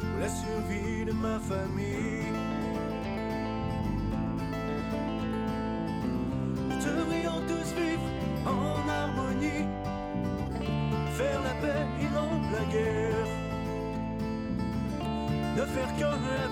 pour 0.00 0.18
la 0.20 0.28
survie 0.28 1.04
de 1.04 1.12
ma 1.12 1.38
famille. 1.40 2.32
Nous 6.68 6.76
devrions 6.76 7.40
tous 7.48 7.74
vivre 7.74 8.02
en 8.46 8.88
harmonie, 8.88 9.66
faire 11.16 11.40
la 11.42 11.54
paix 11.60 11.86
et 12.00 12.08
non 12.14 12.30
la 12.52 12.64
guerre, 12.72 13.26
ne 15.56 15.62
faire 15.62 15.96
qu'un. 15.96 16.49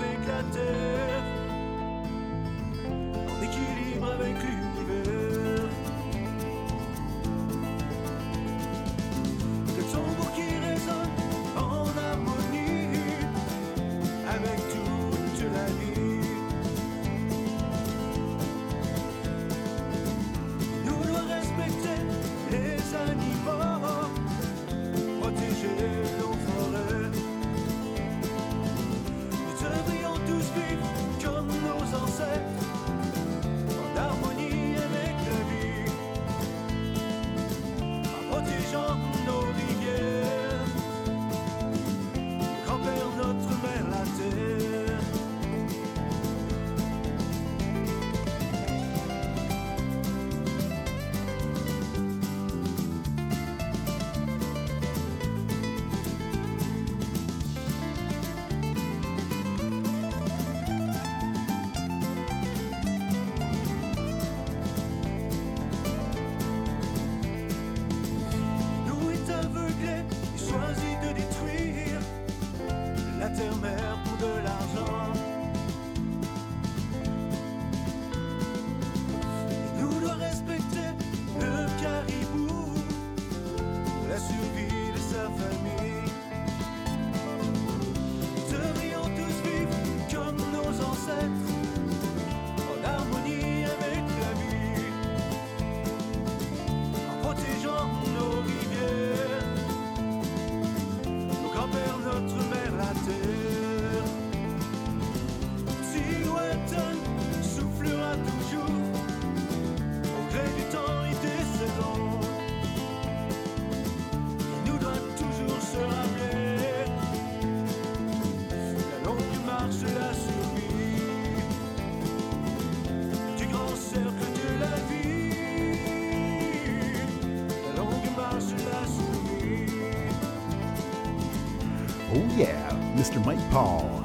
Paul 133.58 134.04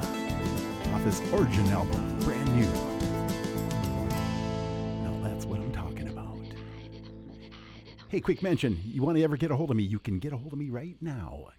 off 0.92 1.04
his 1.04 1.20
Origin 1.32 1.64
album, 1.68 2.18
brand 2.22 2.56
new. 2.56 2.66
Now 5.04 5.16
that's 5.22 5.46
what 5.46 5.60
I'm 5.60 5.70
talking 5.70 6.08
about. 6.08 6.36
Hey, 8.08 8.20
quick 8.20 8.42
mention 8.42 8.80
you 8.84 9.00
want 9.02 9.16
to 9.16 9.22
ever 9.22 9.36
get 9.36 9.52
a 9.52 9.56
hold 9.56 9.70
of 9.70 9.76
me, 9.76 9.84
you 9.84 10.00
can 10.00 10.18
get 10.18 10.32
a 10.32 10.36
hold 10.36 10.52
of 10.52 10.58
me 10.58 10.70
right 10.70 10.96
now 11.00 11.50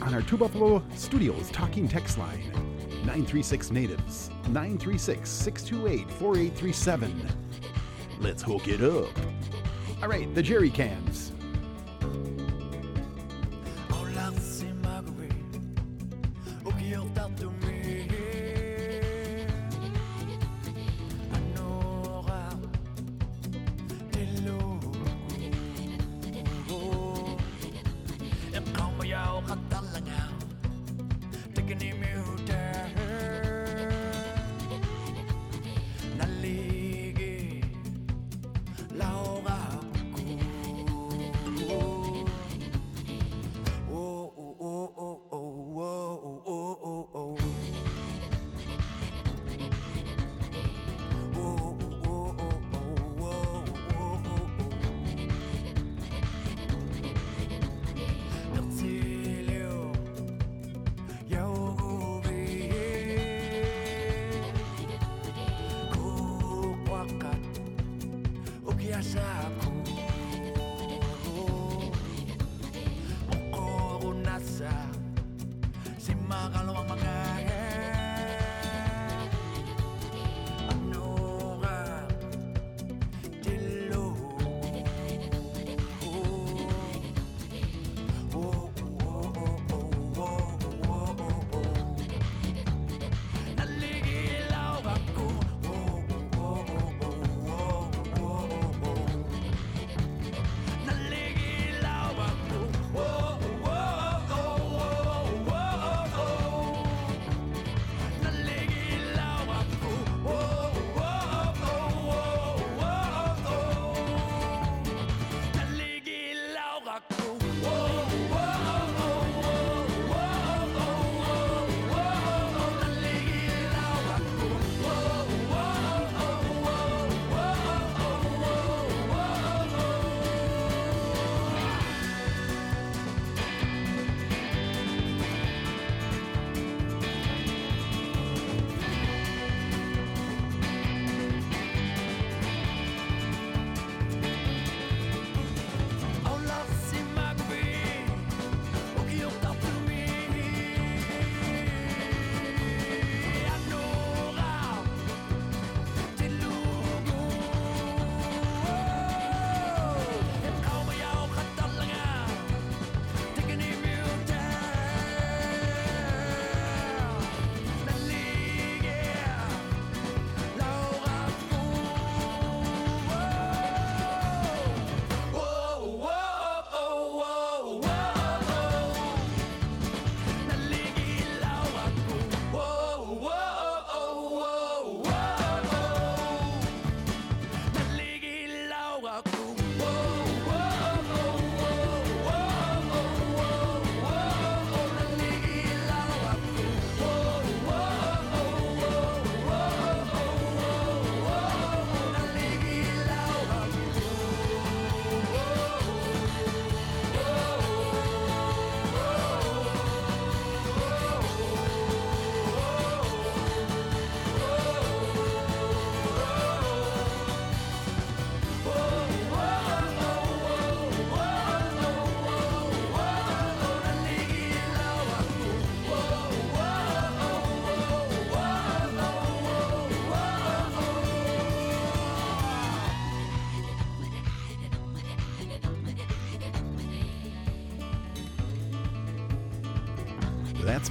on 0.00 0.14
our 0.14 0.22
Two 0.22 0.36
Buffalo 0.36 0.80
Studios 0.94 1.50
talking 1.50 1.88
text 1.88 2.18
line 2.18 2.52
936 3.04 3.72
Natives 3.72 4.30
936 4.46 5.28
628 5.28 6.08
4837. 6.08 7.28
Let's 8.20 8.44
hook 8.44 8.68
it 8.68 8.80
up. 8.80 9.10
All 10.00 10.08
right, 10.08 10.32
the 10.36 10.42
Jerry 10.44 10.70
Cans. 10.70 11.33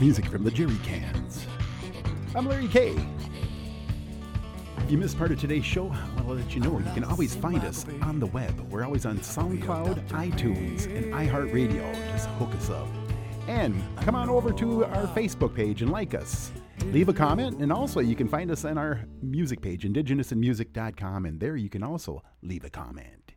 Music 0.03 0.25
from 0.25 0.43
the 0.43 0.51
Jerry 0.51 0.75
Cans. 0.83 1.47
I'm 2.35 2.45
Larry 2.45 2.67
K. 2.67 2.93
If 4.79 4.91
you 4.91 4.97
missed 4.97 5.17
part 5.17 5.31
of 5.31 5.39
today's 5.39 5.63
show, 5.63 5.85
I 5.85 6.21
want 6.23 6.27
to 6.27 6.33
let 6.33 6.53
you 6.53 6.59
know 6.59 6.77
you 6.77 6.93
can 6.93 7.05
always 7.05 7.33
find 7.33 7.63
us 7.63 7.85
on 8.01 8.19
the 8.19 8.25
web. 8.25 8.69
We're 8.69 8.83
always 8.83 9.05
on 9.05 9.19
SoundCloud, 9.19 10.09
iTunes, 10.09 10.93
and 10.93 11.13
iHeartRadio. 11.13 11.93
Just 12.11 12.27
hook 12.31 12.53
us 12.53 12.69
up. 12.69 12.89
And 13.47 13.81
come 14.01 14.13
on 14.13 14.29
over 14.29 14.51
to 14.51 14.83
our 14.83 15.07
Facebook 15.07 15.55
page 15.55 15.81
and 15.81 15.89
like 15.89 16.13
us. 16.13 16.51
Leave 16.87 17.07
a 17.07 17.13
comment, 17.13 17.61
and 17.61 17.71
also 17.71 18.01
you 18.01 18.17
can 18.17 18.27
find 18.27 18.51
us 18.51 18.65
on 18.65 18.77
our 18.77 19.05
music 19.21 19.61
page, 19.61 19.83
indigenousinmusic.com, 19.85 21.25
and 21.25 21.39
there 21.39 21.55
you 21.55 21.69
can 21.69 21.81
also 21.81 22.21
leave 22.41 22.65
a 22.65 22.69
comment. 22.69 23.35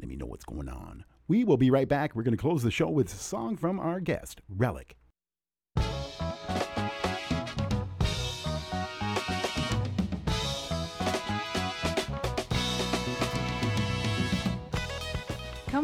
Let 0.00 0.08
me 0.08 0.16
know 0.16 0.24
what's 0.24 0.46
going 0.46 0.70
on. 0.70 1.04
We 1.28 1.44
will 1.44 1.58
be 1.58 1.70
right 1.70 1.86
back. 1.86 2.16
We're 2.16 2.22
going 2.22 2.34
to 2.34 2.40
close 2.40 2.62
the 2.62 2.70
show 2.70 2.88
with 2.88 3.12
a 3.12 3.16
song 3.18 3.58
from 3.58 3.78
our 3.78 4.00
guest, 4.00 4.40
Rellik. 4.50 4.92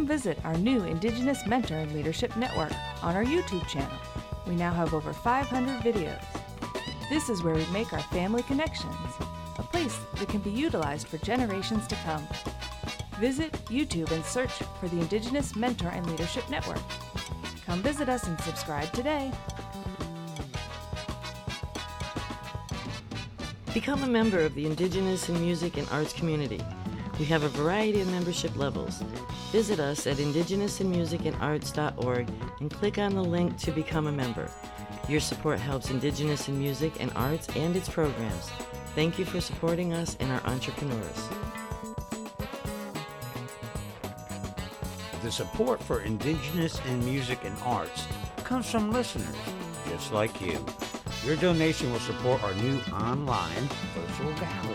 Come 0.05 0.19
visit 0.19 0.39
our 0.45 0.59
new 0.59 0.85
Indigenous 0.85 1.47
Mentor 1.47 1.77
and 1.77 1.91
Leadership 1.93 2.37
Network 2.37 2.75
on 3.03 3.17
our 3.17 3.25
YouTube 3.25 3.67
channel 3.67 3.97
We 4.47 4.55
now 4.55 4.71
have 4.71 4.93
over 4.93 5.15
500 5.15 5.81
videos. 5.81 6.23
This 7.09 7.31
is 7.31 7.43
where 7.43 7.55
we 7.55 7.65
make 7.73 7.91
our 7.95 8.03
family 8.13 8.43
connections, 8.43 8.95
a 9.57 9.63
place 9.63 9.99
that 10.17 10.29
can 10.29 10.41
be 10.41 10.51
utilized 10.51 11.09
for 11.09 11.17
generations 11.17 11.87
to 11.87 11.95
come. 12.05 12.29
Visit 13.19 13.53
YouTube 13.71 14.11
and 14.11 14.23
search 14.27 14.51
for 14.79 14.89
the 14.89 15.01
Indigenous 15.01 15.57
Mentor 15.57 15.89
and 15.89 16.07
Leadership 16.11 16.51
Network. 16.51 16.83
Come 17.65 17.81
visit 17.81 18.11
us 18.11 18.27
and 18.27 18.39
subscribe 18.43 18.93
today. 18.93 19.33
Become 23.73 24.03
a 24.03 24.07
member 24.07 24.41
of 24.41 24.55
the 24.55 24.67
Indigenous 24.67 25.31
in 25.31 25.41
Music 25.41 25.79
and 25.79 25.89
Arts 25.89 26.13
community. 26.13 26.61
We 27.19 27.25
have 27.27 27.45
a 27.45 27.49
variety 27.49 28.01
of 28.01 28.11
membership 28.11 28.57
levels. 28.57 29.03
Visit 29.53 29.79
us 29.81 30.07
at 30.07 30.17
indigenousinmusicandarts.org 30.17 32.31
and 32.61 32.71
click 32.71 32.99
on 32.99 33.15
the 33.15 33.23
link 33.23 33.59
to 33.59 33.71
become 33.71 34.07
a 34.07 34.13
member. 34.13 34.51
Your 35.09 35.21
support 35.21 35.59
helps 35.59 35.91
Indigenous 35.91 36.49
in 36.49 36.59
music 36.59 36.95
and 37.01 37.13
arts 37.15 37.49
and 37.57 37.77
its 37.77 37.89
programs. 37.89 38.51
Thank 38.95 39.19
you 39.19 39.25
for 39.25 39.41
supporting 39.41 39.93
us 39.93 40.17
and 40.21 40.31
our 40.33 40.41
entrepreneurs. 40.47 41.29
The 45.23 45.31
support 45.31 45.83
for 45.83 46.01
Indigenous 46.01 46.81
in 46.87 47.05
music 47.05 47.39
and 47.45 47.57
arts 47.65 48.07
comes 48.45 48.71
from 48.71 48.93
listeners 48.93 49.37
just 49.95 50.13
like 50.13 50.41
you. 50.41 50.59
Your 51.25 51.37
donation 51.37 51.93
will 51.93 52.01
support 52.01 52.43
our 52.43 52.53
new 52.55 52.81
online 52.93 53.69
virtual 53.95 54.33
gallery. 54.35 54.74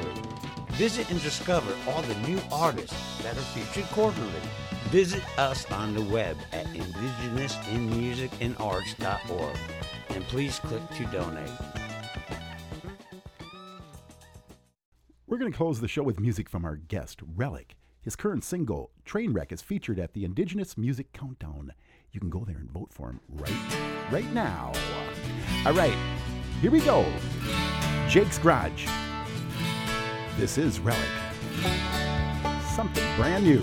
Visit 0.80 1.12
and 1.12 1.22
discover 1.22 1.76
all 1.90 2.02
the 2.04 2.16
new 2.26 2.40
artists 2.54 3.22
that 3.22 3.36
are 3.36 3.42
featured 3.42 3.84
quarterly. 3.92 4.32
Visit 4.92 5.22
us 5.38 5.70
on 5.74 5.94
the 5.94 6.04
web 6.04 6.38
at 6.54 6.66
indigenousinmusicandarts.org 6.68 9.58
and 10.08 10.24
please 10.30 10.58
click 10.60 10.82
to 10.92 11.04
donate. 11.08 11.52
We're 15.28 15.38
going 15.38 15.52
to 15.52 15.58
close 15.58 15.82
the 15.82 15.90
show 15.90 16.04
with 16.04 16.18
music 16.18 16.48
from 16.48 16.64
our 16.64 16.78
guest, 16.78 17.20
Rellik. 17.36 17.72
His 18.00 18.16
current 18.16 18.46
single, 18.46 18.92
Trainwreck, 19.06 19.52
is 19.52 19.62
featured 19.62 20.00
at 20.00 20.14
the 20.14 20.24
Indigenous 20.24 20.78
Music 20.78 21.12
Countdown. 21.12 21.74
You 22.14 22.22
can 22.22 22.30
go 22.30 22.46
there 22.46 22.56
and 22.56 22.72
vote 22.72 22.94
for 22.94 23.10
him 23.10 23.20
right, 23.32 23.52
right 24.12 24.34
now. 24.34 24.72
All 25.66 25.74
right, 25.74 25.98
here 26.62 26.72
we 26.72 26.80
go. 26.80 27.06
Jake's 28.08 28.38
Garage. 28.38 28.88
This 30.40 30.58
is 30.58 30.80
Rellik. 30.80 30.96
Something 32.74 33.04
brand 33.18 33.44
new. 33.44 33.62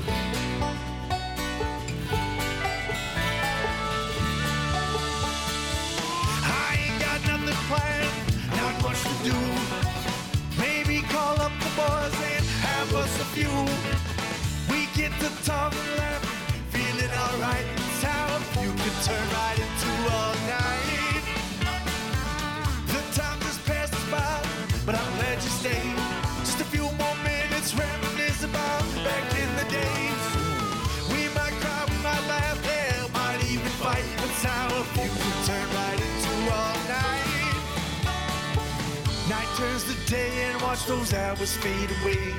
Day 40.07 40.31
and 40.45 40.62
watch 40.62 40.87
those 40.87 41.12
hours 41.12 41.57
fade 41.57 41.91
away. 42.03 42.33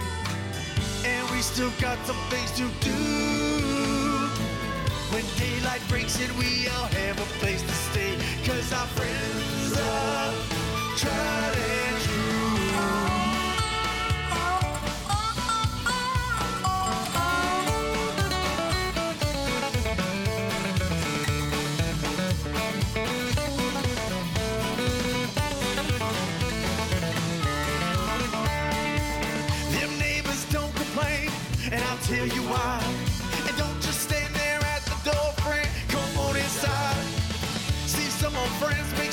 And 1.06 1.30
we 1.32 1.42
still 1.42 1.72
got 1.82 1.98
some 2.06 2.16
things 2.30 2.52
to 2.52 2.68
do. 2.80 2.94
When 5.12 5.24
daylight 5.38 5.82
breaks 5.90 6.20
and 6.22 6.32
we 6.38 6.68
all 6.70 6.88
have 6.88 7.20
a 7.20 7.26
place 7.40 7.62
to 7.62 7.74
stay. 7.74 8.16
Cause 8.46 8.72
our 8.72 8.88
friends 8.88 9.27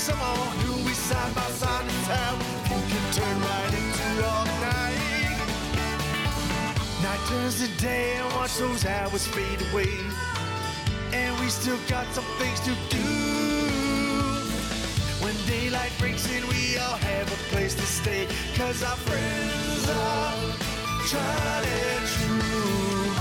some 0.04 0.20
old 0.20 0.54
new. 0.60 0.84
We 0.84 0.92
side 0.92 1.34
by 1.34 1.48
side 1.60 1.86
in 1.88 1.98
town. 2.04 2.36
You 2.68 2.80
can 2.92 3.04
turn 3.16 3.36
right 3.40 3.72
into 3.80 4.08
all 4.28 4.44
night. 4.60 5.38
Night 7.02 7.22
turns 7.30 7.56
to 7.62 7.68
day, 7.80 8.16
and 8.18 8.30
watch 8.34 8.54
those 8.58 8.84
hours 8.84 9.26
fade 9.26 9.62
away. 9.72 9.96
And 11.14 11.32
we 11.40 11.48
still 11.48 11.78
got 11.88 12.06
some 12.12 12.28
things 12.36 12.60
to 12.68 12.72
do. 12.90 13.08
When 15.24 15.34
daylight 15.46 15.92
breaks 15.98 16.28
in, 16.30 16.46
we 16.48 16.76
all 16.76 16.98
have 17.10 17.26
a 17.32 17.40
place 17.48 17.74
to 17.74 17.86
stay. 17.86 18.26
Cause 18.56 18.82
our 18.82 18.98
friends 19.08 19.88
are 19.88 20.34
tried 21.08 21.64
and 21.64 22.06
true. 22.16 23.13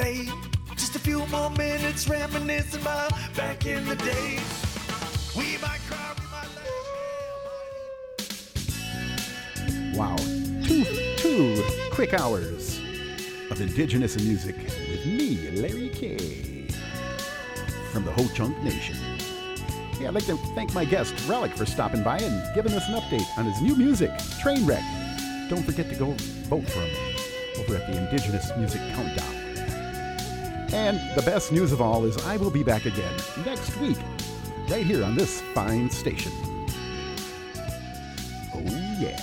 Stayed. 0.00 0.32
Just 0.76 0.96
a 0.96 0.98
few 0.98 1.26
more 1.26 1.50
minutes 1.50 2.08
reminiscing 2.08 2.80
about 2.80 3.12
back 3.36 3.66
in 3.66 3.84
the 3.84 3.96
day. 3.96 4.38
We 5.36 5.58
might 5.58 5.80
cry, 5.86 6.14
we 6.16 6.24
might 6.32 6.48
Wow. 9.94 10.16
Two, 10.66 10.84
two 11.18 11.62
quick 11.92 12.14
hours 12.14 12.80
of 13.50 13.60
Indigenous 13.60 14.18
music 14.18 14.56
with 14.56 15.04
me, 15.04 15.50
Larry 15.50 15.90
K. 15.90 16.16
From 17.92 18.04
the 18.04 18.12
Ho 18.12 18.26
Chunk 18.34 18.56
Nation. 18.62 18.96
Hey, 19.98 20.06
I'd 20.06 20.14
like 20.14 20.24
to 20.26 20.38
thank 20.54 20.72
my 20.72 20.86
guest, 20.86 21.14
Rellik, 21.28 21.54
for 21.54 21.66
stopping 21.66 22.02
by 22.02 22.16
and 22.20 22.54
giving 22.54 22.72
us 22.72 22.88
an 22.88 22.94
update 22.94 23.26
on 23.36 23.44
his 23.44 23.60
new 23.60 23.76
music, 23.76 24.10
Trainwreck. 24.42 24.82
Don't 25.50 25.62
forget 25.62 25.90
to 25.90 25.94
go 25.94 26.14
vote 26.48 26.66
for 26.70 26.80
him 26.80 26.96
over 27.58 27.76
at 27.76 27.86
the 27.86 27.98
Indigenous 27.98 28.50
Music 28.56 28.80
Countdown. 28.94 29.39
And 30.72 30.98
the 31.16 31.22
best 31.22 31.50
news 31.52 31.72
of 31.72 31.80
all 31.80 32.04
is 32.04 32.16
I 32.24 32.36
will 32.36 32.50
be 32.50 32.62
back 32.62 32.86
again 32.86 33.12
next 33.44 33.76
week, 33.78 33.98
right 34.68 34.86
here 34.86 35.04
on 35.04 35.16
this 35.16 35.40
fine 35.52 35.90
station. 35.90 36.32
Oh, 38.54 38.62
yeah. 39.00 39.16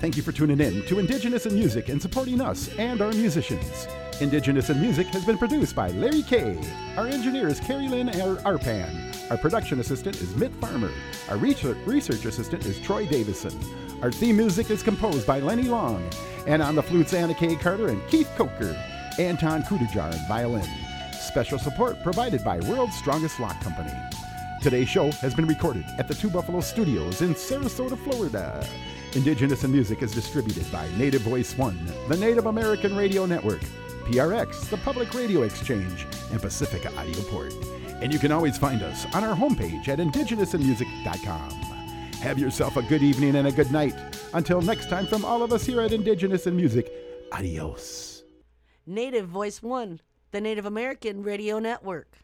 Thank 0.00 0.16
you 0.16 0.22
for 0.22 0.32
tuning 0.32 0.60
in 0.60 0.82
to 0.86 0.98
Indigenous 0.98 1.46
in 1.46 1.54
Music 1.54 1.88
and 1.88 2.00
supporting 2.00 2.40
us 2.40 2.68
and 2.78 3.00
our 3.00 3.12
musicians. 3.12 3.86
Indigenous 4.20 4.70
in 4.70 4.80
Music 4.80 5.06
has 5.08 5.24
been 5.24 5.38
produced 5.38 5.74
by 5.74 5.88
Larry 5.90 6.22
K. 6.22 6.58
Our 6.96 7.06
engineer 7.06 7.48
is 7.48 7.58
Carrie 7.60 7.88
Lynn 7.88 8.08
Ar- 8.08 8.36
Arpan. 8.44 9.30
Our 9.30 9.36
production 9.36 9.80
assistant 9.80 10.20
is 10.20 10.36
Mitt 10.36 10.54
Farmer. 10.56 10.90
Our 11.28 11.36
research 11.36 12.24
assistant 12.24 12.64
is 12.66 12.78
Troy 12.80 13.06
Davison. 13.06 13.58
Our 14.04 14.12
theme 14.12 14.36
music 14.36 14.70
is 14.70 14.82
composed 14.82 15.26
by 15.26 15.40
Lenny 15.40 15.62
Long. 15.62 16.06
And 16.46 16.62
on 16.62 16.74
the 16.74 16.82
flutes, 16.82 17.14
Anna 17.14 17.32
K. 17.32 17.56
Carter 17.56 17.88
and 17.88 18.06
Keith 18.08 18.30
Coker. 18.36 18.76
Anton 19.18 19.62
Kudajar 19.62 20.12
on 20.12 20.28
violin. 20.28 20.68
Special 21.12 21.58
support 21.58 22.02
provided 22.02 22.44
by 22.44 22.60
World's 22.68 22.94
Strongest 22.98 23.40
Lock 23.40 23.58
Company. 23.62 23.94
Today's 24.60 24.90
show 24.90 25.10
has 25.10 25.34
been 25.34 25.46
recorded 25.46 25.86
at 25.96 26.06
the 26.06 26.14
Two 26.14 26.28
Buffalo 26.28 26.60
Studios 26.60 27.22
in 27.22 27.32
Sarasota, 27.32 27.96
Florida. 27.96 28.66
Indigenous 29.14 29.64
and 29.64 29.72
Music 29.72 30.02
is 30.02 30.12
distributed 30.12 30.70
by 30.70 30.86
Native 30.98 31.22
Voice 31.22 31.56
One, 31.56 31.78
the 32.10 32.18
Native 32.18 32.44
American 32.44 32.94
Radio 32.94 33.24
Network, 33.24 33.62
PRX, 34.04 34.68
the 34.68 34.76
Public 34.76 35.14
Radio 35.14 35.44
Exchange, 35.44 36.06
and 36.30 36.42
Pacifica 36.42 36.94
Audio 36.98 37.22
Port. 37.22 37.54
And 38.02 38.12
you 38.12 38.18
can 38.18 38.32
always 38.32 38.58
find 38.58 38.82
us 38.82 39.06
on 39.14 39.24
our 39.24 39.34
homepage 39.34 39.88
at 39.88 39.98
indigenousinmusic.com. 39.98 41.73
Have 42.24 42.38
yourself 42.38 42.78
a 42.78 42.82
good 42.82 43.02
evening 43.02 43.36
and 43.36 43.46
a 43.46 43.52
good 43.52 43.70
night. 43.70 43.94
Until 44.32 44.62
next 44.62 44.88
time, 44.88 45.06
from 45.06 45.26
all 45.26 45.42
of 45.42 45.52
us 45.52 45.66
here 45.66 45.82
at 45.82 45.92
Indigenous 45.92 46.46
in 46.46 46.56
Music, 46.56 46.90
adios. 47.30 48.24
Native 48.86 49.28
Voice 49.28 49.62
One, 49.62 50.00
the 50.30 50.40
Native 50.40 50.64
American 50.64 51.22
Radio 51.22 51.58
Network. 51.58 52.23